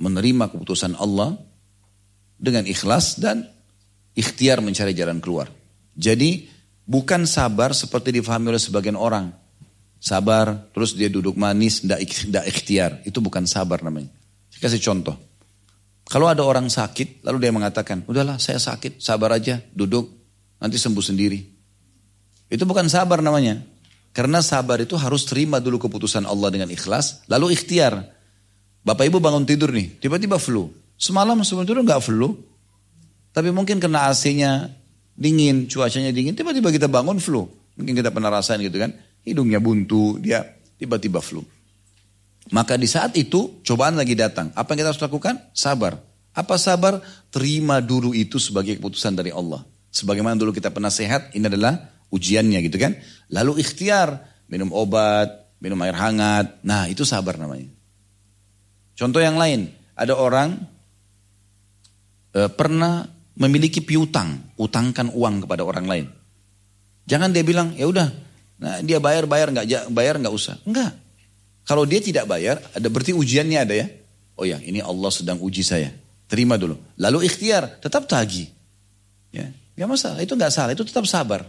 menerima 0.00 0.52
keputusan 0.52 0.96
Allah 0.98 1.36
dengan 2.36 2.68
ikhlas 2.68 3.16
dan 3.18 3.48
ikhtiar 4.16 4.60
mencari 4.60 4.92
jalan 4.92 5.20
keluar. 5.20 5.48
Jadi 5.96 6.48
bukan 6.84 7.24
sabar 7.24 7.72
seperti 7.72 8.14
difahami 8.20 8.52
oleh 8.52 8.62
sebagian 8.62 8.96
orang 8.96 9.32
sabar, 10.06 10.70
terus 10.70 10.94
dia 10.94 11.10
duduk 11.10 11.34
manis, 11.34 11.82
tidak 11.82 12.46
ikhtiar. 12.46 13.02
Itu 13.02 13.18
bukan 13.18 13.48
sabar 13.48 13.82
namanya. 13.82 14.12
Saya 14.52 14.70
kasih 14.70 14.82
contoh. 14.82 15.16
Kalau 16.06 16.30
ada 16.30 16.46
orang 16.46 16.70
sakit, 16.70 17.26
lalu 17.26 17.42
dia 17.42 17.50
mengatakan, 17.50 18.06
udahlah 18.06 18.38
saya 18.38 18.62
sakit, 18.62 19.02
sabar 19.02 19.34
aja, 19.34 19.58
duduk, 19.74 20.06
nanti 20.62 20.78
sembuh 20.78 21.02
sendiri. 21.02 21.42
Itu 22.46 22.62
bukan 22.62 22.86
sabar 22.86 23.18
namanya. 23.18 23.58
Karena 24.14 24.38
sabar 24.38 24.78
itu 24.78 24.94
harus 24.94 25.26
terima 25.26 25.58
dulu 25.58 25.82
keputusan 25.82 26.24
Allah 26.24 26.48
dengan 26.54 26.70
ikhlas, 26.70 27.26
lalu 27.26 27.58
ikhtiar. 27.58 28.14
Bapak 28.86 29.10
ibu 29.10 29.18
bangun 29.18 29.42
tidur 29.42 29.74
nih, 29.74 29.98
tiba-tiba 29.98 30.38
flu. 30.38 30.70
Semalam 30.96 31.40
tidur 31.44 31.84
nggak 31.84 32.00
flu, 32.00 32.32
tapi 33.36 33.52
mungkin 33.52 33.76
kena 33.76 34.08
AC-nya 34.08 34.72
dingin, 35.12 35.68
cuacanya 35.68 36.08
dingin, 36.12 36.32
tiba-tiba 36.32 36.72
kita 36.72 36.88
bangun 36.88 37.20
flu. 37.20 37.44
Mungkin 37.76 37.92
kita 37.92 38.08
pernah 38.08 38.32
rasain 38.32 38.60
gitu 38.64 38.80
kan 38.80 38.96
hidungnya 39.26 39.58
buntu, 39.58 40.22
dia 40.22 40.46
tiba-tiba 40.78 41.18
flu. 41.18 41.42
Maka 42.54 42.78
di 42.78 42.86
saat 42.86 43.18
itu 43.18 43.58
cobaan 43.66 43.98
lagi 43.98 44.14
datang. 44.14 44.54
Apa 44.54 44.72
yang 44.72 44.86
kita 44.86 44.90
harus 44.94 45.02
lakukan? 45.02 45.34
Sabar. 45.50 45.98
Apa 46.30 46.54
sabar? 46.62 47.02
Terima 47.34 47.82
dulu 47.82 48.14
itu 48.14 48.38
sebagai 48.38 48.78
keputusan 48.78 49.18
dari 49.18 49.34
Allah. 49.34 49.66
Sebagaimana 49.90 50.38
dulu 50.38 50.54
kita 50.54 50.70
pernah 50.70 50.94
sehat, 50.94 51.34
ini 51.34 51.50
adalah 51.50 51.74
ujiannya 52.14 52.62
gitu 52.70 52.78
kan. 52.78 52.94
Lalu 53.34 53.66
ikhtiar, 53.66 54.22
minum 54.46 54.70
obat, 54.70 55.58
minum 55.58 55.80
air 55.82 55.98
hangat. 55.98 56.62
Nah 56.62 56.86
itu 56.86 57.02
sabar 57.02 57.34
namanya. 57.34 57.66
Contoh 58.94 59.18
yang 59.18 59.34
lain, 59.34 59.74
ada 59.98 60.14
orang 60.14 60.54
e, 62.36 62.52
pernah 62.52 63.08
memiliki 63.40 63.80
piutang, 63.80 64.52
utangkan 64.60 65.08
uang 65.16 65.48
kepada 65.48 65.64
orang 65.64 65.86
lain. 65.88 66.06
Jangan 67.08 67.32
dia 67.32 67.40
bilang, 67.40 67.72
ya 67.72 67.88
udah 67.88 68.26
Nah, 68.56 68.80
dia 68.80 68.96
bayar 68.96 69.28
bayar 69.28 69.52
nggak 69.52 69.92
bayar 69.92 70.16
nggak 70.16 70.32
usah. 70.32 70.56
Enggak. 70.64 70.96
Kalau 71.66 71.84
dia 71.84 72.00
tidak 72.00 72.24
bayar, 72.30 72.62
ada 72.72 72.86
berarti 72.88 73.12
ujiannya 73.12 73.58
ada 73.58 73.74
ya. 73.74 73.86
Oh 74.36 74.46
ya, 74.46 74.60
ini 74.62 74.80
Allah 74.80 75.10
sedang 75.12 75.40
uji 75.42 75.60
saya. 75.66 75.92
Terima 76.30 76.56
dulu. 76.56 76.78
Lalu 76.96 77.26
ikhtiar, 77.28 77.82
tetap 77.82 78.08
tagih. 78.08 78.48
Ya, 79.34 79.50
nggak 79.76 79.88
masalah. 79.88 80.20
Itu 80.22 80.38
nggak 80.38 80.52
salah. 80.52 80.72
Itu 80.72 80.86
tetap 80.86 81.04
sabar. 81.04 81.44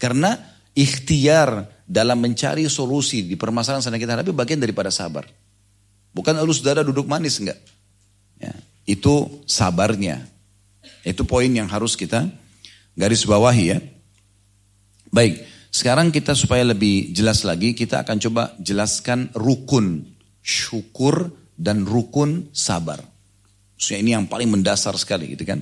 Karena 0.00 0.34
ikhtiar 0.74 1.68
dalam 1.86 2.18
mencari 2.18 2.66
solusi 2.66 3.22
di 3.22 3.38
permasalahan 3.38 3.84
sana 3.84 4.00
kita 4.00 4.18
hadapi 4.18 4.34
bagian 4.34 4.58
daripada 4.58 4.90
sabar. 4.90 5.28
Bukan 6.10 6.34
lalu 6.34 6.52
saudara 6.56 6.82
duduk 6.82 7.06
manis 7.06 7.38
enggak. 7.38 7.60
Itu 8.86 9.42
sabarnya. 9.44 10.24
Itu 11.02 11.26
poin 11.26 11.50
yang 11.50 11.66
harus 11.66 11.98
kita 11.98 12.30
garis 12.96 13.26
bawahi 13.26 13.64
ya. 13.74 13.78
Baik. 15.10 15.42
Sekarang 15.74 16.08
kita 16.08 16.32
supaya 16.32 16.64
lebih 16.64 17.12
jelas 17.12 17.44
lagi, 17.44 17.76
kita 17.76 18.00
akan 18.00 18.16
coba 18.16 18.56
jelaskan 18.56 19.28
rukun 19.36 20.08
syukur 20.40 21.34
dan 21.58 21.84
rukun 21.84 22.48
sabar. 22.54 23.02
Maksudnya 23.76 24.00
ini 24.00 24.10
yang 24.16 24.24
paling 24.24 24.48
mendasar 24.48 24.96
sekali 24.96 25.36
gitu 25.36 25.44
kan. 25.44 25.60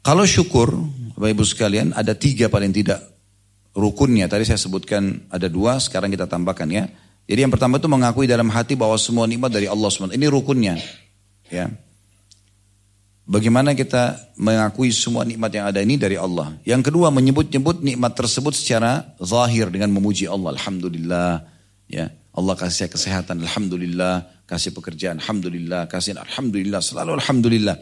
Kalau 0.00 0.24
syukur, 0.24 0.72
Bapak 1.16 1.28
Ibu 1.32 1.44
sekalian, 1.44 1.92
ada 1.92 2.16
tiga 2.16 2.48
paling 2.48 2.72
tidak 2.72 3.04
rukunnya. 3.76 4.30
Tadi 4.30 4.48
saya 4.48 4.60
sebutkan 4.60 5.28
ada 5.28 5.50
dua, 5.50 5.76
sekarang 5.76 6.08
kita 6.08 6.24
tambahkan 6.24 6.68
ya. 6.72 6.88
Jadi 7.24 7.40
yang 7.40 7.52
pertama 7.52 7.80
itu 7.80 7.88
mengakui 7.88 8.28
dalam 8.28 8.48
hati 8.52 8.76
bahwa 8.76 8.96
semua 9.00 9.24
nikmat 9.24 9.48
dari 9.48 9.64
Allah 9.64 9.88
SWT. 9.88 10.12
Ini 10.12 10.28
rukunnya. 10.28 10.76
Ya. 11.52 11.72
Bagaimana 13.24 13.72
kita 13.72 14.20
mengakui 14.36 14.92
semua 14.92 15.24
nikmat 15.24 15.48
yang 15.48 15.64
ada 15.64 15.80
ini 15.80 15.96
dari 15.96 16.20
Allah. 16.20 16.60
Yang 16.68 16.92
kedua 16.92 17.08
menyebut-nyebut 17.08 17.80
nikmat 17.80 18.12
tersebut 18.12 18.52
secara 18.52 19.16
zahir 19.16 19.72
dengan 19.72 19.88
memuji 19.96 20.28
Allah. 20.28 20.52
Alhamdulillah. 20.52 21.40
Ya, 21.88 22.12
Allah 22.36 22.54
kasih 22.56 22.84
saya 22.84 22.90
kesehatan. 22.92 23.40
Alhamdulillah. 23.40 24.44
Kasih 24.44 24.76
pekerjaan. 24.76 25.24
Alhamdulillah. 25.24 25.88
Kasih 25.88 26.20
Alhamdulillah. 26.20 26.84
Selalu 26.84 27.16
Alhamdulillah. 27.16 27.76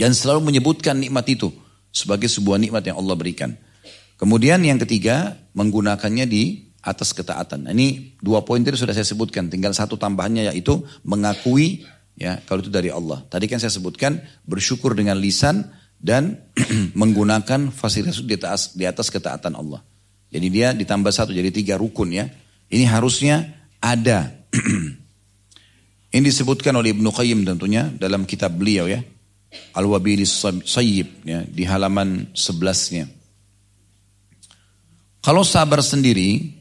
Dan 0.00 0.16
selalu 0.16 0.48
menyebutkan 0.48 0.96
nikmat 0.96 1.28
itu 1.28 1.52
sebagai 1.92 2.32
sebuah 2.32 2.56
nikmat 2.56 2.88
yang 2.88 2.96
Allah 2.96 3.12
berikan. 3.12 3.52
Kemudian 4.16 4.64
yang 4.64 4.80
ketiga 4.80 5.36
menggunakannya 5.52 6.24
di 6.24 6.72
atas 6.82 7.12
ketaatan. 7.14 7.68
Nah, 7.68 7.72
ini 7.76 8.16
dua 8.18 8.42
poin 8.42 8.64
tadi 8.64 8.80
sudah 8.80 8.96
saya 8.96 9.06
sebutkan. 9.06 9.52
Tinggal 9.52 9.76
satu 9.76 10.00
tambahannya 10.00 10.50
yaitu 10.50 10.82
mengakui 11.04 11.84
ya 12.16 12.40
kalau 12.44 12.64
itu 12.64 12.72
dari 12.72 12.88
Allah. 12.88 13.22
Tadi 13.26 13.46
kan 13.48 13.58
saya 13.58 13.72
sebutkan 13.72 14.20
bersyukur 14.44 14.92
dengan 14.96 15.16
lisan 15.18 15.68
dan 16.02 16.38
menggunakan 17.00 17.70
fasilitas 17.70 18.20
di 18.22 18.34
atas 18.34 18.74
di 18.74 18.84
atas 18.84 19.08
ketaatan 19.08 19.54
Allah. 19.54 19.80
Jadi 20.32 20.46
dia 20.48 20.72
ditambah 20.72 21.12
satu 21.12 21.30
jadi 21.30 21.52
tiga 21.52 21.76
rukun 21.76 22.10
ya. 22.10 22.26
Ini 22.72 22.88
harusnya 22.88 23.68
ada. 23.78 24.32
ini 26.16 26.22
disebutkan 26.24 26.72
oleh 26.72 26.96
Ibnu 26.96 27.12
Qayyim 27.12 27.44
tentunya 27.44 27.92
dalam 27.92 28.24
kitab 28.24 28.56
beliau 28.56 28.88
ya. 28.88 29.04
Al-Wabilis 29.76 30.40
Sayyib 30.64 31.28
ya, 31.28 31.44
di 31.44 31.68
halaman 31.68 32.32
11-nya. 32.32 33.04
Kalau 35.20 35.44
sabar 35.44 35.84
sendiri 35.84 36.56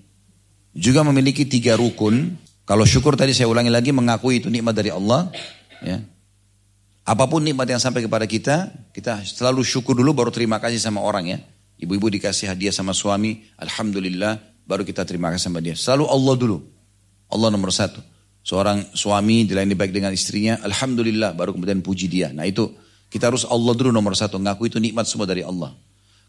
juga 0.76 1.02
memiliki 1.08 1.48
tiga 1.48 1.80
rukun. 1.80 2.36
Kalau 2.66 2.86
syukur 2.86 3.18
tadi 3.18 3.34
saya 3.34 3.50
ulangi 3.50 3.74
lagi 3.74 3.90
mengakui 3.92 4.40
itu 4.40 4.48
nikmat 4.48 4.78
dari 4.78 4.94
Allah. 4.94 5.28
Ya. 5.82 6.02
Apa 7.02 7.26
pun 7.26 7.42
nikmat 7.42 7.66
yang 7.66 7.82
sampai 7.82 8.06
kepada 8.06 8.30
kita, 8.30 8.70
kita 8.94 9.26
selalu 9.26 9.66
syukur 9.66 9.98
dulu 9.98 10.14
baru 10.14 10.30
terima 10.30 10.62
kasih 10.62 10.78
sama 10.78 11.02
orang 11.02 11.26
ya. 11.28 11.38
Ibu-ibu 11.82 12.14
dikasih 12.14 12.54
hadiah 12.54 12.70
sama 12.70 12.94
suami, 12.94 13.42
Alhamdulillah, 13.58 14.38
baru 14.70 14.86
kita 14.86 15.02
terima 15.02 15.34
kasih 15.34 15.50
sama 15.50 15.60
dia. 15.66 15.74
Selalu 15.74 16.06
Allah 16.06 16.36
dulu. 16.38 16.58
Allah 17.34 17.50
nomor 17.50 17.74
satu. 17.74 17.98
Seorang 18.46 18.94
suami 18.94 19.50
dilayani 19.50 19.74
baik 19.74 19.90
dengan 19.90 20.14
istrinya, 20.14 20.62
Alhamdulillah, 20.62 21.34
baru 21.34 21.58
kemudian 21.58 21.82
puji 21.82 22.06
dia. 22.06 22.30
Nah 22.30 22.46
itu, 22.46 22.70
kita 23.10 23.34
harus 23.34 23.50
Allah 23.50 23.74
dulu 23.74 23.90
nomor 23.90 24.14
satu. 24.14 24.38
Ngaku 24.38 24.70
itu 24.70 24.78
nikmat 24.78 25.10
semua 25.10 25.26
dari 25.26 25.42
Allah. 25.42 25.74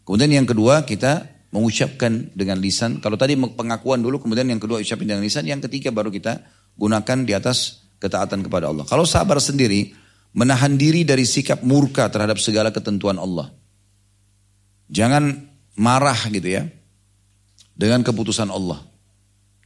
Kemudian 0.03 0.29
yang 0.29 0.49
kedua, 0.49 0.81
kita 0.83 1.25
mengucapkan 1.53 2.33
dengan 2.33 2.57
lisan. 2.57 2.97
Kalau 2.97 3.13
tadi 3.13 3.37
pengakuan 3.37 4.01
dulu, 4.01 4.17
kemudian 4.25 4.49
yang 4.49 4.57
kedua 4.57 4.81
ucapin 4.81 5.05
dengan 5.05 5.21
lisan, 5.21 5.45
yang 5.45 5.61
ketiga 5.61 5.93
baru 5.93 6.09
kita 6.09 6.41
gunakan 6.73 7.17
di 7.21 7.37
atas 7.37 7.85
ketaatan 8.01 8.41
kepada 8.41 8.73
Allah. 8.73 8.89
Kalau 8.89 9.05
sabar 9.05 9.37
sendiri, 9.37 9.93
menahan 10.33 10.73
diri 10.73 11.05
dari 11.05 11.23
sikap 11.29 11.61
murka 11.61 12.09
terhadap 12.09 12.41
segala 12.41 12.73
ketentuan 12.73 13.21
Allah. 13.21 13.53
Jangan 14.89 15.29
marah 15.77 16.17
gitu 16.33 16.49
ya, 16.49 16.65
dengan 17.77 18.01
keputusan 18.01 18.49
Allah. 18.49 18.81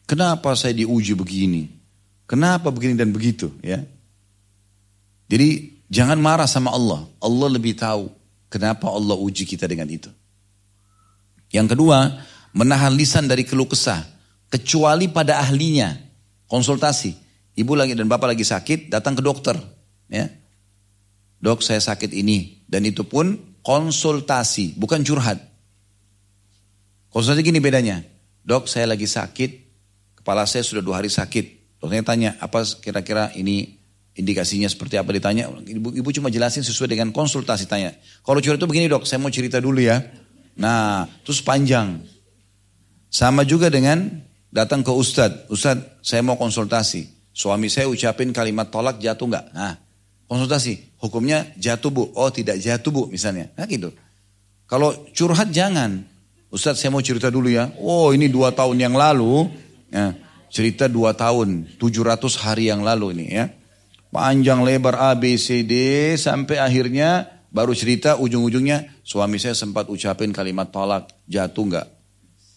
Kenapa 0.04 0.56
saya 0.60 0.76
diuji 0.76 1.16
begini? 1.16 1.72
Kenapa 2.28 2.68
begini 2.68 3.00
dan 3.00 3.16
begitu 3.16 3.52
ya? 3.64 3.80
Jadi 5.32 5.80
jangan 5.88 6.20
marah 6.20 6.48
sama 6.48 6.76
Allah. 6.76 7.08
Allah 7.24 7.48
lebih 7.52 7.76
tahu 7.76 8.12
kenapa 8.52 8.92
Allah 8.92 9.16
uji 9.16 9.48
kita 9.48 9.68
dengan 9.68 9.88
itu. 9.88 10.12
Yang 11.52 11.76
kedua, 11.76 12.20
menahan 12.52 12.94
lisan 12.96 13.28
dari 13.28 13.48
keluh 13.48 13.68
kesah. 13.68 14.04
Kecuali 14.48 15.12
pada 15.12 15.44
ahlinya. 15.44 15.96
Konsultasi. 16.48 17.12
Ibu 17.58 17.74
lagi 17.74 17.98
dan 17.98 18.06
bapak 18.06 18.38
lagi 18.38 18.46
sakit, 18.46 18.94
datang 18.94 19.18
ke 19.18 19.22
dokter. 19.26 19.58
Ya. 20.08 20.30
Dok 21.42 21.66
saya 21.66 21.82
sakit 21.82 22.14
ini. 22.14 22.64
Dan 22.70 22.86
itu 22.86 23.08
pun 23.08 23.58
konsultasi, 23.66 24.78
bukan 24.78 25.02
curhat. 25.04 25.42
Konsultasi 27.10 27.42
gini 27.42 27.60
bedanya. 27.60 28.04
Dok 28.48 28.70
saya 28.70 28.88
lagi 28.88 29.10
sakit, 29.10 29.52
kepala 30.22 30.48
saya 30.48 30.64
sudah 30.64 30.80
dua 30.80 31.04
hari 31.04 31.12
sakit. 31.12 31.78
Dokternya 31.82 32.06
tanya, 32.08 32.30
apa 32.40 32.64
kira-kira 32.80 33.36
ini 33.36 33.76
indikasinya 34.18 34.66
seperti 34.72 34.98
apa 34.98 35.12
ditanya. 35.14 35.52
Ibu, 35.52 35.94
ibu 36.00 36.10
cuma 36.16 36.32
jelasin 36.32 36.64
sesuai 36.66 36.96
dengan 36.96 37.12
konsultasi 37.14 37.70
tanya. 37.70 37.94
Kalau 38.26 38.40
curhat 38.42 38.58
itu 38.58 38.68
begini 38.70 38.88
dok, 38.90 39.06
saya 39.06 39.22
mau 39.22 39.30
cerita 39.30 39.62
dulu 39.62 39.84
ya. 39.84 40.00
Nah, 40.58 41.06
terus 41.22 41.40
panjang. 41.46 42.02
Sama 43.08 43.46
juga 43.46 43.70
dengan 43.70 44.10
datang 44.50 44.82
ke 44.82 44.90
Ustadz. 44.90 45.48
Ustadz, 45.48 46.02
saya 46.02 46.26
mau 46.26 46.36
konsultasi. 46.36 47.08
Suami 47.32 47.70
saya 47.70 47.86
ucapin 47.86 48.34
kalimat 48.34 48.74
tolak 48.74 48.98
jatuh 48.98 49.30
nggak? 49.30 49.46
Nah, 49.54 49.78
konsultasi. 50.26 50.98
Hukumnya 50.98 51.54
jatuh 51.62 51.94
bu. 51.94 52.10
Oh 52.18 52.34
tidak 52.34 52.58
jatuh 52.58 52.90
bu 52.90 53.06
misalnya. 53.08 53.54
Nah 53.54 53.70
gitu. 53.70 53.94
Kalau 54.66 54.92
curhat 55.14 55.54
jangan. 55.54 56.02
Ustadz 56.50 56.82
saya 56.82 56.90
mau 56.90 57.06
cerita 57.06 57.30
dulu 57.30 57.54
ya. 57.54 57.70
Oh 57.78 58.10
ini 58.10 58.26
dua 58.26 58.50
tahun 58.50 58.82
yang 58.82 58.98
lalu. 58.98 59.46
Ya, 59.94 60.18
cerita 60.50 60.90
dua 60.90 61.14
tahun. 61.14 61.78
700 61.78 62.18
hari 62.42 62.74
yang 62.74 62.82
lalu 62.82 63.14
ini 63.14 63.26
ya. 63.30 63.46
Panjang 64.10 64.66
lebar 64.66 64.98
A, 64.98 65.14
B, 65.14 65.38
C, 65.38 65.62
D. 65.62 65.74
Sampai 66.18 66.58
akhirnya 66.58 67.37
Baru 67.48 67.72
cerita 67.72 68.20
ujung-ujungnya 68.20 69.02
suami 69.08 69.40
saya 69.40 69.56
sempat 69.56 69.88
ucapin 69.88 70.36
kalimat 70.36 70.68
tolak, 70.68 71.08
jatuh 71.26 71.64
enggak. 71.64 71.88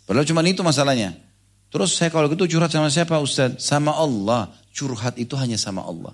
Padahal 0.05 0.27
cuma 0.27 0.43
itu 0.43 0.63
masalahnya. 0.67 1.15
Terus 1.71 1.95
saya 1.95 2.11
kalau 2.11 2.27
gitu 2.27 2.51
curhat 2.51 2.75
sama 2.75 2.91
siapa 2.91 3.15
Ustaz? 3.23 3.63
Sama 3.63 3.95
Allah. 3.95 4.51
Curhat 4.75 5.15
itu 5.23 5.39
hanya 5.39 5.55
sama 5.55 5.87
Allah. 5.87 6.11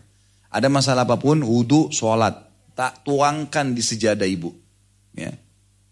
Ada 0.53 0.69
masalah 0.69 1.09
apa 1.09 1.17
pun, 1.17 1.41
wudhu, 1.41 1.89
sholat. 1.89 2.37
Tak 2.77 3.09
tuangkan 3.09 3.73
di 3.73 3.81
sejadah 3.81 4.29
ibu. 4.29 4.53
Ya. 5.17 5.33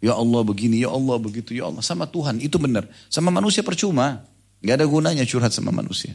Ya 0.05 0.13
Allah 0.13 0.45
begini, 0.45 0.85
ya 0.85 0.93
Allah 0.93 1.17
begitu, 1.17 1.57
ya 1.57 1.73
Allah. 1.73 1.81
Sama 1.81 2.05
Tuhan, 2.05 2.45
itu 2.45 2.61
benar. 2.61 2.85
Sama 3.09 3.33
manusia 3.33 3.65
percuma. 3.65 4.21
Gak 4.61 4.81
ada 4.81 4.85
gunanya 4.85 5.25
curhat 5.25 5.57
sama 5.57 5.73
manusia. 5.73 6.13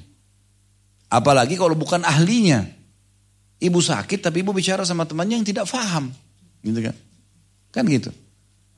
Apalagi 1.09 1.57
kalau 1.57 1.73
bukan 1.73 2.05
ahlinya. 2.05 2.69
Ibu 3.59 3.81
sakit 3.81 4.23
tapi 4.23 4.45
ibu 4.45 4.53
bicara 4.53 4.85
sama 4.85 5.09
temannya 5.09 5.41
yang 5.41 5.47
tidak 5.49 5.65
faham. 5.65 6.13
Gitu 6.63 6.79
kan? 6.83 6.95
Kan 7.71 7.83
gitu. 7.87 8.11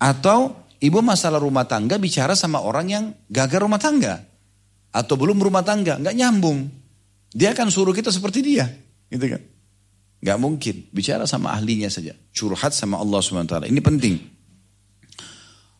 Atau 0.01 0.57
ibu 0.81 0.99
masalah 0.99 1.37
rumah 1.41 1.65
tangga 1.69 2.01
bicara 2.01 2.33
sama 2.33 2.61
orang 2.61 2.87
yang 2.89 3.03
gagal 3.29 3.61
rumah 3.61 3.81
tangga. 3.81 4.21
Atau 4.91 5.15
belum 5.15 5.39
rumah 5.39 5.63
tangga, 5.63 5.95
nggak 6.01 6.15
nyambung. 6.15 6.67
Dia 7.31 7.55
akan 7.55 7.71
suruh 7.71 7.95
kita 7.95 8.11
seperti 8.11 8.43
dia. 8.43 8.67
Gitu 9.07 9.23
kan? 9.23 9.41
Gak 10.21 10.37
mungkin. 10.37 10.85
Bicara 10.91 11.25
sama 11.25 11.55
ahlinya 11.55 11.87
saja. 11.87 12.13
Curhat 12.35 12.75
sama 12.75 12.99
Allah 12.99 13.19
SWT. 13.23 13.71
Ini 13.71 13.81
penting. 13.81 14.15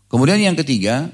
Kemudian 0.08 0.40
yang 0.42 0.58
ketiga, 0.58 1.08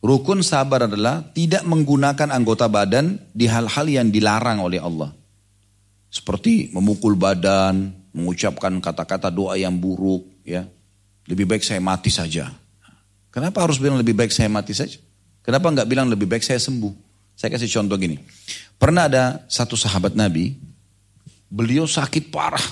rukun 0.00 0.40
sabar 0.40 0.88
adalah 0.88 1.24
tidak 1.32 1.64
menggunakan 1.64 2.32
anggota 2.32 2.66
badan 2.68 3.20
di 3.32 3.48
hal-hal 3.48 3.86
yang 3.88 4.08
dilarang 4.08 4.60
oleh 4.60 4.80
Allah. 4.80 5.12
Seperti 6.10 6.74
memukul 6.74 7.14
badan, 7.14 7.99
mengucapkan 8.10 8.72
kata-kata 8.82 9.30
doa 9.30 9.54
yang 9.58 9.74
buruk, 9.74 10.26
ya. 10.42 10.66
Lebih 11.30 11.46
baik 11.46 11.62
saya 11.62 11.78
mati 11.78 12.10
saja. 12.10 12.50
Kenapa 13.30 13.62
harus 13.62 13.78
bilang 13.78 13.98
lebih 14.02 14.18
baik 14.18 14.34
saya 14.34 14.50
mati 14.50 14.74
saja? 14.74 14.98
Kenapa 15.46 15.70
nggak 15.70 15.88
bilang 15.88 16.10
lebih 16.10 16.26
baik 16.26 16.42
saya 16.42 16.58
sembuh? 16.58 16.90
Saya 17.38 17.54
kasih 17.54 17.70
contoh 17.70 17.96
gini. 17.96 18.18
Pernah 18.76 19.08
ada 19.08 19.24
satu 19.46 19.78
sahabat 19.78 20.12
Nabi, 20.18 20.58
beliau 21.48 21.88
sakit 21.88 22.28
parah 22.28 22.62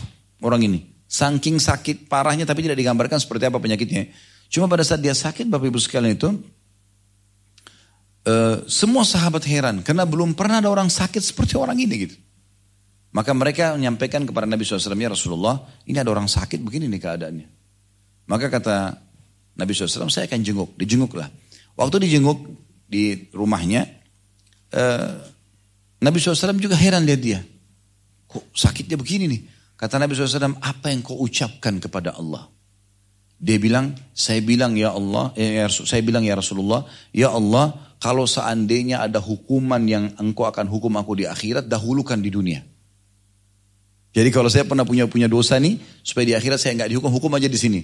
orang 0.44 0.66
ini. 0.66 0.80
Saking 1.08 1.56
sakit 1.56 2.04
parahnya 2.04 2.44
tapi 2.44 2.60
tidak 2.66 2.76
digambarkan 2.76 3.16
seperti 3.16 3.48
apa 3.48 3.56
penyakitnya. 3.56 4.12
Cuma 4.52 4.68
pada 4.68 4.84
saat 4.84 5.00
dia 5.00 5.16
sakit 5.16 5.48
Bapak 5.48 5.72
Ibu 5.72 5.80
sekalian 5.80 6.20
itu, 6.20 6.28
uh, 8.28 8.56
semua 8.68 9.08
sahabat 9.08 9.44
heran 9.48 9.80
karena 9.80 10.04
belum 10.04 10.36
pernah 10.36 10.60
ada 10.60 10.68
orang 10.68 10.92
sakit 10.92 11.20
seperti 11.24 11.56
orang 11.56 11.80
ini 11.80 11.94
gitu. 12.08 12.16
Maka 13.08 13.32
mereka 13.32 13.72
menyampaikan 13.72 14.28
kepada 14.28 14.44
Nabi 14.44 14.68
SAW, 14.68 14.92
ya 14.92 15.08
Rasulullah, 15.08 15.64
ini 15.88 15.96
ada 15.96 16.12
orang 16.12 16.28
sakit 16.28 16.60
begini 16.60 16.92
nih 16.92 17.00
keadaannya. 17.00 17.48
Maka 18.28 18.52
kata 18.52 18.76
Nabi 19.56 19.72
SAW, 19.72 20.12
saya 20.12 20.28
akan 20.28 20.40
jenguk, 20.44 20.76
dijenguklah. 20.76 21.32
Waktu 21.72 22.04
dijenguk 22.04 22.44
di 22.84 23.32
rumahnya, 23.32 23.88
eh, 24.76 25.12
Nabi 26.04 26.16
SAW 26.20 26.60
juga 26.60 26.76
heran 26.76 27.08
lihat 27.08 27.20
dia. 27.24 27.40
Kok 28.28 28.52
sakitnya 28.52 29.00
begini 29.00 29.24
nih? 29.24 29.40
Kata 29.74 29.96
Nabi 29.96 30.12
SAW, 30.12 30.60
apa 30.60 30.92
yang 30.92 31.00
kau 31.00 31.16
ucapkan 31.16 31.80
kepada 31.80 32.12
Allah? 32.12 32.44
Dia 33.38 33.56
bilang, 33.56 33.94
saya 34.12 34.42
bilang 34.42 34.74
ya 34.76 34.92
Allah, 34.92 35.32
eh, 35.38 35.62
ya, 35.62 35.70
saya 35.70 36.02
bilang 36.02 36.26
ya 36.26 36.36
Rasulullah, 36.36 36.84
ya 37.14 37.32
Allah, 37.32 37.72
kalau 38.02 38.26
seandainya 38.28 39.00
ada 39.00 39.22
hukuman 39.22 39.80
yang 39.86 40.12
engkau 40.18 40.44
akan 40.44 40.66
hukum 40.66 40.92
aku 40.98 41.22
di 41.22 41.24
akhirat, 41.24 41.70
dahulukan 41.70 42.18
di 42.18 42.30
dunia. 42.30 42.60
Jadi 44.12 44.28
kalau 44.32 44.48
saya 44.48 44.64
pernah 44.64 44.88
punya 44.88 45.04
punya 45.04 45.28
dosa 45.28 45.60
nih, 45.60 45.76
supaya 46.00 46.24
di 46.24 46.34
akhirat 46.34 46.58
saya 46.58 46.72
nggak 46.80 46.90
dihukum, 46.96 47.12
hukum 47.12 47.30
aja 47.36 47.46
di 47.46 47.58
sini. 47.60 47.80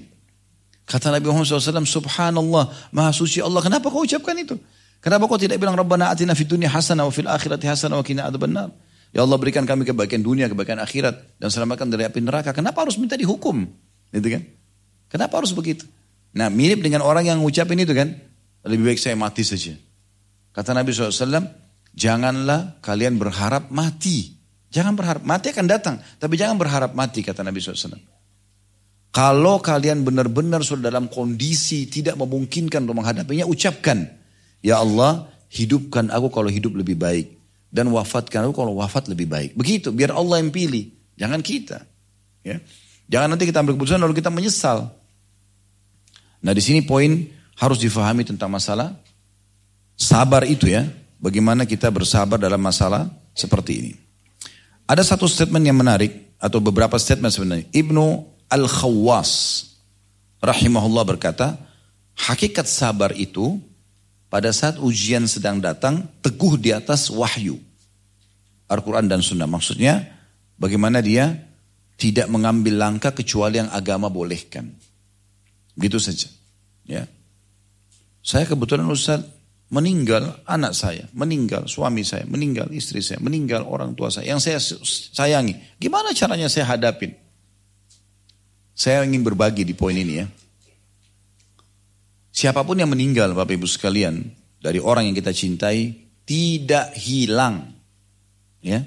Kata 0.85 1.13
Nabi 1.13 1.29
Muhammad 1.33 1.49
SAW, 1.49 1.85
Subhanallah, 1.85 2.93
Maha 2.93 3.13
Suci 3.13 3.41
Allah. 3.41 3.65
Kenapa 3.65 3.89
kau 3.89 4.05
ucapkan 4.05 4.37
itu? 4.37 4.57
Kenapa 5.01 5.29
kau 5.29 5.37
tidak 5.37 5.61
bilang 5.61 5.77
Rabbana 5.77 6.13
atina 6.13 6.33
fid 6.33 6.49
dunya 6.49 6.69
hasanah 6.69 7.05
wa 7.05 7.13
fil 7.13 7.29
akhirati 7.29 7.69
hasanah 7.69 8.01
wa 8.01 8.05
qina 8.05 8.29
adzabannar? 8.29 8.73
Ya 9.15 9.23
Allah 9.23 9.39
berikan 9.39 9.63
kami 9.69 9.87
kebaikan 9.87 10.25
dunia, 10.25 10.51
kebaikan 10.51 10.81
akhirat 10.81 11.39
dan 11.39 11.49
selamatkan 11.53 11.87
dari 11.93 12.09
api 12.09 12.19
neraka. 12.25 12.51
Kenapa 12.57 12.83
harus 12.83 12.99
minta 12.99 13.15
dihukum? 13.15 13.69
Gitu 14.11 14.29
kan? 14.33 14.43
Kenapa 15.13 15.39
harus 15.39 15.55
begitu? 15.55 15.87
Nah, 16.35 16.51
mirip 16.51 16.83
dengan 16.83 17.07
orang 17.07 17.31
yang 17.31 17.39
ngucapin 17.39 17.79
itu 17.79 17.95
kan, 17.95 18.11
lebih 18.67 18.91
baik 18.91 18.99
saya 18.99 19.15
mati 19.15 19.47
saja. 19.47 19.79
Kata 20.51 20.75
Nabi 20.75 20.91
SAW, 20.91 21.47
janganlah 21.95 22.83
kalian 22.83 23.15
berharap 23.15 23.71
mati. 23.71 24.34
Jangan 24.75 24.99
berharap, 24.99 25.23
mati 25.23 25.55
akan 25.55 25.67
datang. 25.71 26.03
Tapi 26.19 26.35
jangan 26.35 26.59
berharap 26.59 26.99
mati, 26.99 27.23
kata 27.23 27.47
Nabi 27.47 27.63
SAW. 27.63 27.95
Kalau 29.15 29.63
kalian 29.63 30.03
benar-benar 30.03 30.67
sudah 30.67 30.91
dalam 30.91 31.07
kondisi 31.07 31.87
tidak 31.87 32.19
memungkinkan 32.19 32.83
untuk 32.83 32.99
menghadapinya, 32.99 33.47
ucapkan. 33.47 34.11
Ya 34.59 34.83
Allah, 34.83 35.31
hidupkan 35.55 36.11
aku 36.11 36.35
kalau 36.35 36.51
hidup 36.51 36.75
lebih 36.75 36.99
baik. 36.99 37.39
Dan 37.71 37.95
wafatkan 37.95 38.51
aku 38.51 38.67
kalau 38.67 38.75
wafat 38.75 39.07
lebih 39.07 39.31
baik. 39.31 39.55
Begitu, 39.55 39.95
biar 39.95 40.11
Allah 40.11 40.43
yang 40.43 40.51
pilih. 40.51 40.91
Jangan 41.15 41.39
kita. 41.39 41.87
Ya. 42.43 42.59
Jangan 43.07 43.39
nanti 43.39 43.47
kita 43.47 43.63
ambil 43.63 43.79
keputusan 43.79 44.03
lalu 44.03 44.19
kita 44.19 44.35
menyesal. 44.35 44.91
Nah 46.43 46.53
di 46.53 46.63
sini 46.63 46.83
poin 46.83 47.31
harus 47.57 47.79
difahami 47.79 48.27
tentang 48.27 48.51
masalah 48.51 48.99
sabar 49.95 50.43
itu 50.43 50.67
ya. 50.67 50.83
Bagaimana 51.23 51.65
kita 51.65 51.89
bersabar 51.95 52.37
dalam 52.37 52.61
masalah 52.61 53.09
seperti 53.33 53.73
ini. 53.81 54.04
Ada 54.85 55.17
satu 55.17 55.25
statement 55.25 55.65
yang 55.65 55.81
menarik 55.81 56.37
atau 56.37 56.61
beberapa 56.61 57.01
statement 57.01 57.33
sebenarnya. 57.33 57.67
Ibnu 57.73 58.05
Al-Khawwas 58.53 59.33
rahimahullah 60.45 61.05
berkata, 61.09 61.57
hakikat 62.15 62.69
sabar 62.69 63.17
itu 63.17 63.57
pada 64.29 64.53
saat 64.53 64.77
ujian 64.77 65.25
sedang 65.25 65.63
datang 65.63 66.05
teguh 66.21 66.61
di 66.61 66.77
atas 66.77 67.09
wahyu. 67.09 67.57
Al-Quran 68.69 69.09
dan 69.09 69.25
Sunnah. 69.25 69.49
Maksudnya 69.49 70.05
bagaimana 70.61 71.01
dia 71.01 71.33
tidak 71.97 72.29
mengambil 72.29 72.77
langkah 72.77 73.15
kecuali 73.15 73.63
yang 73.63 73.71
agama 73.73 74.13
bolehkan. 74.13 74.69
Gitu 75.79 75.97
saja. 75.97 76.29
Ya. 76.85 77.09
Saya 78.25 78.45
kebetulan 78.45 78.89
Ustaz 78.89 79.25
meninggal 79.75 80.39
anak 80.47 80.71
saya, 80.71 81.11
meninggal 81.11 81.67
suami 81.67 82.07
saya, 82.07 82.23
meninggal 82.31 82.71
istri 82.71 83.03
saya, 83.03 83.19
meninggal 83.19 83.67
orang 83.67 83.99
tua 83.99 84.07
saya 84.15 84.31
yang 84.31 84.39
saya 84.39 84.63
sayangi. 85.11 85.59
Gimana 85.83 86.15
caranya 86.15 86.47
saya 86.47 86.71
hadapin? 86.71 87.11
Saya 88.71 89.03
ingin 89.03 89.27
berbagi 89.27 89.67
di 89.67 89.75
poin 89.75 89.99
ini 89.99 90.23
ya. 90.23 90.27
Siapa 92.35 92.63
pun 92.63 92.79
yang 92.79 92.91
meninggal 92.91 93.35
Bapak 93.35 93.55
Ibu 93.55 93.67
sekalian 93.67 94.23
dari 94.63 94.79
orang 94.79 95.11
yang 95.11 95.17
kita 95.19 95.35
cintai 95.35 96.07
tidak 96.27 96.95
hilang. 96.95 97.75
Ya. 98.63 98.83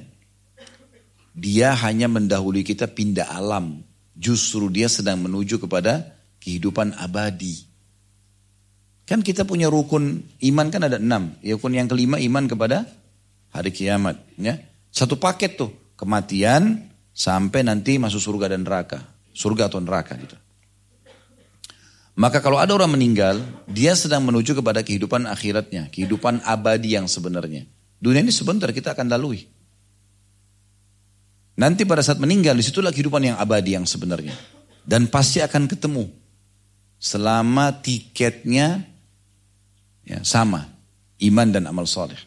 Dia 1.37 1.75
hanya 1.83 2.11
mendahului 2.11 2.63
kita 2.63 2.91
pindah 2.91 3.27
alam. 3.27 3.83
Justru 4.17 4.71
dia 4.73 4.91
sedang 4.91 5.23
menuju 5.23 5.61
kepada 5.63 6.15
kehidupan 6.43 6.95
abadi. 6.97 7.66
Kan 9.07 9.23
kita 9.23 9.47
punya 9.47 9.71
rukun 9.71 10.19
iman 10.51 10.67
kan 10.67 10.83
ada 10.83 10.99
enam. 10.99 11.31
Rukun 11.39 11.79
yang 11.79 11.87
kelima 11.87 12.19
iman 12.19 12.43
kepada 12.43 12.83
hari 13.55 13.71
kiamat. 13.71 14.19
Ya. 14.35 14.59
Satu 14.91 15.15
paket 15.15 15.55
tuh. 15.55 15.71
Kematian 15.95 16.91
sampai 17.15 17.63
nanti 17.63 17.95
masuk 17.95 18.19
surga 18.19 18.51
dan 18.51 18.67
neraka. 18.67 18.99
Surga 19.31 19.71
atau 19.71 19.79
neraka 19.79 20.13
gitu. 20.19 20.35
Maka 22.19 22.43
kalau 22.43 22.59
ada 22.59 22.73
orang 22.75 22.97
meninggal, 22.97 23.39
dia 23.69 23.95
sedang 23.95 24.27
menuju 24.27 24.59
kepada 24.59 24.83
kehidupan 24.83 25.23
akhiratnya. 25.23 25.87
Kehidupan 25.87 26.43
abadi 26.43 26.99
yang 26.99 27.07
sebenarnya. 27.07 27.63
Dunia 28.03 28.21
ini 28.25 28.35
sebentar 28.35 28.69
kita 28.75 28.91
akan 28.91 29.07
lalui. 29.07 29.47
Nanti 31.57 31.87
pada 31.87 32.03
saat 32.03 32.19
meninggal, 32.21 32.53
di 32.53 32.61
situlah 32.61 32.93
kehidupan 32.93 33.23
yang 33.33 33.37
abadi 33.39 33.73
yang 33.73 33.87
sebenarnya. 33.87 34.35
Dan 34.83 35.07
pasti 35.07 35.41
akan 35.41 35.65
ketemu. 35.65 36.05
Selama 36.97 37.71
tiketnya 37.81 38.96
Ya, 40.07 40.23
sama, 40.23 40.71
iman 41.19 41.51
dan 41.51 41.67
amal 41.67 41.83
soleh. 41.83 42.17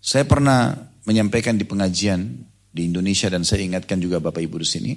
Saya 0.00 0.24
pernah 0.24 0.72
menyampaikan 1.04 1.60
di 1.60 1.68
pengajian 1.68 2.48
di 2.72 2.88
Indonesia 2.88 3.28
dan 3.28 3.44
saya 3.44 3.60
ingatkan 3.68 4.00
juga 4.00 4.16
Bapak 4.16 4.40
Ibu 4.40 4.56
di 4.64 4.68
sini. 4.68 4.92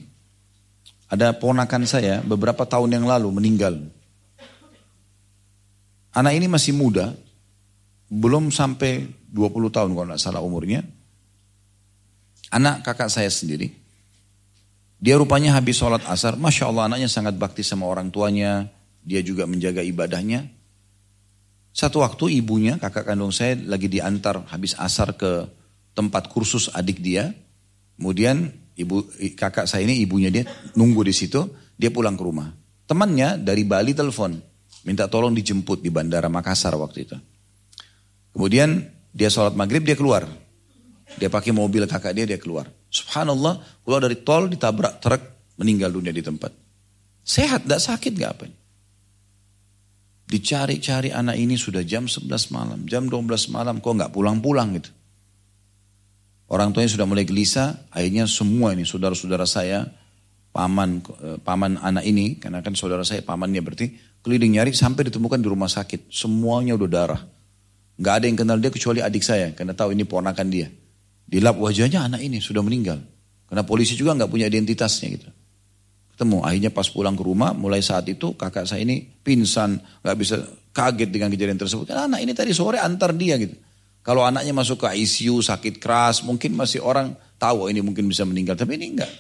Ada 1.12 1.36
ponakan 1.36 1.84
saya 1.84 2.24
beberapa 2.24 2.64
tahun 2.64 2.96
yang 2.96 3.06
lalu 3.06 3.30
meninggal. 3.36 3.78
Anak 6.16 6.34
ini 6.40 6.48
masih 6.48 6.72
muda, 6.72 7.12
belum 8.08 8.50
sampai 8.50 9.12
20 9.30 9.76
tahun 9.76 9.92
kalau 9.92 10.08
tidak 10.08 10.24
salah 10.24 10.40
umurnya. 10.40 10.88
Anak 12.56 12.88
kakak 12.88 13.12
saya 13.12 13.28
sendiri. 13.28 13.76
Dia 15.04 15.20
rupanya 15.20 15.52
habis 15.52 15.76
sholat 15.76 16.02
asar, 16.08 16.40
Masya 16.40 16.72
Allah 16.72 16.88
anaknya 16.88 17.12
sangat 17.12 17.36
bakti 17.36 17.62
sama 17.68 17.84
orang 17.84 18.08
tuanya. 18.08 18.72
Dia 19.04 19.20
juga 19.20 19.44
menjaga 19.44 19.84
ibadahnya. 19.84 20.55
Satu 21.76 22.00
waktu 22.00 22.40
ibunya, 22.40 22.80
kakak 22.80 23.04
kandung 23.04 23.36
saya 23.36 23.60
lagi 23.60 23.92
diantar 23.92 24.48
habis 24.48 24.80
asar 24.80 25.12
ke 25.20 25.44
tempat 25.92 26.32
kursus 26.32 26.72
adik 26.72 27.04
dia. 27.04 27.36
Kemudian 28.00 28.48
ibu 28.80 29.04
kakak 29.36 29.68
saya 29.68 29.84
ini 29.84 30.00
ibunya 30.00 30.32
dia 30.32 30.48
nunggu 30.72 31.04
di 31.04 31.12
situ, 31.12 31.44
dia 31.76 31.92
pulang 31.92 32.16
ke 32.16 32.24
rumah. 32.24 32.48
Temannya 32.88 33.44
dari 33.44 33.68
Bali 33.68 33.92
telepon, 33.92 34.40
minta 34.88 35.12
tolong 35.12 35.36
dijemput 35.36 35.84
di 35.84 35.92
bandara 35.92 36.32
Makassar 36.32 36.80
waktu 36.80 37.12
itu. 37.12 37.18
Kemudian 38.32 38.80
dia 39.12 39.28
sholat 39.28 39.60
maghrib 39.60 39.84
dia 39.84 40.00
keluar. 40.00 40.24
Dia 41.20 41.28
pakai 41.28 41.52
mobil 41.52 41.84
kakak 41.92 42.16
dia 42.16 42.24
dia 42.24 42.40
keluar. 42.40 42.72
Subhanallah 42.88 43.84
keluar 43.84 44.00
dari 44.00 44.24
tol 44.24 44.48
ditabrak 44.48 45.04
truk 45.04 45.22
meninggal 45.60 45.92
dunia 45.92 46.16
di 46.16 46.24
tempat. 46.24 46.56
Sehat, 47.20 47.68
tidak 47.68 47.84
sakit 47.84 48.14
gak 48.16 48.32
apa 48.32 48.65
Dicari-cari 50.26 51.14
anak 51.14 51.38
ini 51.38 51.54
sudah 51.54 51.86
jam 51.86 52.10
11 52.10 52.50
malam, 52.50 52.80
jam 52.90 53.06
12 53.06 53.54
malam 53.54 53.78
kok 53.78 53.94
nggak 53.94 54.10
pulang-pulang 54.10 54.82
gitu. 54.82 54.90
Orang 56.50 56.74
tuanya 56.74 56.90
sudah 56.90 57.06
mulai 57.06 57.26
gelisah, 57.26 57.90
akhirnya 57.94 58.26
semua 58.26 58.74
ini 58.74 58.86
saudara-saudara 58.86 59.46
saya, 59.46 59.86
paman 60.50 61.02
eh, 61.22 61.38
paman 61.42 61.78
anak 61.78 62.06
ini, 62.06 62.42
karena 62.42 62.66
kan 62.66 62.74
saudara 62.74 63.06
saya 63.06 63.22
pamannya 63.22 63.62
berarti, 63.62 63.94
keliling 64.26 64.58
nyari 64.58 64.74
sampai 64.74 65.10
ditemukan 65.10 65.42
di 65.42 65.48
rumah 65.50 65.70
sakit. 65.70 66.10
Semuanya 66.10 66.74
udah 66.74 66.90
darah. 66.90 67.22
Nggak 68.02 68.14
ada 68.14 68.26
yang 68.26 68.38
kenal 68.38 68.58
dia 68.58 68.74
kecuali 68.74 69.06
adik 69.06 69.22
saya, 69.22 69.54
karena 69.54 69.78
tahu 69.78 69.94
ini 69.94 70.10
ponakan 70.10 70.48
dia. 70.50 70.70
Dilap 71.26 71.58
wajahnya 71.58 72.06
anak 72.06 72.22
ini 72.26 72.42
sudah 72.42 72.66
meninggal. 72.66 72.98
Karena 73.46 73.62
polisi 73.62 73.94
juga 73.94 74.18
nggak 74.18 74.30
punya 74.30 74.50
identitasnya 74.50 75.08
gitu 75.14 75.30
ketemu. 76.16 76.48
Akhirnya 76.48 76.72
pas 76.72 76.88
pulang 76.88 77.20
ke 77.20 77.24
rumah, 77.28 77.52
mulai 77.52 77.84
saat 77.84 78.08
itu 78.08 78.40
kakak 78.40 78.64
saya 78.64 78.88
ini 78.88 79.04
pingsan, 79.04 79.84
nggak 80.00 80.16
bisa 80.16 80.40
kaget 80.72 81.12
dengan 81.12 81.28
kejadian 81.28 81.60
tersebut. 81.60 81.92
Karena 81.92 82.08
anak 82.08 82.24
ini 82.24 82.32
tadi 82.32 82.56
sore 82.56 82.80
antar 82.80 83.12
dia 83.12 83.36
gitu. 83.36 83.60
Kalau 84.00 84.24
anaknya 84.24 84.56
masuk 84.56 84.86
ke 84.86 84.96
ICU 84.96 85.44
sakit 85.44 85.84
keras, 85.84 86.24
mungkin 86.24 86.56
masih 86.56 86.80
orang 86.80 87.20
tahu 87.36 87.68
ini 87.68 87.84
mungkin 87.84 88.08
bisa 88.08 88.24
meninggal, 88.24 88.56
tapi 88.56 88.80
ini 88.80 88.96
enggak. 88.96 89.12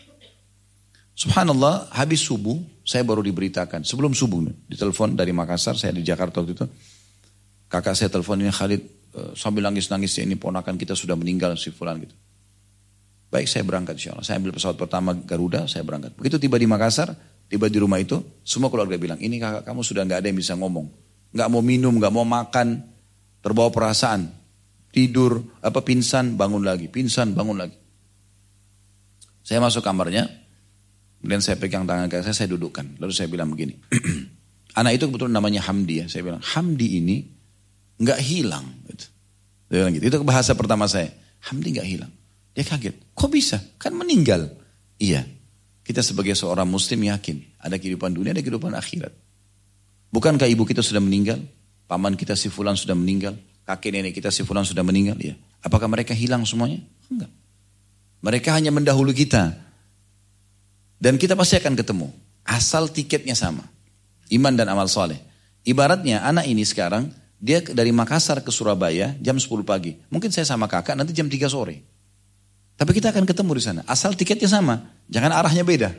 Subhanallah, 1.15 1.91
habis 1.95 2.21
subuh 2.23 2.59
saya 2.85 3.01
baru 3.01 3.23
diberitakan. 3.23 3.81
Sebelum 3.81 4.11
subuh 4.11 4.45
ditelepon 4.67 5.15
dari 5.17 5.31
Makassar, 5.33 5.73
saya 5.79 5.95
di 5.95 6.05
Jakarta 6.05 6.43
waktu 6.43 6.53
itu. 6.53 6.67
Kakak 7.65 7.97
saya 7.97 8.13
teleponnya 8.13 8.53
Khalid 8.53 8.81
eh, 9.15 9.31
sambil 9.33 9.65
nangis-nangis 9.65 10.21
ini 10.21 10.37
ponakan 10.37 10.77
kita 10.77 10.93
sudah 10.93 11.17
meninggal 11.17 11.57
si 11.57 11.73
fulan 11.73 11.97
gitu. 12.03 12.13
Baik 13.35 13.51
saya 13.51 13.67
berangkat 13.67 13.99
insya 13.99 14.15
Allah. 14.15 14.23
Saya 14.23 14.39
ambil 14.39 14.55
pesawat 14.55 14.79
pertama 14.79 15.11
Garuda, 15.11 15.67
saya 15.67 15.83
berangkat. 15.83 16.15
Begitu 16.15 16.39
tiba 16.39 16.55
di 16.55 16.71
Makassar, 16.71 17.11
tiba 17.51 17.67
di 17.67 17.75
rumah 17.83 17.99
itu, 17.99 18.23
semua 18.47 18.71
keluarga 18.71 18.95
bilang, 18.95 19.19
ini 19.19 19.43
kakak 19.43 19.67
kamu 19.67 19.83
sudah 19.83 20.07
nggak 20.07 20.23
ada 20.23 20.27
yang 20.31 20.39
bisa 20.39 20.55
ngomong. 20.55 20.87
nggak 21.35 21.51
mau 21.51 21.59
minum, 21.59 21.91
nggak 21.99 22.13
mau 22.15 22.23
makan, 22.23 22.79
terbawa 23.43 23.67
perasaan. 23.75 24.31
Tidur, 24.95 25.43
apa 25.59 25.83
pingsan, 25.83 26.39
bangun 26.39 26.63
lagi. 26.63 26.87
Pingsan, 26.87 27.35
bangun 27.35 27.59
lagi. 27.59 27.75
Saya 29.43 29.59
masuk 29.59 29.83
kamarnya, 29.83 30.31
kemudian 31.19 31.43
saya 31.43 31.59
pegang 31.59 31.83
tangan 31.83 32.07
kakak 32.07 32.31
saya, 32.31 32.47
saya 32.47 32.55
dudukkan. 32.55 33.03
Lalu 33.03 33.11
saya 33.11 33.27
bilang 33.27 33.51
begini, 33.51 33.75
anak 34.79 34.95
itu 34.95 35.11
kebetulan 35.11 35.35
namanya 35.35 35.59
Hamdi 35.67 35.99
ya. 35.99 36.05
Saya 36.07 36.23
bilang, 36.23 36.39
Hamdi 36.39 37.03
ini 37.03 37.19
nggak 37.99 38.19
hilang. 38.23 38.63
Gitu. 38.87 39.11
Saya 39.67 39.77
bilang 39.83 39.93
gitu. 39.99 40.05
Itu 40.07 40.17
bahasa 40.23 40.55
pertama 40.55 40.87
saya. 40.87 41.11
Hamdi 41.51 41.75
nggak 41.75 41.89
hilang. 41.91 42.15
Dia 42.55 42.63
kaget. 42.63 42.95
Kok 43.11 43.29
bisa? 43.29 43.59
Kan 43.75 43.99
meninggal. 43.99 44.47
Iya. 44.95 45.27
Kita 45.85 45.99
sebagai 46.01 46.33
seorang 46.33 46.65
muslim 46.65 47.03
yakin. 47.03 47.59
Ada 47.61 47.77
kehidupan 47.77 48.15
dunia, 48.15 48.31
ada 48.31 48.41
kehidupan 48.41 48.73
akhirat. 48.73 49.11
Bukankah 50.09 50.47
ibu 50.47 50.63
kita 50.63 50.79
sudah 50.79 51.03
meninggal? 51.03 51.43
Paman 51.85 52.15
kita 52.15 52.33
si 52.33 52.47
fulan 52.47 52.79
sudah 52.79 52.95
meninggal? 52.95 53.35
Kakek 53.67 53.91
nenek 53.91 54.15
kita 54.15 54.31
si 54.31 54.41
fulan 54.47 54.63
sudah 54.63 54.81
meninggal? 54.81 55.19
Ya. 55.19 55.35
Apakah 55.61 55.91
mereka 55.91 56.15
hilang 56.15 56.47
semuanya? 56.47 56.79
Enggak. 57.11 57.29
Mereka 58.23 58.49
hanya 58.55 58.71
mendahului 58.71 59.13
kita. 59.13 59.53
Dan 60.97 61.19
kita 61.19 61.35
pasti 61.35 61.59
akan 61.59 61.75
ketemu. 61.77 62.07
Asal 62.47 62.89
tiketnya 62.89 63.35
sama. 63.37 63.67
Iman 64.31 64.55
dan 64.57 64.71
amal 64.71 64.89
soleh. 64.89 65.19
Ibaratnya 65.65 66.25
anak 66.25 66.49
ini 66.49 66.65
sekarang, 66.65 67.11
dia 67.37 67.61
dari 67.61 67.93
Makassar 67.93 68.41
ke 68.41 68.49
Surabaya 68.49 69.13
jam 69.21 69.37
10 69.37 69.61
pagi. 69.61 69.97
Mungkin 70.09 70.33
saya 70.33 70.47
sama 70.47 70.65
kakak 70.65 70.97
nanti 70.97 71.13
jam 71.13 71.29
3 71.29 71.45
sore. 71.45 71.94
Tapi 72.75 72.91
kita 72.91 73.15
akan 73.15 73.23
ketemu 73.23 73.51
di 73.55 73.63
sana. 73.63 73.81
Asal 73.87 74.19
tiketnya 74.19 74.51
sama. 74.51 74.83
Jangan 75.07 75.31
arahnya 75.31 75.63
beda. 75.63 75.95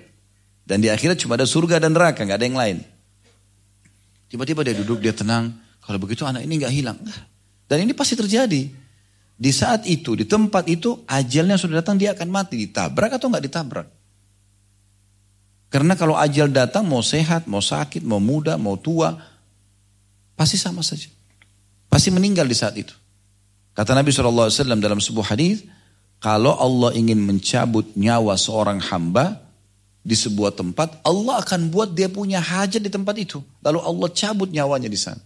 Dan 0.67 0.85
di 0.85 0.93
akhirat 0.93 1.17
cuma 1.17 1.41
ada 1.41 1.49
surga 1.49 1.81
dan 1.81 1.97
neraka. 1.97 2.21
nggak 2.21 2.37
ada 2.37 2.47
yang 2.47 2.59
lain. 2.59 2.77
Tiba-tiba 4.29 4.61
dia 4.67 4.75
duduk, 4.77 5.01
dia 5.01 5.17
tenang. 5.17 5.57
Kalau 5.81 5.97
begitu 6.03 6.27
anak 6.29 6.45
ini 6.45 6.61
nggak 6.61 6.75
hilang. 6.75 6.99
Dan 7.65 7.87
ini 7.87 7.97
pasti 7.97 8.19
terjadi. 8.19 8.69
Di 9.37 9.53
saat 9.53 9.85
itu, 9.85 10.17
di 10.17 10.25
tempat 10.25 10.65
itu, 10.67 11.05
ajalnya 11.05 11.61
sudah 11.61 11.85
datang, 11.85 12.01
dia 12.01 12.13
akan 12.17 12.29
mati. 12.29 12.57
Ditabrak 12.67 13.21
atau 13.21 13.29
nggak 13.29 13.45
ditabrak? 13.45 13.89
Karena 15.69 15.93
kalau 15.93 16.17
ajal 16.17 16.49
datang, 16.49 16.89
mau 16.89 17.05
sehat, 17.05 17.45
mau 17.45 17.61
sakit, 17.61 18.01
mau 18.01 18.17
muda, 18.17 18.57
mau 18.57 18.81
tua, 18.81 19.13
pasti 20.35 20.57
sama 20.57 20.81
saja. 20.81 21.13
Pasti 21.87 22.09
meninggal 22.09 22.49
di 22.49 22.57
saat 22.57 22.75
itu. 22.81 22.97
Kata 23.77 23.93
Nabi 23.93 24.09
SAW 24.09 24.49
dalam 24.81 24.99
sebuah 24.99 25.37
hadis, 25.37 25.69
kalau 26.21 26.57
Allah 26.57 26.97
ingin 26.97 27.21
mencabut 27.21 27.93
nyawa 27.93 28.41
seorang 28.41 28.81
hamba 28.81 29.47
di 30.07 30.15
sebuah 30.15 30.55
tempat, 30.55 31.03
Allah 31.05 31.43
akan 31.43 31.69
buat 31.69 31.93
dia 31.93 32.07
punya 32.07 32.39
hajat 32.39 32.81
di 32.81 32.91
tempat 32.91 33.19
itu. 33.19 33.43
Lalu 33.61 33.79
Allah 33.83 34.09
cabut 34.15 34.49
nyawanya 34.49 34.89
di 34.89 34.97
sana. 34.97 35.21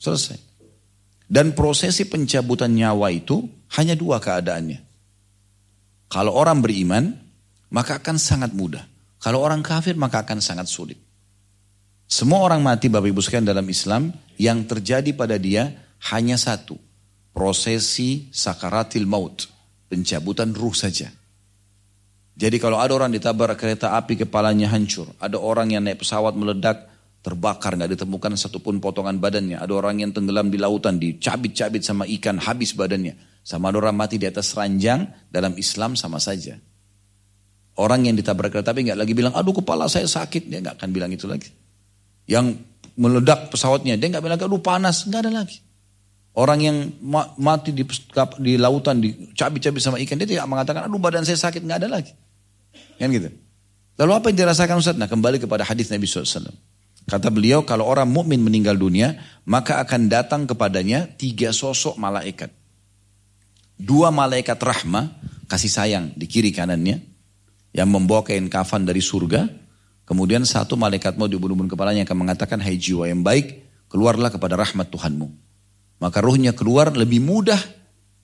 Selesai. 0.00 0.38
Dan 1.30 1.54
prosesi 1.54 2.08
pencabutan 2.08 2.74
nyawa 2.74 3.12
itu 3.14 3.44
hanya 3.78 3.94
dua 3.94 4.18
keadaannya. 4.18 4.82
Kalau 6.10 6.34
orang 6.34 6.58
beriman, 6.58 7.14
maka 7.70 8.02
akan 8.02 8.18
sangat 8.18 8.50
mudah. 8.50 8.82
Kalau 9.22 9.38
orang 9.38 9.62
kafir, 9.62 9.94
maka 9.94 10.26
akan 10.26 10.42
sangat 10.42 10.66
sulit. 10.66 10.98
Semua 12.10 12.42
orang 12.42 12.58
mati 12.58 12.90
Bapak 12.90 13.06
Ibu 13.06 13.22
sekalian 13.22 13.46
dalam 13.46 13.62
Islam, 13.70 14.10
yang 14.34 14.66
terjadi 14.66 15.14
pada 15.14 15.38
dia 15.38 15.70
hanya 16.10 16.34
satu. 16.34 16.74
Prosesi 17.30 18.26
sakaratil 18.34 19.06
maut. 19.06 19.59
Pencabutan 19.90 20.54
ruh 20.54 20.72
saja. 20.72 21.10
Jadi 22.38 22.56
kalau 22.56 22.78
ada 22.78 22.94
orang 22.94 23.10
ditabrak 23.10 23.58
kereta 23.58 23.98
api 23.98 24.24
kepalanya 24.24 24.70
hancur. 24.70 25.10
Ada 25.18 25.36
orang 25.36 25.74
yang 25.74 25.82
naik 25.84 26.00
pesawat 26.00 26.32
meledak 26.38 26.88
terbakar 27.20 27.76
nggak 27.76 28.00
ditemukan 28.00 28.32
satupun 28.38 28.80
potongan 28.80 29.20
badannya. 29.20 29.60
Ada 29.60 29.72
orang 29.74 30.00
yang 30.00 30.10
tenggelam 30.14 30.48
di 30.48 30.56
lautan 30.56 30.96
dicabit-cabit 30.96 31.84
sama 31.84 32.08
ikan 32.08 32.40
habis 32.40 32.72
badannya. 32.72 33.18
Sama 33.44 33.68
ada 33.68 33.82
orang 33.84 33.96
mati 33.96 34.16
di 34.16 34.24
atas 34.24 34.56
ranjang 34.56 35.04
dalam 35.28 35.52
Islam 35.60 35.98
sama 35.98 36.16
saja. 36.16 36.56
Orang 37.76 38.04
yang 38.04 38.16
ditabrak 38.16 38.52
kereta 38.52 38.72
api 38.72 38.88
nggak 38.88 38.98
lagi 39.04 39.12
bilang, 39.12 39.32
aduh 39.32 39.56
kepala 39.56 39.88
saya 39.88 40.04
sakit, 40.04 40.48
dia 40.48 40.64
nggak 40.64 40.80
akan 40.80 40.90
bilang 40.92 41.10
itu 41.12 41.24
lagi. 41.24 41.48
Yang 42.28 42.60
meledak 42.96 43.48
pesawatnya, 43.48 43.96
dia 43.96 44.12
nggak 44.12 44.24
bilang, 44.24 44.36
aduh 44.36 44.60
panas, 44.60 45.08
nggak 45.08 45.20
ada 45.28 45.32
lagi. 45.44 45.60
Orang 46.40 46.64
yang 46.64 46.88
mati 47.36 47.76
di, 47.76 47.84
di 48.40 48.52
lautan, 48.56 48.96
dicabit-cabit 49.04 49.82
sama 49.84 50.00
ikan, 50.00 50.16
dia 50.16 50.24
tidak 50.24 50.48
mengatakan, 50.48 50.88
aduh 50.88 50.96
badan 50.96 51.20
saya 51.20 51.36
sakit, 51.36 51.60
nggak 51.60 51.84
ada 51.84 51.88
lagi. 52.00 52.16
Kan 52.96 53.12
gitu. 53.12 53.28
Lalu 54.00 54.12
apa 54.16 54.32
yang 54.32 54.48
dirasakan 54.48 54.80
Ustaz? 54.80 54.96
Nah 54.96 55.04
kembali 55.04 55.36
kepada 55.36 55.68
hadis 55.68 55.92
Nabi 55.92 56.08
SAW. 56.08 56.48
Kata 57.04 57.28
beliau, 57.28 57.68
kalau 57.68 57.84
orang 57.84 58.08
mukmin 58.08 58.40
meninggal 58.40 58.80
dunia, 58.80 59.20
maka 59.44 59.84
akan 59.84 60.08
datang 60.08 60.48
kepadanya 60.48 61.12
tiga 61.20 61.52
sosok 61.52 62.00
malaikat. 62.00 62.48
Dua 63.76 64.08
malaikat 64.08 64.56
rahmah, 64.56 65.20
kasih 65.44 65.68
sayang 65.68 66.04
di 66.16 66.24
kiri 66.24 66.56
kanannya, 66.56 67.04
yang 67.76 67.92
membawa 67.92 68.24
kain 68.24 68.48
kafan 68.48 68.88
dari 68.88 69.04
surga. 69.04 69.44
Kemudian 70.08 70.48
satu 70.48 70.72
malaikat 70.80 71.20
mau 71.20 71.28
di 71.28 71.36
ubun 71.36 71.68
kepalanya 71.68 72.08
akan 72.08 72.16
mengatakan, 72.16 72.64
hai 72.64 72.80
jiwa 72.80 73.12
yang 73.12 73.20
baik, 73.20 73.60
keluarlah 73.92 74.32
kepada 74.32 74.56
rahmat 74.56 74.88
Tuhanmu. 74.88 75.49
Maka 76.00 76.24
ruhnya 76.24 76.56
keluar 76.56 76.96
lebih 76.96 77.20
mudah 77.20 77.60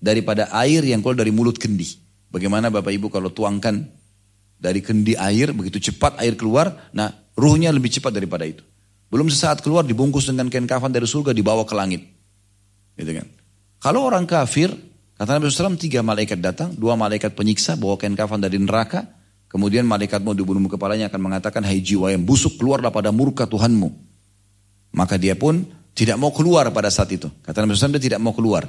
daripada 0.00 0.48
air 0.64 0.80
yang 0.84 1.04
keluar 1.04 1.20
dari 1.20 1.30
mulut 1.30 1.60
kendi. 1.60 2.00
Bagaimana 2.32 2.72
Bapak 2.72 2.92
Ibu 2.92 3.12
kalau 3.12 3.28
tuangkan 3.30 3.84
dari 4.56 4.80
kendi 4.80 5.12
air, 5.14 5.52
begitu 5.52 5.92
cepat 5.92 6.16
air 6.24 6.34
keluar, 6.34 6.90
nah 6.96 7.12
ruhnya 7.36 7.68
lebih 7.68 7.92
cepat 7.92 8.16
daripada 8.16 8.48
itu. 8.48 8.64
Belum 9.12 9.28
sesaat 9.30 9.62
keluar 9.62 9.86
dibungkus 9.86 10.26
dengan 10.26 10.50
kain 10.50 10.66
kafan 10.66 10.90
dari 10.90 11.06
surga 11.06 11.30
dibawa 11.30 11.62
ke 11.62 11.74
langit. 11.76 12.02
Gitu 12.96 13.12
kan. 13.12 13.28
Kalau 13.78 14.08
orang 14.08 14.24
kafir, 14.24 14.72
kata 15.14 15.38
Nabi 15.38 15.52
SAW, 15.52 15.78
tiga 15.78 16.00
malaikat 16.02 16.40
datang, 16.40 16.74
dua 16.74 16.96
malaikat 16.98 17.36
penyiksa 17.36 17.76
bawa 17.78 18.00
kain 18.00 18.16
kafan 18.16 18.42
dari 18.42 18.58
neraka, 18.58 19.06
kemudian 19.46 19.86
malaikat 19.86 20.24
mau 20.24 20.34
dibunuh 20.34 20.64
kepalanya 20.66 21.12
akan 21.12 21.20
mengatakan, 21.22 21.62
hai 21.62 21.78
jiwa 21.78 22.10
yang 22.10 22.24
busuk 22.24 22.58
keluarlah 22.58 22.90
pada 22.90 23.14
murka 23.14 23.46
Tuhanmu. 23.46 23.92
Maka 24.96 25.20
dia 25.20 25.36
pun 25.36 25.62
tidak 25.96 26.20
mau 26.20 26.28
keluar 26.28 26.68
pada 26.76 26.92
saat 26.92 27.08
itu. 27.16 27.32
Kata 27.40 27.64
Nabi 27.64 27.72
SAW, 27.72 27.96
dia 27.96 28.12
tidak 28.12 28.20
mau 28.20 28.36
keluar. 28.36 28.68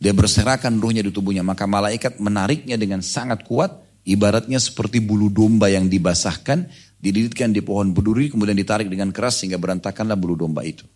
Dia 0.00 0.16
berserakan 0.16 0.80
ruhnya 0.80 1.04
di 1.04 1.12
tubuhnya. 1.12 1.44
Maka 1.44 1.68
malaikat 1.68 2.16
menariknya 2.16 2.80
dengan 2.80 3.04
sangat 3.04 3.44
kuat, 3.44 3.76
ibaratnya 4.08 4.56
seperti 4.56 5.04
bulu 5.04 5.28
domba 5.28 5.68
yang 5.68 5.84
dibasahkan, 5.92 6.64
dididitkan 6.96 7.52
di 7.52 7.60
pohon 7.60 7.92
berduri, 7.92 8.32
kemudian 8.32 8.56
ditarik 8.56 8.88
dengan 8.88 9.12
keras 9.12 9.44
sehingga 9.44 9.60
berantakanlah 9.60 10.16
bulu 10.16 10.32
domba 10.32 10.64
itu. 10.64 10.88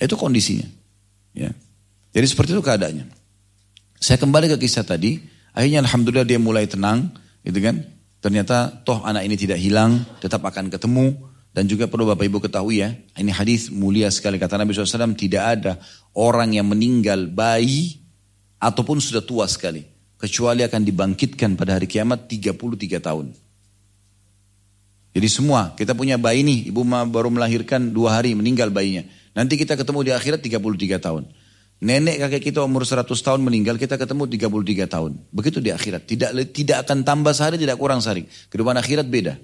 Itu 0.00 0.16
kondisinya. 0.16 0.64
Ya. 1.36 1.52
Jadi 2.16 2.26
seperti 2.32 2.56
itu 2.56 2.64
keadaannya. 2.64 3.04
Saya 4.00 4.16
kembali 4.16 4.56
ke 4.56 4.56
kisah 4.64 4.88
tadi, 4.88 5.20
akhirnya 5.52 5.84
alhamdulillah 5.84 6.24
dia 6.24 6.40
mulai 6.40 6.64
tenang, 6.64 7.12
gitu 7.44 7.60
kan? 7.60 7.84
Ternyata 8.24 8.80
toh 8.80 9.04
anak 9.04 9.28
ini 9.28 9.36
tidak 9.36 9.60
hilang, 9.60 10.08
tetap 10.24 10.40
akan 10.40 10.72
ketemu. 10.72 11.35
Dan 11.56 11.64
juga 11.72 11.88
perlu 11.88 12.04
Bapak 12.04 12.28
Ibu 12.28 12.36
ketahui 12.44 12.84
ya, 12.84 12.92
ini 13.16 13.32
hadis 13.32 13.72
mulia 13.72 14.12
sekali 14.12 14.36
kata 14.36 14.60
Nabi 14.60 14.76
SAW, 14.76 15.16
tidak 15.16 15.40
ada 15.40 15.80
orang 16.12 16.52
yang 16.52 16.68
meninggal 16.68 17.32
bayi 17.32 17.96
ataupun 18.60 19.00
sudah 19.00 19.24
tua 19.24 19.48
sekali. 19.48 19.80
Kecuali 20.20 20.68
akan 20.68 20.84
dibangkitkan 20.84 21.56
pada 21.56 21.80
hari 21.80 21.88
kiamat 21.88 22.28
33 22.28 23.00
tahun. 23.00 23.32
Jadi 25.16 25.28
semua, 25.32 25.72
kita 25.72 25.96
punya 25.96 26.20
bayi 26.20 26.44
nih, 26.44 26.68
ibu 26.68 26.84
baru 26.84 27.32
melahirkan 27.32 27.88
dua 27.88 28.20
hari, 28.20 28.36
meninggal 28.36 28.68
bayinya. 28.68 29.08
Nanti 29.32 29.56
kita 29.56 29.80
ketemu 29.80 30.04
di 30.04 30.12
akhirat 30.12 30.44
33 30.44 30.60
tahun. 31.00 31.24
Nenek 31.80 32.20
kakek 32.20 32.52
kita 32.52 32.68
umur 32.68 32.84
100 32.84 33.08
tahun 33.08 33.40
meninggal, 33.40 33.80
kita 33.80 33.96
ketemu 33.96 34.28
33 34.28 34.92
tahun. 34.92 35.12
Begitu 35.32 35.64
di 35.64 35.72
akhirat. 35.72 36.04
Tidak 36.04 36.36
tidak 36.52 36.84
akan 36.84 37.00
tambah 37.00 37.32
sehari, 37.32 37.56
tidak 37.56 37.80
kurang 37.80 38.04
sehari. 38.04 38.28
Kehidupan 38.28 38.76
akhirat 38.76 39.08
beda. 39.08 39.40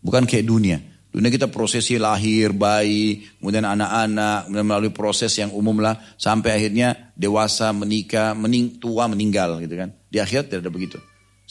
Bukan 0.00 0.24
kayak 0.24 0.48
dunia. 0.48 0.80
Dunia 1.12 1.28
kita 1.28 1.52
prosesi 1.52 2.00
lahir, 2.00 2.56
bayi, 2.56 3.20
kemudian 3.36 3.68
anak-anak, 3.68 4.48
kemudian 4.48 4.66
melalui 4.66 4.92
proses 4.96 5.36
yang 5.36 5.52
umum 5.52 5.76
lah. 5.84 6.00
Sampai 6.16 6.56
akhirnya 6.56 7.12
dewasa, 7.12 7.68
menikah, 7.76 8.32
mening, 8.32 8.80
tua, 8.80 9.12
meninggal 9.12 9.60
gitu 9.60 9.76
kan. 9.76 9.92
Di 10.08 10.18
akhirat 10.24 10.48
tidak 10.48 10.64
ada 10.64 10.72
begitu 10.72 10.96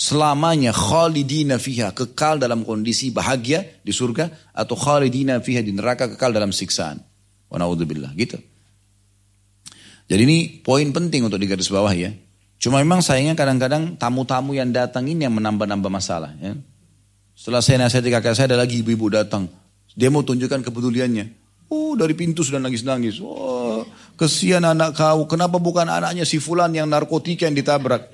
selamanya 0.02 0.74
khalidina 0.74 1.62
fiha 1.62 1.94
kekal 1.94 2.42
dalam 2.42 2.66
kondisi 2.66 3.14
bahagia 3.14 3.62
di 3.86 3.94
surga 3.94 4.50
atau 4.50 4.74
khalidina 4.74 5.38
fiha 5.38 5.62
di 5.62 5.78
neraka 5.78 6.10
kekal 6.10 6.34
dalam 6.34 6.50
siksaan. 6.50 6.98
Wa 7.46 7.62
naudzubillah 7.62 8.18
gitu. 8.18 8.42
Jadi 10.10 10.22
ini 10.26 10.38
poin 10.66 10.90
penting 10.90 11.30
untuk 11.30 11.38
digaris 11.38 11.70
bawah 11.70 11.94
ya. 11.94 12.10
Cuma 12.58 12.82
memang 12.82 13.06
sayangnya 13.06 13.38
kadang-kadang 13.38 13.96
tamu-tamu 13.96 14.58
yang 14.58 14.74
datang 14.74 15.08
ini 15.08 15.26
yang 15.26 15.38
menambah-nambah 15.38 15.92
masalah 15.92 16.34
ya. 16.42 16.58
Setelah 17.42 17.66
saya 17.66 17.82
nasihati 17.82 18.14
kakak 18.14 18.38
saya 18.38 18.54
ada 18.54 18.62
lagi 18.62 18.86
ibu-ibu 18.86 19.10
datang. 19.10 19.50
Dia 19.98 20.14
mau 20.14 20.22
tunjukkan 20.22 20.62
kepeduliannya. 20.62 21.42
Oh 21.74 21.98
dari 21.98 22.14
pintu 22.14 22.46
sudah 22.46 22.62
nangis-nangis. 22.62 23.18
Oh 23.18 23.82
kesian 24.14 24.62
anak 24.62 24.94
kau. 24.94 25.26
Kenapa 25.26 25.58
bukan 25.58 25.90
anaknya 25.90 26.22
si 26.22 26.38
fulan 26.38 26.70
yang 26.70 26.86
narkotika 26.86 27.50
yang 27.50 27.58
ditabrak 27.58 28.06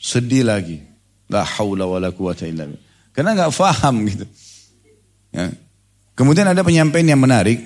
sedih 0.00 0.48
lagi. 0.48 0.80
La 1.28 1.44
haula 1.44 1.84
wa 1.84 2.00
la 2.00 2.08
quwata 2.08 2.48
illa. 2.48 2.72
Karena 3.12 3.36
nggak 3.36 3.52
faham 3.52 4.00
gitu. 4.08 4.24
Ya. 5.28 5.52
Kemudian 6.16 6.48
ada 6.48 6.64
penyampaian 6.64 7.12
yang 7.12 7.20
menarik. 7.20 7.60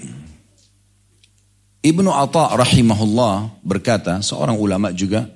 Ibnu 1.79 2.11
Atta 2.11 2.51
rahimahullah 2.59 3.63
berkata, 3.63 4.19
seorang 4.19 4.59
ulama 4.59 4.91
juga, 4.91 5.31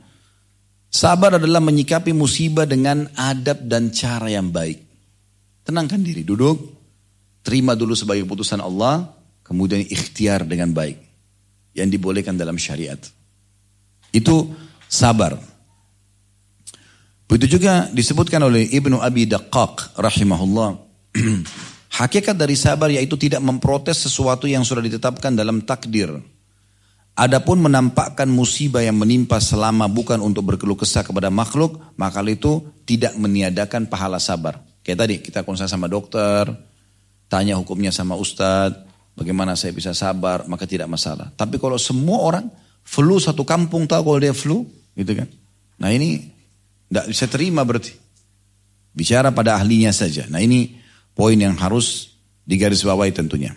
sabar 0.90 1.38
adalah 1.38 1.62
menyikapi 1.62 2.10
musibah 2.10 2.66
dengan 2.66 3.06
adab 3.14 3.62
dan 3.70 3.94
cara 3.94 4.26
yang 4.26 4.50
baik. 4.50 4.89
Tenangkan 5.64 6.00
diri, 6.00 6.24
duduk, 6.24 6.56
terima 7.44 7.76
dulu 7.76 7.92
sebagai 7.92 8.24
putusan 8.24 8.60
Allah, 8.60 9.12
kemudian 9.44 9.84
ikhtiar 9.84 10.44
dengan 10.48 10.72
baik. 10.72 10.98
Yang 11.76 11.88
dibolehkan 12.00 12.34
dalam 12.34 12.58
syariat. 12.58 12.98
Itu 14.10 14.50
sabar. 14.90 15.38
Begitu 17.30 17.62
juga 17.62 17.86
disebutkan 17.94 18.42
oleh 18.42 18.66
Ibnu 18.74 18.98
Abi 18.98 19.30
Daqqaq 19.30 19.94
rahimahullah. 19.94 20.68
Hakikat 22.02 22.34
dari 22.34 22.58
sabar 22.58 22.90
yaitu 22.90 23.14
tidak 23.14 23.38
memprotes 23.38 24.02
sesuatu 24.02 24.50
yang 24.50 24.66
sudah 24.66 24.82
ditetapkan 24.82 25.34
dalam 25.34 25.62
takdir. 25.62 26.10
Adapun 27.14 27.60
menampakkan 27.60 28.26
musibah 28.30 28.80
yang 28.80 28.96
menimpa 28.96 29.42
selama 29.42 29.90
bukan 29.90 30.22
untuk 30.22 30.54
berkeluh 30.54 30.78
kesah 30.78 31.04
kepada 31.04 31.28
makhluk, 31.28 31.78
maka 31.98 32.24
itu 32.24 32.64
tidak 32.88 33.12
meniadakan 33.18 33.86
pahala 33.86 34.16
sabar. 34.16 34.69
Kayak 34.80 34.98
tadi 35.06 35.14
kita 35.20 35.44
konsul 35.44 35.68
sama 35.68 35.86
dokter, 35.86 36.48
tanya 37.28 37.56
hukumnya 37.60 37.92
sama 37.92 38.16
ustadz, 38.16 38.80
bagaimana 39.14 39.54
saya 39.54 39.76
bisa 39.76 39.92
sabar, 39.92 40.48
maka 40.48 40.64
tidak 40.64 40.88
masalah. 40.88 41.28
Tapi 41.36 41.60
kalau 41.60 41.76
semua 41.76 42.24
orang 42.24 42.46
flu 42.80 43.20
satu 43.20 43.44
kampung 43.44 43.84
tahu 43.84 44.02
kalau 44.02 44.20
dia 44.20 44.32
flu, 44.32 44.64
gitu 44.96 45.12
kan? 45.12 45.28
Nah 45.80 45.92
ini 45.92 46.24
tidak 46.88 47.06
bisa 47.12 47.24
terima 47.28 47.62
berarti. 47.62 47.92
Bicara 48.90 49.30
pada 49.30 49.54
ahlinya 49.60 49.94
saja. 49.94 50.26
Nah 50.26 50.42
ini 50.42 50.74
poin 51.14 51.38
yang 51.38 51.54
harus 51.54 52.16
digarisbawahi 52.48 53.14
tentunya. 53.14 53.54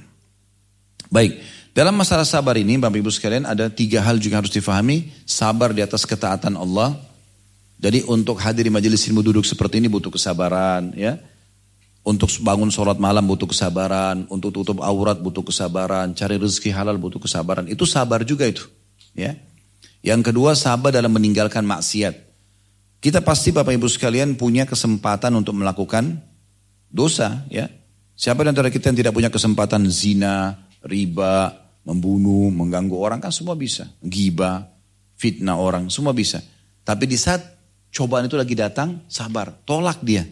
Baik, 1.10 1.42
dalam 1.74 1.98
masalah 1.98 2.26
sabar 2.28 2.54
ini 2.54 2.78
Bapak 2.78 3.02
Ibu 3.02 3.10
sekalian 3.10 3.50
ada 3.50 3.66
tiga 3.66 4.06
hal 4.06 4.22
juga 4.22 4.38
harus 4.46 4.54
difahami. 4.54 5.10
Sabar 5.26 5.74
di 5.74 5.82
atas 5.82 6.06
ketaatan 6.06 6.54
Allah. 6.54 6.94
Jadi 7.84 8.08
untuk 8.08 8.40
hadir 8.40 8.64
di 8.64 8.72
majelis 8.72 9.04
ilmu 9.12 9.20
duduk 9.20 9.44
seperti 9.44 9.84
ini 9.84 9.92
butuh 9.92 10.08
kesabaran 10.08 10.96
ya. 10.96 11.20
Untuk 12.04 12.32
bangun 12.40 12.72
sholat 12.72 12.96
malam 12.96 13.28
butuh 13.28 13.44
kesabaran. 13.44 14.24
Untuk 14.32 14.56
tutup 14.56 14.80
aurat 14.80 15.20
butuh 15.20 15.44
kesabaran. 15.44 16.16
Cari 16.16 16.40
rezeki 16.40 16.72
halal 16.72 16.96
butuh 16.96 17.20
kesabaran. 17.20 17.68
Itu 17.68 17.84
sabar 17.84 18.24
juga 18.24 18.48
itu. 18.48 18.72
Ya. 19.12 19.36
Yang 20.00 20.32
kedua 20.32 20.56
sabar 20.56 20.96
dalam 20.96 21.12
meninggalkan 21.12 21.68
maksiat. 21.68 22.16
Kita 23.04 23.20
pasti 23.20 23.52
Bapak 23.52 23.76
Ibu 23.76 23.92
sekalian 23.92 24.40
punya 24.40 24.64
kesempatan 24.64 25.36
untuk 25.36 25.52
melakukan 25.52 26.24
dosa. 26.88 27.44
ya. 27.52 27.68
Siapa 28.16 28.48
di 28.48 28.50
antara 28.56 28.72
kita 28.72 28.96
yang 28.96 29.00
tidak 29.04 29.12
punya 29.12 29.28
kesempatan 29.28 29.92
zina, 29.92 30.56
riba, 30.88 31.52
membunuh, 31.84 32.48
mengganggu 32.48 32.96
orang 32.96 33.20
kan 33.20 33.32
semua 33.36 33.60
bisa. 33.60 33.92
Giba, 34.00 34.72
fitnah 35.20 35.60
orang, 35.60 35.92
semua 35.92 36.16
bisa. 36.16 36.40
Tapi 36.88 37.08
di 37.12 37.20
saat 37.20 37.53
cobaan 37.94 38.26
itu 38.26 38.36
lagi 38.36 38.58
datang, 38.58 39.06
sabar, 39.06 39.54
tolak 39.64 40.02
dia. 40.02 40.26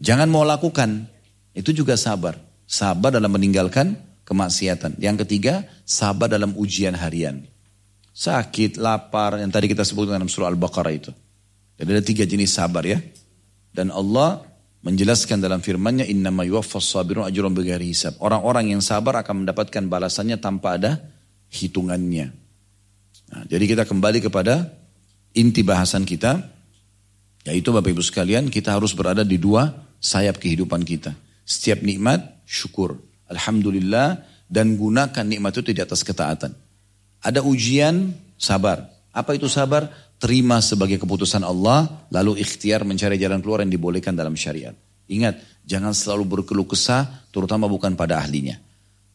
Jangan 0.00 0.26
mau 0.32 0.42
lakukan, 0.42 1.06
itu 1.52 1.70
juga 1.70 1.94
sabar. 1.94 2.40
Sabar 2.64 3.12
dalam 3.12 3.28
meninggalkan 3.30 3.94
kemaksiatan. 4.24 4.96
Yang 4.98 5.28
ketiga, 5.28 5.68
sabar 5.84 6.26
dalam 6.26 6.56
ujian 6.56 6.96
harian. 6.96 7.44
Sakit, 8.16 8.80
lapar, 8.80 9.36
yang 9.38 9.52
tadi 9.52 9.68
kita 9.68 9.84
sebut 9.84 10.08
dalam 10.08 10.26
surah 10.26 10.48
Al-Baqarah 10.48 10.94
itu. 10.96 11.12
Jadi 11.76 11.88
ada 11.92 12.02
tiga 12.02 12.24
jenis 12.24 12.56
sabar 12.56 12.82
ya. 12.88 12.98
Dan 13.74 13.92
Allah 13.92 14.42
menjelaskan 14.86 15.42
dalam 15.42 15.60
firman-Nya 15.60 16.06
innama 16.06 16.46
yuwaffas 16.46 16.94
sabirun 16.94 17.26
ajrun 17.26 17.52
bighairi 17.52 17.90
hisab. 17.90 18.16
Orang-orang 18.22 18.72
yang 18.72 18.80
sabar 18.80 19.20
akan 19.20 19.44
mendapatkan 19.44 19.82
balasannya 19.90 20.38
tanpa 20.38 20.78
ada 20.78 21.02
hitungannya. 21.50 22.30
Nah, 23.34 23.42
jadi 23.50 23.64
kita 23.66 23.82
kembali 23.82 24.22
kepada 24.22 24.70
inti 25.34 25.66
bahasan 25.66 26.06
kita 26.06 26.53
yaitu 27.44 27.70
Bapak 27.70 27.92
Ibu 27.92 28.00
sekalian 28.00 28.48
kita 28.48 28.72
harus 28.72 28.96
berada 28.96 29.22
di 29.22 29.36
dua 29.36 29.68
sayap 30.00 30.40
kehidupan 30.40 30.84
kita. 30.84 31.12
Setiap 31.44 31.84
nikmat 31.84 32.44
syukur. 32.48 32.96
Alhamdulillah 33.28 34.24
dan 34.48 34.76
gunakan 34.76 35.24
nikmat 35.24 35.52
itu 35.60 35.72
di 35.72 35.80
atas 35.80 36.00
ketaatan. 36.04 36.52
Ada 37.24 37.40
ujian, 37.40 38.12
sabar. 38.36 38.84
Apa 39.12 39.36
itu 39.36 39.48
sabar? 39.48 39.88
Terima 40.20 40.60
sebagai 40.60 40.96
keputusan 41.00 41.44
Allah, 41.44 42.08
lalu 42.08 42.40
ikhtiar 42.40 42.84
mencari 42.84 43.20
jalan 43.20 43.40
keluar 43.44 43.60
yang 43.64 43.72
dibolehkan 43.72 44.16
dalam 44.16 44.36
syariat. 44.36 44.72
Ingat, 45.08 45.64
jangan 45.68 45.92
selalu 45.92 46.24
berkeluh 46.40 46.64
kesah, 46.64 47.28
terutama 47.28 47.68
bukan 47.68 47.92
pada 47.92 48.20
ahlinya. 48.20 48.56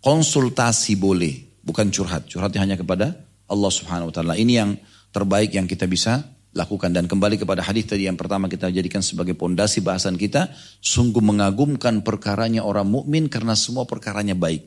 Konsultasi 0.01 0.97
boleh, 0.97 1.61
bukan 1.65 1.89
curhat. 1.89 2.29
Curhatnya 2.29 2.61
hanya 2.61 2.77
kepada 2.77 3.13
Allah 3.49 3.71
subhanahu 3.73 4.09
wa 4.09 4.13
ta'ala. 4.13 4.33
Ini 4.37 4.53
yang 4.53 4.71
terbaik 5.09 5.53
yang 5.57 5.65
kita 5.65 5.89
bisa 5.89 6.21
lakukan. 6.55 6.93
Dan 6.93 7.05
kembali 7.05 7.41
kepada 7.41 7.65
hadis 7.65 7.89
tadi 7.89 8.05
yang 8.09 8.17
pertama 8.17 8.49
kita 8.49 8.69
jadikan 8.69 9.03
sebagai 9.03 9.33
pondasi 9.37 9.81
bahasan 9.81 10.15
kita 10.15 10.49
sungguh 10.83 11.21
mengagumkan 11.21 12.01
perkaranya 12.01 12.65
orang 12.65 12.87
mukmin 12.89 13.27
karena 13.27 13.53
semua 13.53 13.85
perkaranya 13.89 14.33
baik. 14.33 14.65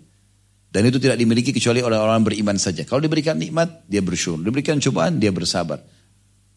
Dan 0.72 0.88
itu 0.88 0.96
tidak 0.96 1.20
dimiliki 1.20 1.52
kecuali 1.52 1.84
oleh 1.84 2.00
orang 2.00 2.24
beriman 2.24 2.56
saja. 2.56 2.88
Kalau 2.88 3.04
diberikan 3.04 3.36
nikmat 3.36 3.84
dia 3.84 4.00
bersyukur. 4.00 4.40
Diberikan 4.40 4.80
cobaan 4.80 5.20
dia 5.20 5.28
bersabar. 5.28 5.84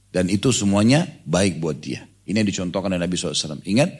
Dan 0.07 0.31
itu 0.31 0.55
semuanya 0.55 1.03
baik 1.27 1.59
buat 1.59 1.75
dia. 1.83 2.07
Ini 2.23 2.41
yang 2.41 2.47
dicontohkan 2.47 2.89
oleh 2.89 3.03
Nabi 3.03 3.19
SAW 3.19 3.61
ingat 3.67 3.91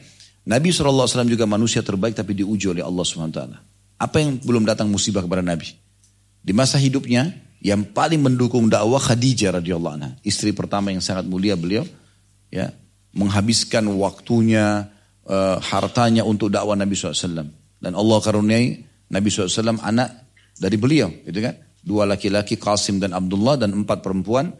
Nabi 0.48 0.72
SAW 0.72 1.06
juga 1.28 1.44
manusia 1.44 1.84
terbaik 1.84 2.16
tapi 2.16 2.32
diuji 2.32 2.72
oleh 2.72 2.80
Allah 2.80 3.04
SWT 3.04 3.76
apa 3.96 4.16
yang 4.20 4.36
belum 4.40 4.68
datang 4.68 4.92
musibah 4.92 5.24
kepada 5.24 5.40
Nabi? 5.40 5.72
Di 6.44 6.52
masa 6.52 6.76
hidupnya 6.76 7.32
yang 7.64 7.88
paling 7.90 8.20
mendukung 8.20 8.68
dakwah 8.68 9.00
Khadijah 9.00 9.60
radhiyallahu 9.60 9.94
anha, 9.96 10.10
istri 10.22 10.52
pertama 10.52 10.92
yang 10.92 11.00
sangat 11.00 11.24
mulia 11.24 11.56
beliau, 11.56 11.82
ya, 12.52 12.70
menghabiskan 13.16 13.88
waktunya, 13.96 14.92
uh, 15.24 15.56
hartanya 15.60 16.22
untuk 16.22 16.52
dakwah 16.52 16.76
Nabi 16.76 16.92
SAW. 16.92 17.48
Dan 17.80 17.92
Allah 17.96 18.18
karuniai 18.20 18.66
Nabi 19.12 19.28
SAW 19.32 19.80
anak 19.80 20.32
dari 20.56 20.76
beliau, 20.76 21.08
gitu 21.24 21.40
kan? 21.40 21.56
Dua 21.86 22.02
laki-laki 22.04 22.58
Qasim 22.58 22.98
dan 22.98 23.14
Abdullah 23.14 23.56
dan 23.56 23.72
empat 23.72 24.02
perempuan, 24.04 24.52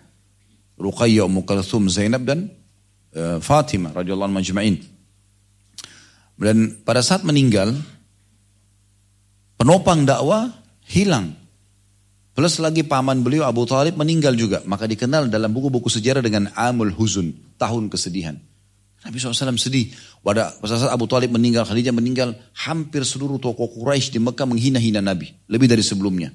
Ruqayyah, 0.76 1.24
Ummu 1.26 1.42
Zainab 1.88 2.22
dan 2.24 2.49
uh, 3.16 3.38
Fatimah 3.40 3.92
radhiyallahu 3.97 4.28
anha 4.28 4.40
majma'in. 4.40 4.76
Dan 6.36 6.84
pada 6.84 7.01
saat 7.01 7.24
meninggal, 7.24 7.72
penopang 9.57 10.05
dakwah 10.05 10.53
hilang 10.84 11.45
Plus 12.37 12.61
lagi 12.61 12.84
paman 12.84 13.24
beliau 13.24 13.49
Abu 13.49 13.64
Talib 13.64 13.97
meninggal 13.97 14.37
juga. 14.37 14.61
Maka 14.68 14.84
dikenal 14.84 15.32
dalam 15.32 15.57
buku-buku 15.57 15.89
sejarah 15.89 16.20
dengan 16.20 16.53
Amul 16.53 16.93
Huzun. 16.93 17.32
Tahun 17.57 17.89
kesedihan. 17.89 18.37
Nabi 19.09 19.16
SAW 19.16 19.57
sedih. 19.57 19.97
Pada 20.20 20.53
saat 20.61 20.93
Abu 20.93 21.09
Talib 21.09 21.32
meninggal, 21.32 21.64
Khadijah 21.64 21.97
meninggal. 21.97 22.37
Hampir 22.68 23.09
seluruh 23.09 23.41
tokoh 23.41 23.72
Quraisy 23.72 24.12
di 24.12 24.20
Mekah 24.20 24.45
menghina-hina 24.45 25.01
Nabi. 25.01 25.32
Lebih 25.49 25.64
dari 25.64 25.80
sebelumnya. 25.80 26.28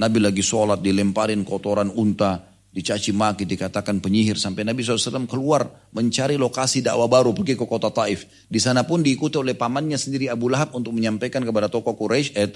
Nabi 0.00 0.24
lagi 0.24 0.40
sholat 0.40 0.80
dilemparin 0.80 1.44
kotoran 1.44 1.92
unta 1.92 2.51
dicaci 2.72 3.12
maki, 3.12 3.44
dikatakan 3.44 4.00
penyihir. 4.00 4.40
Sampai 4.40 4.64
Nabi 4.64 4.80
SAW 4.80 5.28
keluar 5.28 5.68
mencari 5.92 6.40
lokasi 6.40 6.80
dakwah 6.80 7.06
baru, 7.06 7.36
pergi 7.36 7.54
ke 7.54 7.68
kota 7.68 7.92
Taif. 7.92 8.24
Di 8.48 8.56
sana 8.56 8.88
pun 8.88 9.04
diikuti 9.04 9.36
oleh 9.36 9.52
pamannya 9.52 10.00
sendiri 10.00 10.32
Abu 10.32 10.48
Lahab 10.48 10.72
untuk 10.72 10.96
menyampaikan 10.96 11.44
kepada 11.44 11.68
tokoh 11.68 11.92
Quraisy 11.92 12.32
eh, 12.32 12.48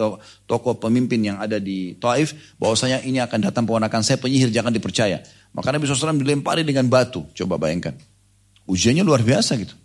tokoh 0.49 0.81
pemimpin 0.81 1.21
yang 1.21 1.37
ada 1.37 1.61
di 1.61 1.95
Taif, 2.01 2.57
bahwasanya 2.57 3.05
ini 3.05 3.21
akan 3.21 3.53
datang 3.53 3.69
ponakan 3.69 4.01
saya 4.01 4.17
penyihir, 4.17 4.49
jangan 4.49 4.73
dipercaya. 4.73 5.21
Maka 5.53 5.69
Nabi 5.71 5.85
SAW 5.85 6.17
dilempari 6.17 6.65
dengan 6.65 6.89
batu. 6.89 7.29
Coba 7.37 7.61
bayangkan. 7.61 7.93
Ujiannya 8.67 9.05
luar 9.05 9.21
biasa 9.21 9.55
gitu. 9.61 9.77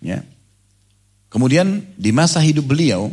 Ya. 0.00 0.24
Kemudian 1.30 1.94
di 1.94 2.10
masa 2.10 2.42
hidup 2.42 2.66
beliau, 2.66 3.12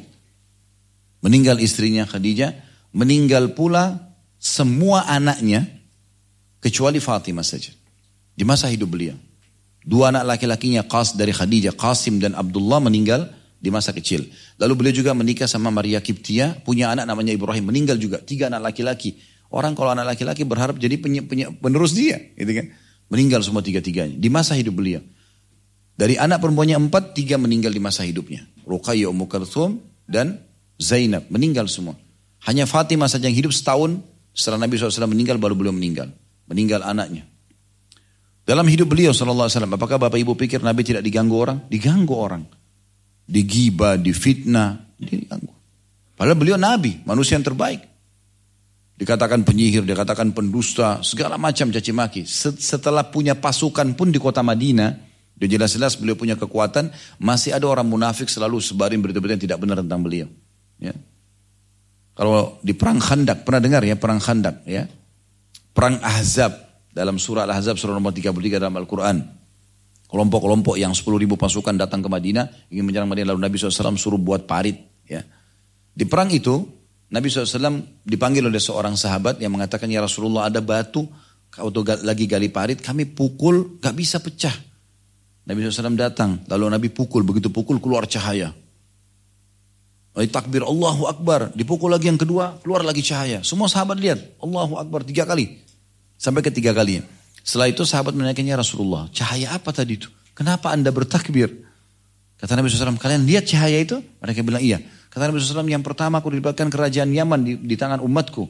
meninggal 1.21 1.61
istrinya 1.61 2.07
Khadijah, 2.07 2.55
meninggal 2.95 3.53
pula 3.53 4.15
semua 4.41 5.05
anaknya, 5.05 5.76
Kecuali 6.67 6.99
Fatimah 6.99 7.47
saja. 7.47 7.71
Di 8.35 8.43
masa 8.43 8.67
hidup 8.67 8.91
beliau. 8.91 9.15
Dua 9.87 10.11
anak 10.11 10.35
laki-lakinya 10.35 10.83
Qas 10.83 11.15
dari 11.15 11.31
Khadijah, 11.31 11.71
Qasim 11.71 12.19
dan 12.19 12.35
Abdullah 12.35 12.83
meninggal 12.83 13.31
di 13.55 13.71
masa 13.71 13.95
kecil. 13.95 14.27
Lalu 14.59 14.73
beliau 14.75 14.99
juga 14.99 15.15
menikah 15.15 15.47
sama 15.47 15.71
Maria 15.71 16.03
Kiptia, 16.03 16.59
punya 16.67 16.91
anak 16.91 17.07
namanya 17.07 17.31
Ibrahim, 17.31 17.71
meninggal 17.71 17.95
juga. 17.95 18.19
Tiga 18.19 18.51
anak 18.51 18.67
laki-laki. 18.67 19.15
Orang 19.47 19.79
kalau 19.79 19.95
anak 19.95 20.11
laki-laki 20.11 20.43
berharap 20.43 20.75
jadi 20.75 20.99
penerus 21.55 21.95
dia. 21.95 22.19
Gitu 22.35 22.51
kan? 22.51 22.67
Meninggal 23.15 23.47
semua 23.47 23.63
tiga-tiganya. 23.63 24.19
Di 24.19 24.27
masa 24.27 24.59
hidup 24.59 24.75
beliau. 24.75 24.99
Dari 25.95 26.19
anak 26.19 26.43
perempuannya 26.43 26.75
empat, 26.83 27.15
tiga 27.15 27.39
meninggal 27.39 27.71
di 27.71 27.79
masa 27.79 28.03
hidupnya. 28.03 28.43
Ruqayyah 28.67 29.07
Ummu 29.07 29.23
dan 30.03 30.43
Zainab. 30.75 31.31
Meninggal 31.31 31.71
semua. 31.71 31.95
Hanya 32.43 32.67
Fatimah 32.67 33.07
saja 33.07 33.31
yang 33.31 33.39
hidup 33.39 33.55
setahun 33.55 34.03
setelah 34.35 34.67
Nabi 34.67 34.75
SAW 34.75 35.07
meninggal 35.07 35.39
baru 35.39 35.55
beliau 35.55 35.71
meninggal 35.71 36.11
meninggal 36.47 36.83
anaknya. 36.83 37.27
Dalam 38.47 38.63
hidup 38.63 38.87
beliau 38.95 39.11
sallallahu 39.11 39.51
alaihi 39.51 39.55
wasallam, 39.59 39.75
apakah 39.75 39.99
Bapak 39.99 40.15
Ibu 40.15 40.39
pikir 40.39 40.63
Nabi 40.63 40.87
tidak 40.87 41.03
diganggu 41.03 41.35
orang? 41.35 41.57
Diganggu 41.67 42.15
orang. 42.15 42.43
Digiba, 43.27 43.99
difitnah, 43.99 44.95
diganggu. 44.95 45.51
Padahal 46.15 46.39
beliau 46.39 46.55
Nabi, 46.55 47.03
manusia 47.03 47.35
yang 47.35 47.43
terbaik. 47.43 47.83
Dikatakan 48.97 49.43
penyihir, 49.43 49.83
dikatakan 49.83 50.31
pendusta, 50.31 51.03
segala 51.03 51.35
macam 51.35 51.69
caci 51.69 51.91
maki. 51.91 52.23
Setelah 52.57 53.11
punya 53.11 53.37
pasukan 53.37 53.93
pun 53.93 54.09
di 54.09 54.17
kota 54.17 54.41
Madinah, 54.41 54.89
dia 55.37 55.45
jelas-jelas 55.51 56.01
beliau 56.01 56.17
punya 56.17 56.33
kekuatan, 56.33 56.89
masih 57.21 57.53
ada 57.53 57.69
orang 57.69 57.85
munafik 57.85 58.25
selalu 58.25 58.57
sebarin 58.57 58.97
berita-berita 59.03 59.37
yang 59.37 59.43
tidak 59.45 59.59
benar 59.61 59.77
tentang 59.85 60.01
beliau. 60.01 60.25
Ya. 60.81 60.97
Kalau 62.17 62.57
di 62.65 62.73
perang 62.73 62.97
Khandak, 62.97 63.45
pernah 63.45 63.61
dengar 63.61 63.85
ya 63.85 63.93
perang 63.93 64.17
Khandak 64.17 64.65
ya? 64.65 64.89
Perang 65.77 66.01
Ahzab 66.01 66.57
dalam 66.89 67.21
surah 67.21 67.45
Al-Ahzab 67.45 67.77
surah 67.77 67.93
nomor 67.93 68.09
33 68.09 68.57
dalam 68.57 68.73
Al-Quran. 68.81 69.21
Kelompok-kelompok 70.09 70.73
yang 70.73 70.97
10 70.97 71.05
ribu 71.21 71.37
pasukan 71.37 71.77
datang 71.77 72.01
ke 72.01 72.09
Madinah, 72.09 72.73
ingin 72.73 72.81
menyerang 72.81 73.05
Madinah, 73.05 73.37
lalu 73.37 73.45
Nabi 73.45 73.61
SAW 73.61 73.93
suruh 73.93 74.17
buat 74.17 74.49
parit. 74.49 74.73
Ya. 75.05 75.21
Di 75.93 76.09
perang 76.09 76.33
itu, 76.33 76.65
Nabi 77.13 77.29
SAW 77.29 78.01
dipanggil 78.01 78.41
oleh 78.41 78.57
seorang 78.57 78.97
sahabat 78.97 79.37
yang 79.37 79.53
mengatakan, 79.53 79.85
Ya 79.93 80.01
Rasulullah 80.01 80.49
ada 80.49 80.65
batu, 80.65 81.05
waktu 81.53 82.01
lagi 82.01 82.25
gali 82.25 82.49
parit, 82.49 82.81
kami 82.81 83.05
pukul, 83.13 83.77
gak 83.77 83.93
bisa 83.93 84.17
pecah. 84.17 84.57
Nabi 85.45 85.61
SAW 85.61 85.93
datang, 85.93 86.41
lalu 86.49 86.73
Nabi 86.73 86.89
pukul, 86.89 87.21
begitu 87.21 87.53
pukul 87.53 87.77
keluar 87.77 88.09
cahaya. 88.09 88.49
Lalu 90.17 90.33
takbir 90.33 90.65
Allahu 90.65 91.05
Akbar, 91.05 91.53
dipukul 91.53 91.93
lagi 91.93 92.09
yang 92.09 92.17
kedua, 92.17 92.57
keluar 92.65 92.81
lagi 92.81 93.05
cahaya. 93.05 93.45
Semua 93.45 93.69
sahabat 93.69 94.01
lihat, 94.01 94.41
Allahu 94.41 94.81
Akbar 94.81 95.05
tiga 95.05 95.21
kali. 95.29 95.66
Sampai 96.17 96.41
ketiga 96.41 96.73
kali. 96.73 97.05
Setelah 97.45 97.71
itu 97.71 97.87
sahabat 97.87 98.11
menanyakannya 98.11 98.59
Rasulullah, 98.59 99.07
cahaya 99.13 99.55
apa 99.55 99.71
tadi 99.71 99.95
itu? 99.95 100.11
Kenapa 100.35 100.73
anda 100.73 100.91
bertakbir? 100.91 101.49
Kata 102.37 102.53
Nabi 102.53 102.69
SAW, 102.69 103.01
kalian 103.01 103.25
lihat 103.25 103.49
cahaya 103.49 103.81
itu? 103.81 103.97
Mereka 104.21 104.45
bilang 104.45 104.61
iya. 104.61 104.77
Kata 105.09 105.31
Nabi 105.31 105.41
SAW, 105.41 105.65
yang 105.65 105.81
pertama 105.81 106.21
aku 106.21 106.29
dilibatkan 106.29 106.69
kerajaan 106.69 107.09
Yaman 107.09 107.41
di, 107.41 107.53
di 107.57 107.75
tangan 107.79 108.03
umatku. 108.03 108.45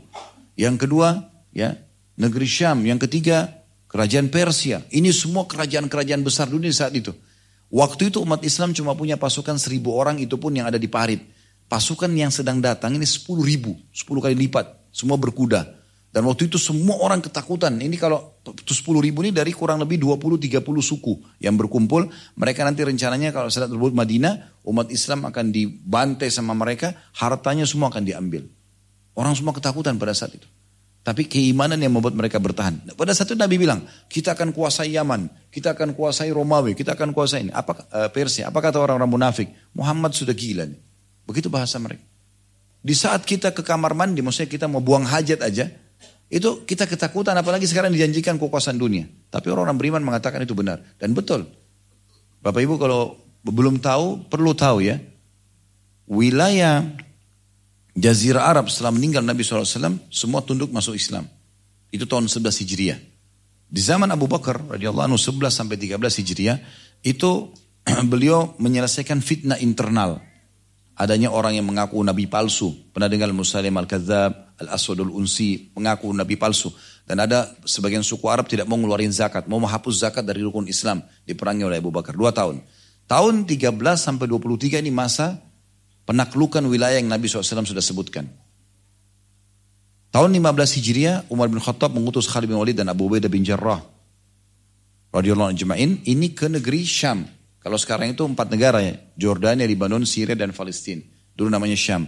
Yang 0.59 0.87
kedua, 0.87 1.29
ya 1.55 1.77
negeri 2.19 2.47
Syam. 2.49 2.83
Yang 2.83 3.07
ketiga, 3.07 3.63
kerajaan 3.87 4.27
Persia. 4.27 4.83
Ini 4.91 5.13
semua 5.15 5.47
kerajaan-kerajaan 5.47 6.25
besar 6.25 6.51
dunia 6.51 6.73
saat 6.73 6.91
itu. 6.97 7.15
Waktu 7.71 8.11
itu 8.11 8.23
umat 8.23 8.43
Islam 8.43 8.71
cuma 8.75 8.95
punya 8.95 9.15
pasukan 9.15 9.55
seribu 9.55 9.95
orang, 9.95 10.19
itu 10.19 10.35
pun 10.35 10.51
yang 10.51 10.67
ada 10.67 10.79
di 10.79 10.91
Parit. 10.91 11.23
Pasukan 11.67 12.11
yang 12.15 12.31
sedang 12.31 12.63
datang 12.63 12.95
ini 12.95 13.03
sepuluh 13.03 13.43
ribu, 13.43 13.75
sepuluh 13.91 14.23
kali 14.23 14.35
lipat. 14.35 14.91
Semua 14.91 15.19
berkuda. 15.19 15.67
Dan 16.07 16.23
waktu 16.25 16.47
itu 16.47 16.55
semua 16.55 16.97
orang 17.03 17.19
ketakutan. 17.19 17.75
Ini 17.77 17.93
kalau 17.99 18.39
10 18.41 18.63
ribu 19.03 19.21
ini 19.27 19.35
dari 19.35 19.51
kurang 19.51 19.83
lebih 19.83 19.99
20-30 20.01 20.63
suku 20.63 21.13
yang 21.43 21.59
berkumpul. 21.59 22.07
Mereka 22.39 22.63
nanti 22.63 22.81
rencananya 22.81 23.35
kalau 23.35 23.51
saat 23.51 23.67
tersebut 23.67 23.93
Madinah, 23.93 24.63
umat 24.65 24.87
Islam 24.89 25.27
akan 25.27 25.51
dibantai 25.51 26.31
sama 26.31 26.55
mereka, 26.55 26.95
hartanya 27.19 27.67
semua 27.67 27.91
akan 27.91 28.07
diambil. 28.07 28.47
Orang 29.13 29.35
semua 29.35 29.51
ketakutan 29.51 29.99
pada 29.99 30.15
saat 30.15 30.37
itu. 30.39 30.47
Tapi 31.07 31.23
keimanan 31.23 31.79
yang 31.79 31.95
membuat 31.95 32.19
mereka 32.19 32.35
bertahan. 32.35 32.83
Pada 32.91 33.15
saat 33.15 33.31
itu 33.31 33.39
Nabi 33.39 33.55
bilang, 33.55 33.79
kita 34.11 34.35
akan 34.35 34.51
kuasai 34.51 34.91
Yaman, 34.91 35.31
kita 35.47 35.71
akan 35.71 35.95
kuasai 35.95 36.35
Romawi, 36.35 36.75
kita 36.75 36.99
akan 36.99 37.15
kuasai 37.15 37.47
ini. 37.47 37.51
Apa 37.55 37.87
uh, 37.95 38.09
Persia? 38.11 38.51
Apa 38.51 38.59
kata 38.59 38.75
orang-orang 38.83 39.07
munafik? 39.07 39.47
Muhammad 39.71 40.11
sudah 40.11 40.35
gila 40.35 40.67
nih. 40.67 40.79
Begitu 41.23 41.47
bahasa 41.47 41.79
mereka. 41.79 42.03
Di 42.83 42.91
saat 42.91 43.23
kita 43.23 43.55
ke 43.55 43.63
kamar 43.63 43.95
mandi, 43.95 44.19
maksudnya 44.19 44.51
kita 44.51 44.67
mau 44.67 44.83
buang 44.83 45.07
hajat 45.07 45.39
aja, 45.47 45.71
itu 46.27 46.67
kita 46.67 46.83
ketakutan 46.91 47.39
apalagi 47.39 47.63
sekarang 47.63 47.95
dijanjikan 47.95 48.35
kekuasaan 48.35 48.75
dunia. 48.75 49.07
Tapi 49.31 49.47
orang-orang 49.47 49.79
beriman 49.79 50.03
mengatakan 50.03 50.43
itu 50.43 50.51
benar. 50.51 50.83
Dan 50.99 51.15
betul. 51.15 51.47
Bapak 52.43 52.59
Ibu 52.59 52.75
kalau 52.75 53.15
belum 53.47 53.79
tahu, 53.79 54.27
perlu 54.27 54.51
tahu 54.51 54.83
ya. 54.83 54.99
Wilayah 56.07 56.83
Jazirah 57.97 58.45
Arab 58.45 58.69
setelah 58.69 58.93
meninggal 58.93 59.25
Nabi 59.25 59.41
SAW, 59.41 59.97
semua 60.13 60.45
tunduk 60.45 60.69
masuk 60.69 60.93
Islam. 60.93 61.25
Itu 61.89 62.05
tahun 62.05 62.29
11 62.29 62.61
Hijriah. 62.61 62.99
Di 63.67 63.81
zaman 63.81 64.07
Abu 64.13 64.29
Bakar 64.29 64.63
radhiyallahu 64.63 65.11
anhu 65.11 65.19
11 65.19 65.49
sampai 65.49 65.81
13 65.81 65.97
Hijriah, 65.97 66.57
itu 67.01 67.49
beliau 68.11 68.53
menyelesaikan 68.61 69.23
fitnah 69.23 69.57
internal. 69.63 70.21
Adanya 70.93 71.33
orang 71.33 71.57
yang 71.57 71.65
mengaku 71.65 71.97
nabi 72.05 72.29
palsu. 72.29 72.73
Pernah 72.93 73.09
dengar 73.09 73.33
Musalim 73.33 73.73
al-Kadzab, 73.73 74.46
Al-Aswadul 74.57 75.13
Unsi 75.13 75.69
mengaku 75.77 76.09
nabi 76.13 76.37
palsu. 76.37 76.73
Dan 77.07 77.23
ada 77.23 77.47
sebagian 77.63 78.03
suku 78.03 78.25
Arab 78.27 78.49
tidak 78.51 78.67
mau 78.67 78.75
ngeluarin 78.75 79.13
zakat, 79.13 79.47
mau 79.47 79.61
menghapus 79.61 80.03
zakat 80.03 80.25
dari 80.25 80.43
rukun 80.43 80.67
Islam. 80.67 81.05
Diperangi 81.23 81.63
oleh 81.63 81.77
Abu 81.79 81.93
Bakar. 81.93 82.17
Dua 82.17 82.35
tahun. 82.35 82.59
Tahun 83.07 83.33
13 83.47 83.71
sampai 83.95 84.27
23 84.27 84.83
ini 84.83 84.91
masa 84.91 85.39
penaklukan 86.03 86.59
wilayah 86.67 86.99
yang 86.99 87.07
Nabi 87.07 87.31
SAW 87.31 87.63
sudah 87.63 87.79
sebutkan. 87.79 88.27
Tahun 90.11 90.29
15 90.31 90.75
Hijriah, 90.81 91.17
Umar 91.31 91.47
bin 91.47 91.59
Khattab 91.63 91.95
mengutus 91.95 92.27
Khalid 92.27 92.51
bin 92.51 92.59
Walid 92.59 92.75
dan 92.75 92.91
Abu 92.91 93.07
Ubaidah 93.07 93.31
bin 93.31 93.47
Jarrah. 93.47 93.79
Radiyallahu 95.11 95.55
anjma'in, 95.55 96.03
ini 96.03 96.35
ke 96.35 96.51
negeri 96.51 96.83
Syam. 96.83 97.23
Kalau 97.63 97.79
sekarang 97.79 98.15
itu 98.15 98.23
empat 98.23 98.47
negara 98.51 98.79
ya, 98.83 98.95
Jordania, 99.19 99.67
Libanon, 99.67 100.03
Syria, 100.03 100.35
dan 100.35 100.51
Palestina. 100.55 101.03
Dulu 101.35 101.47
namanya 101.51 101.75
Syam. 101.75 102.07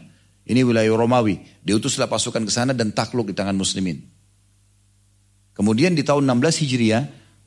Ini 0.49 0.65
wilayah 0.65 0.89
Romawi. 0.97 1.37
Diutuslah 1.61 2.09
pasukan 2.09 2.41
ke 2.41 2.49
sana 2.49 2.73
dan 2.73 2.89
takluk 2.89 3.29
di 3.29 3.37
tangan 3.37 3.53
muslimin. 3.53 4.01
Kemudian 5.53 5.93
di 5.93 6.01
tahun 6.01 6.25
16 6.25 6.65
Hijriah, 6.65 7.03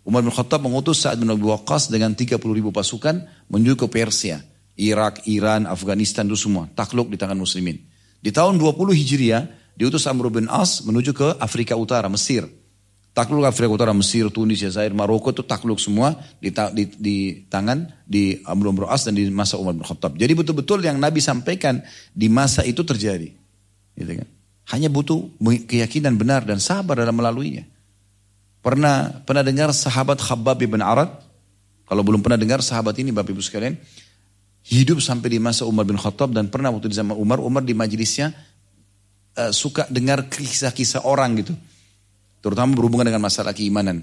Umar 0.06 0.22
bin 0.22 0.30
Khattab 0.30 0.62
mengutus 0.62 1.02
Sa'ad 1.02 1.18
bin 1.18 1.26
Abi 1.26 1.42
Waqqas 1.42 1.90
dengan 1.90 2.14
30 2.14 2.38
ribu 2.38 2.70
pasukan 2.70 3.26
menuju 3.50 3.74
ke 3.74 3.86
Persia. 3.90 4.38
Irak, 4.78 5.26
Iran, 5.26 5.66
Afghanistan 5.66 6.30
itu 6.30 6.38
semua. 6.38 6.70
Takluk 6.70 7.10
di 7.10 7.18
tangan 7.18 7.36
muslimin. 7.36 7.82
Di 8.22 8.30
tahun 8.30 8.54
20 8.54 8.94
Hijriah, 8.94 9.74
diutus 9.74 10.06
Amr 10.06 10.30
bin 10.30 10.46
As 10.46 10.86
menuju 10.86 11.10
ke 11.10 11.28
Afrika 11.42 11.74
Utara, 11.74 12.06
Mesir. 12.06 12.46
Takluk 13.12 13.44
Afrika 13.44 13.68
Utara, 13.68 13.92
Mesir, 13.92 14.32
Tunisia, 14.32 14.72
Zaire, 14.72 14.96
Maroko 14.96 15.36
itu 15.36 15.44
takluk 15.44 15.76
semua 15.76 16.16
di, 16.40 16.48
di, 16.48 16.84
di 16.96 17.16
tangan 17.44 17.84
di 18.08 18.40
Amr 18.40 18.72
bin 18.72 18.88
As 18.88 19.04
dan 19.04 19.12
di 19.12 19.28
masa 19.28 19.60
Umar 19.60 19.76
bin 19.76 19.84
Khattab. 19.84 20.16
Jadi 20.16 20.32
betul-betul 20.32 20.80
yang 20.80 20.96
Nabi 20.96 21.20
sampaikan 21.20 21.84
di 22.16 22.32
masa 22.32 22.64
itu 22.64 22.80
terjadi. 22.80 23.28
Gitu 23.92 24.12
kan? 24.16 24.28
Hanya 24.72 24.88
butuh 24.88 25.28
keyakinan 25.68 26.16
benar 26.16 26.48
dan 26.48 26.56
sabar 26.56 26.96
dalam 26.96 27.12
melaluinya. 27.12 27.68
Pernah 28.64 29.20
pernah 29.28 29.44
dengar 29.44 29.76
sahabat 29.76 30.16
Khabbab 30.16 30.64
bin 30.64 30.80
Arad? 30.80 31.12
Kalau 31.84 32.00
belum 32.00 32.24
pernah 32.24 32.40
dengar 32.40 32.64
sahabat 32.64 32.96
ini 32.96 33.12
Bapak 33.12 33.36
Ibu 33.36 33.44
sekalian, 33.44 33.76
hidup 34.64 35.04
sampai 35.04 35.36
di 35.36 35.38
masa 35.42 35.68
Umar 35.68 35.84
bin 35.84 36.00
Khattab 36.00 36.32
dan 36.32 36.48
pernah 36.48 36.72
waktu 36.72 36.88
di 36.88 36.96
zaman 36.96 37.12
Umar, 37.12 37.44
Umar 37.44 37.60
di 37.60 37.76
majelisnya 37.76 38.32
uh, 39.36 39.52
suka 39.52 39.84
dengar 39.92 40.32
kisah-kisah 40.32 41.04
orang 41.04 41.44
gitu 41.44 41.52
Terutama 42.42 42.74
berhubungan 42.74 43.06
dengan 43.06 43.22
masalah 43.22 43.54
keimanan. 43.54 44.02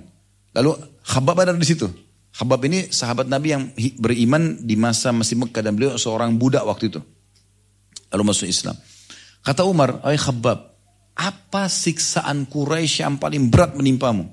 Lalu 0.55 0.79
Khabab 1.03 1.43
ada 1.43 1.51
di 1.51 1.67
situ. 1.67 1.85
Khabab 2.31 2.63
ini 2.65 2.87
sahabat 2.87 3.27
Nabi 3.27 3.47
yang 3.51 3.63
beriman 3.99 4.63
di 4.63 4.79
masa 4.79 5.11
masih 5.11 5.35
Mekah 5.43 5.59
dan 5.59 5.75
beliau 5.75 5.99
seorang 5.99 6.39
budak 6.39 6.63
waktu 6.63 6.87
itu. 6.87 7.03
Lalu 8.15 8.23
masuk 8.31 8.47
Islam. 8.47 8.79
Kata 9.43 9.67
Umar, 9.67 9.99
Ay 10.01 10.15
Khabab, 10.15 10.71
apa 11.19 11.63
siksaan 11.67 12.47
Quraisy 12.47 13.03
yang 13.03 13.19
paling 13.19 13.51
berat 13.51 13.75
menimpamu? 13.75 14.31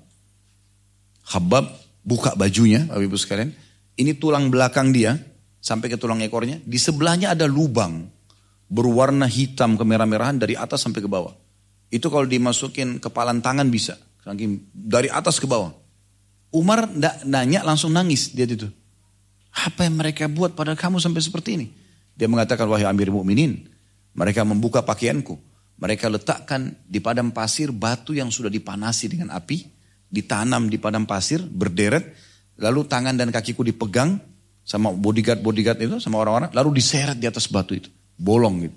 Khabab 1.26 1.66
buka 2.06 2.38
bajunya, 2.38 2.86
Bapak 2.86 3.02
Ibu 3.02 3.18
sekalian. 3.18 3.50
Ini 3.96 4.14
tulang 4.22 4.52
belakang 4.52 4.94
dia, 4.94 5.18
sampai 5.66 5.90
ke 5.90 5.98
tulang 5.98 6.22
ekornya. 6.22 6.62
Di 6.62 6.78
sebelahnya 6.78 7.34
ada 7.34 7.50
lubang 7.50 8.06
berwarna 8.70 9.26
hitam 9.26 9.74
kemerah-merahan 9.74 10.38
dari 10.38 10.54
atas 10.54 10.86
sampai 10.86 11.02
ke 11.02 11.10
bawah. 11.10 11.34
Itu 11.90 12.10
kalau 12.10 12.26
dimasukin 12.26 12.98
kepalan 12.98 13.38
tangan 13.40 13.70
bisa. 13.70 13.96
Dari 14.74 15.08
atas 15.10 15.38
ke 15.38 15.46
bawah. 15.46 15.70
Umar 16.50 16.90
ndak 16.90 17.26
nanya 17.26 17.62
langsung 17.62 17.94
nangis 17.94 18.32
dia 18.34 18.46
itu. 18.46 18.66
Apa 19.56 19.88
yang 19.88 19.96
mereka 19.98 20.26
buat 20.28 20.52
pada 20.52 20.76
kamu 20.76 21.00
sampai 21.00 21.22
seperti 21.22 21.50
ini? 21.56 21.66
Dia 22.16 22.28
mengatakan 22.28 22.64
wahai 22.68 22.88
Amir 22.88 23.12
Mukminin, 23.12 23.68
mereka 24.16 24.44
membuka 24.44 24.80
pakaianku. 24.80 25.36
Mereka 25.76 26.08
letakkan 26.08 26.72
di 26.88 27.04
padang 27.04 27.28
pasir 27.28 27.68
batu 27.68 28.16
yang 28.16 28.32
sudah 28.32 28.48
dipanasi 28.48 29.12
dengan 29.12 29.28
api, 29.36 29.68
ditanam 30.08 30.72
di 30.72 30.80
padang 30.80 31.04
pasir 31.04 31.44
berderet, 31.44 32.16
lalu 32.56 32.88
tangan 32.88 33.12
dan 33.12 33.28
kakiku 33.28 33.60
dipegang 33.60 34.16
sama 34.64 34.88
bodyguard-bodyguard 34.96 35.78
itu 35.84 35.96
sama 36.00 36.24
orang-orang, 36.24 36.48
lalu 36.56 36.80
diseret 36.80 37.20
di 37.20 37.28
atas 37.28 37.44
batu 37.52 37.76
itu, 37.76 37.92
bolong 38.16 38.64
gitu. 38.64 38.76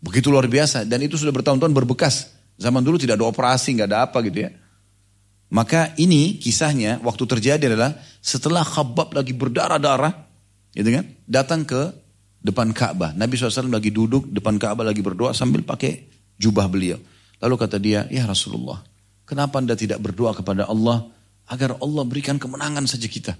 Begitu 0.00 0.32
luar 0.32 0.48
biasa. 0.48 0.88
Dan 0.88 1.04
itu 1.04 1.20
sudah 1.20 1.32
bertahun-tahun 1.32 1.72
berbekas. 1.76 2.32
Zaman 2.60 2.84
dulu 2.84 3.00
tidak 3.00 3.20
ada 3.20 3.28
operasi, 3.28 3.76
nggak 3.76 3.88
ada 3.88 4.00
apa 4.08 4.20
gitu 4.24 4.48
ya. 4.48 4.50
Maka 5.50 5.96
ini 5.98 6.38
kisahnya 6.38 7.02
waktu 7.02 7.24
terjadi 7.26 7.72
adalah 7.72 7.98
setelah 8.22 8.62
Khabab 8.62 9.16
lagi 9.16 9.34
berdarah-darah, 9.34 10.12
gitu 10.76 10.88
kan, 10.94 11.04
datang 11.26 11.66
ke 11.66 11.90
depan 12.38 12.70
Ka'bah. 12.70 13.12
Nabi 13.18 13.34
SAW 13.34 13.66
lagi 13.66 13.90
duduk 13.90 14.30
depan 14.30 14.56
Ka'bah 14.62 14.86
lagi 14.86 15.02
berdoa 15.02 15.34
sambil 15.34 15.66
pakai 15.66 16.06
jubah 16.38 16.70
beliau. 16.70 17.02
Lalu 17.42 17.54
kata 17.56 17.82
dia, 17.82 18.06
ya 18.12 18.30
Rasulullah, 18.30 18.78
kenapa 19.26 19.58
anda 19.58 19.74
tidak 19.74 19.98
berdoa 19.98 20.36
kepada 20.36 20.70
Allah 20.70 21.10
agar 21.50 21.82
Allah 21.82 22.04
berikan 22.06 22.38
kemenangan 22.38 22.86
saja 22.86 23.10
kita? 23.10 23.34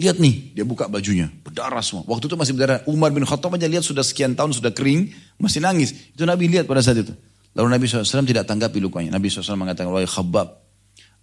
Lihat 0.00 0.16
nih, 0.16 0.56
dia 0.56 0.64
buka 0.64 0.88
bajunya, 0.88 1.28
berdarah 1.44 1.84
semua. 1.84 2.08
Waktu 2.08 2.24
itu 2.24 2.32
masih 2.32 2.56
berdarah. 2.56 2.80
Umar 2.88 3.12
bin 3.12 3.20
Khattab 3.20 3.52
aja 3.52 3.68
lihat 3.68 3.84
sudah 3.84 4.00
sekian 4.00 4.32
tahun, 4.32 4.56
sudah 4.56 4.72
kering, 4.72 5.12
masih 5.36 5.60
nangis. 5.60 5.92
Itu 6.16 6.24
Nabi 6.24 6.48
lihat 6.48 6.64
pada 6.64 6.80
saat 6.80 7.04
itu. 7.04 7.12
Lalu 7.52 7.68
Nabi 7.68 7.84
SAW 7.84 8.24
tidak 8.24 8.48
tanggapi 8.48 8.80
lukanya. 8.80 9.12
Nabi 9.12 9.28
SAW 9.28 9.60
mengatakan, 9.60 9.92
wahai 9.92 10.08
khabab, 10.08 10.56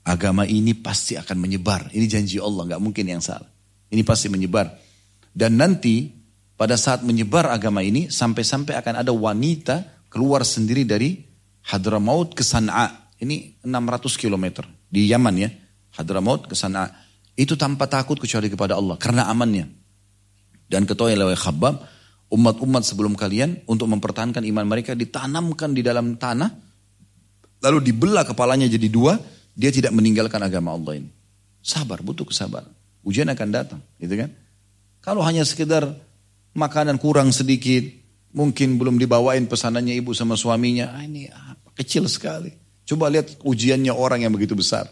agama 0.06 0.46
ini 0.46 0.78
pasti 0.78 1.18
akan 1.18 1.42
menyebar. 1.42 1.90
Ini 1.90 2.06
janji 2.06 2.38
Allah, 2.38 2.70
nggak 2.70 2.78
mungkin 2.78 3.10
yang 3.10 3.18
salah. 3.18 3.50
Ini 3.90 4.06
pasti 4.06 4.30
menyebar. 4.30 4.70
Dan 5.34 5.58
nanti 5.58 6.14
pada 6.54 6.78
saat 6.78 7.02
menyebar 7.02 7.50
agama 7.50 7.82
ini, 7.82 8.14
sampai-sampai 8.14 8.78
akan 8.78 9.02
ada 9.02 9.10
wanita 9.10 10.06
keluar 10.14 10.46
sendiri 10.46 10.86
dari 10.86 11.18
Hadramaut 11.66 12.38
ke 12.38 12.46
Sana'a. 12.46 13.10
Ini 13.26 13.66
600 13.66 14.22
km 14.22 14.70
di 14.86 15.10
Yaman 15.10 15.34
ya. 15.34 15.50
Hadramaut 15.98 16.46
ke 16.46 16.54
Sana'a 16.54 17.07
itu 17.38 17.54
tanpa 17.54 17.86
takut 17.86 18.18
kecuali 18.18 18.50
kepada 18.50 18.74
Allah 18.74 18.98
karena 18.98 19.30
amannya. 19.30 19.70
Dan 20.68 20.84
ketahui 20.84 21.16
oleh 21.16 21.38
Khabbab, 21.38 21.80
umat-umat 22.34 22.84
sebelum 22.84 23.16
kalian 23.16 23.64
untuk 23.70 23.88
mempertahankan 23.88 24.44
iman 24.44 24.66
mereka 24.68 24.92
ditanamkan 24.98 25.72
di 25.72 25.86
dalam 25.86 26.20
tanah, 26.20 26.52
lalu 27.64 27.94
dibelah 27.94 28.28
kepalanya 28.28 28.68
jadi 28.68 28.90
dua, 28.92 29.16
dia 29.56 29.72
tidak 29.72 29.96
meninggalkan 29.96 30.44
agama 30.44 30.76
Allah 30.76 31.00
ini. 31.00 31.10
Sabar, 31.64 32.04
butuh 32.04 32.28
kesabaran. 32.28 32.74
Ujian 33.08 33.32
akan 33.32 33.48
datang, 33.48 33.80
gitu 34.02 34.20
kan? 34.20 34.30
Kalau 35.00 35.24
hanya 35.24 35.48
sekedar 35.48 35.88
makanan 36.52 37.00
kurang 37.00 37.32
sedikit, 37.32 37.88
mungkin 38.36 38.76
belum 38.76 39.00
dibawain 39.00 39.48
pesanannya 39.48 39.96
ibu 39.96 40.12
sama 40.12 40.36
suaminya, 40.36 40.92
ah, 40.92 41.04
ini 41.08 41.32
apa? 41.32 41.72
kecil 41.80 42.12
sekali. 42.12 42.52
Coba 42.84 43.08
lihat 43.08 43.40
ujiannya 43.40 43.96
orang 43.96 44.28
yang 44.28 44.36
begitu 44.36 44.52
besar. 44.52 44.92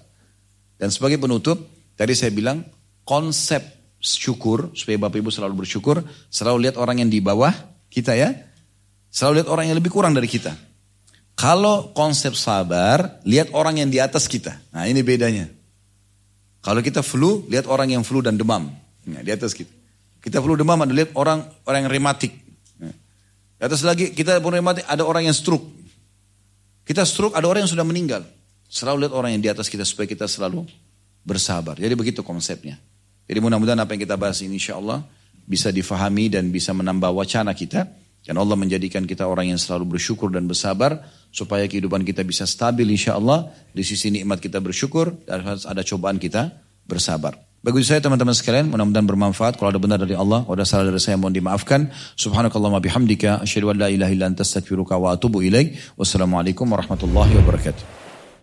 Dan 0.79 0.91
sebagai 0.91 1.19
penutup, 1.19 1.74
Tadi 1.95 2.11
saya 2.11 2.31
bilang 2.35 2.63
konsep 3.07 3.63
syukur 3.99 4.75
supaya 4.75 4.99
Bapak 4.99 5.23
Ibu 5.23 5.31
selalu 5.31 5.65
bersyukur, 5.65 6.03
selalu 6.27 6.69
lihat 6.69 6.75
orang 6.75 7.01
yang 7.01 7.09
di 7.09 7.23
bawah 7.23 7.51
kita 7.87 8.13
ya. 8.13 8.35
Selalu 9.09 9.41
lihat 9.41 9.49
orang 9.49 9.65
yang 9.71 9.77
lebih 9.79 9.95
kurang 9.95 10.11
dari 10.11 10.27
kita. 10.27 10.51
Kalau 11.35 11.91
konsep 11.95 12.35
sabar, 12.35 13.23
lihat 13.27 13.51
orang 13.55 13.79
yang 13.79 13.89
di 13.91 13.99
atas 13.99 14.27
kita. 14.27 14.55
Nah 14.75 14.87
ini 14.87 15.03
bedanya. 15.03 15.47
Kalau 16.59 16.81
kita 16.81 17.05
flu, 17.05 17.45
lihat 17.47 17.69
orang 17.69 17.93
yang 17.93 18.03
flu 18.03 18.25
dan 18.25 18.35
demam. 18.35 18.73
Nah, 19.05 19.21
di 19.21 19.29
atas 19.29 19.53
kita. 19.53 19.69
Kita 20.17 20.41
flu 20.41 20.57
demam, 20.57 20.81
ada 20.81 20.89
lihat 20.89 21.13
orang 21.13 21.45
orang 21.69 21.85
yang 21.85 21.91
rematik. 21.93 22.33
Nah, 22.81 22.89
di 23.61 23.63
atas 23.63 23.85
lagi 23.85 24.09
kita 24.09 24.41
pun 24.41 24.49
rematik, 24.49 24.81
ada 24.89 25.05
orang 25.05 25.29
yang 25.29 25.35
stroke. 25.37 25.61
Kita 26.81 27.05
stroke 27.05 27.37
ada 27.37 27.45
orang 27.45 27.69
yang 27.69 27.71
sudah 27.71 27.85
meninggal. 27.85 28.25
Selalu 28.65 29.05
lihat 29.05 29.13
orang 29.13 29.37
yang 29.37 29.43
di 29.45 29.49
atas 29.53 29.69
kita 29.69 29.85
supaya 29.85 30.09
kita 30.09 30.25
selalu 30.25 30.65
bersabar. 31.25 31.75
Jadi 31.75 31.97
begitu 31.97 32.21
konsepnya. 32.21 32.77
Jadi 33.25 33.41
mudah-mudahan 33.41 33.81
apa 33.81 33.97
yang 33.97 34.05
kita 34.05 34.15
bahas 34.15 34.39
ini 34.45 34.61
insya 34.61 34.77
Allah 34.77 35.01
bisa 35.49 35.73
difahami 35.73 36.29
dan 36.29 36.53
bisa 36.53 36.71
menambah 36.71 37.09
wacana 37.11 37.51
kita. 37.57 37.89
Dan 38.25 38.41
Allah 38.41 38.57
menjadikan 38.57 39.05
kita 39.05 39.29
orang 39.29 39.53
yang 39.53 39.61
selalu 39.61 39.97
bersyukur 39.97 40.33
dan 40.33 40.49
bersabar 40.49 40.97
supaya 41.29 41.69
kehidupan 41.69 42.01
kita 42.01 42.25
bisa 42.25 42.49
stabil 42.49 42.89
insya 42.89 43.17
Allah. 43.17 43.53
Di 43.69 43.85
sisi 43.85 44.09
nikmat 44.09 44.41
kita 44.41 44.57
bersyukur 44.57 45.13
dan 45.29 45.45
ada 45.45 45.81
cobaan 45.85 46.17
kita 46.17 46.49
bersabar. 46.89 47.37
Bagi 47.65 47.81
saya 47.81 47.97
teman-teman 47.97 48.33
sekalian, 48.33 48.69
mudah-mudahan 48.69 49.09
bermanfaat. 49.09 49.57
Kalau 49.57 49.73
ada 49.73 49.81
benar 49.81 49.97
dari 49.97 50.13
Allah, 50.13 50.45
kalau 50.45 50.53
ada 50.53 50.69
salah 50.69 50.85
dari 50.85 51.01
saya 51.01 51.17
mohon 51.17 51.33
dimaafkan. 51.33 51.89
Subhanakallah 52.13 52.77
bihamdika, 52.77 53.41
asyhadu 53.41 53.73
an 53.73 53.81
la 53.81 53.89
ilaha 53.89 54.13
illa 54.13 54.29
anta 54.29 54.45
astaghfiruka 54.45 54.93
wa 55.01 55.17
atubu 55.17 55.41
ilaik. 55.41 55.73
Wassalamualaikum 55.97 56.69
warahmatullahi 56.69 57.33
wabarakatuh. 57.41 58.04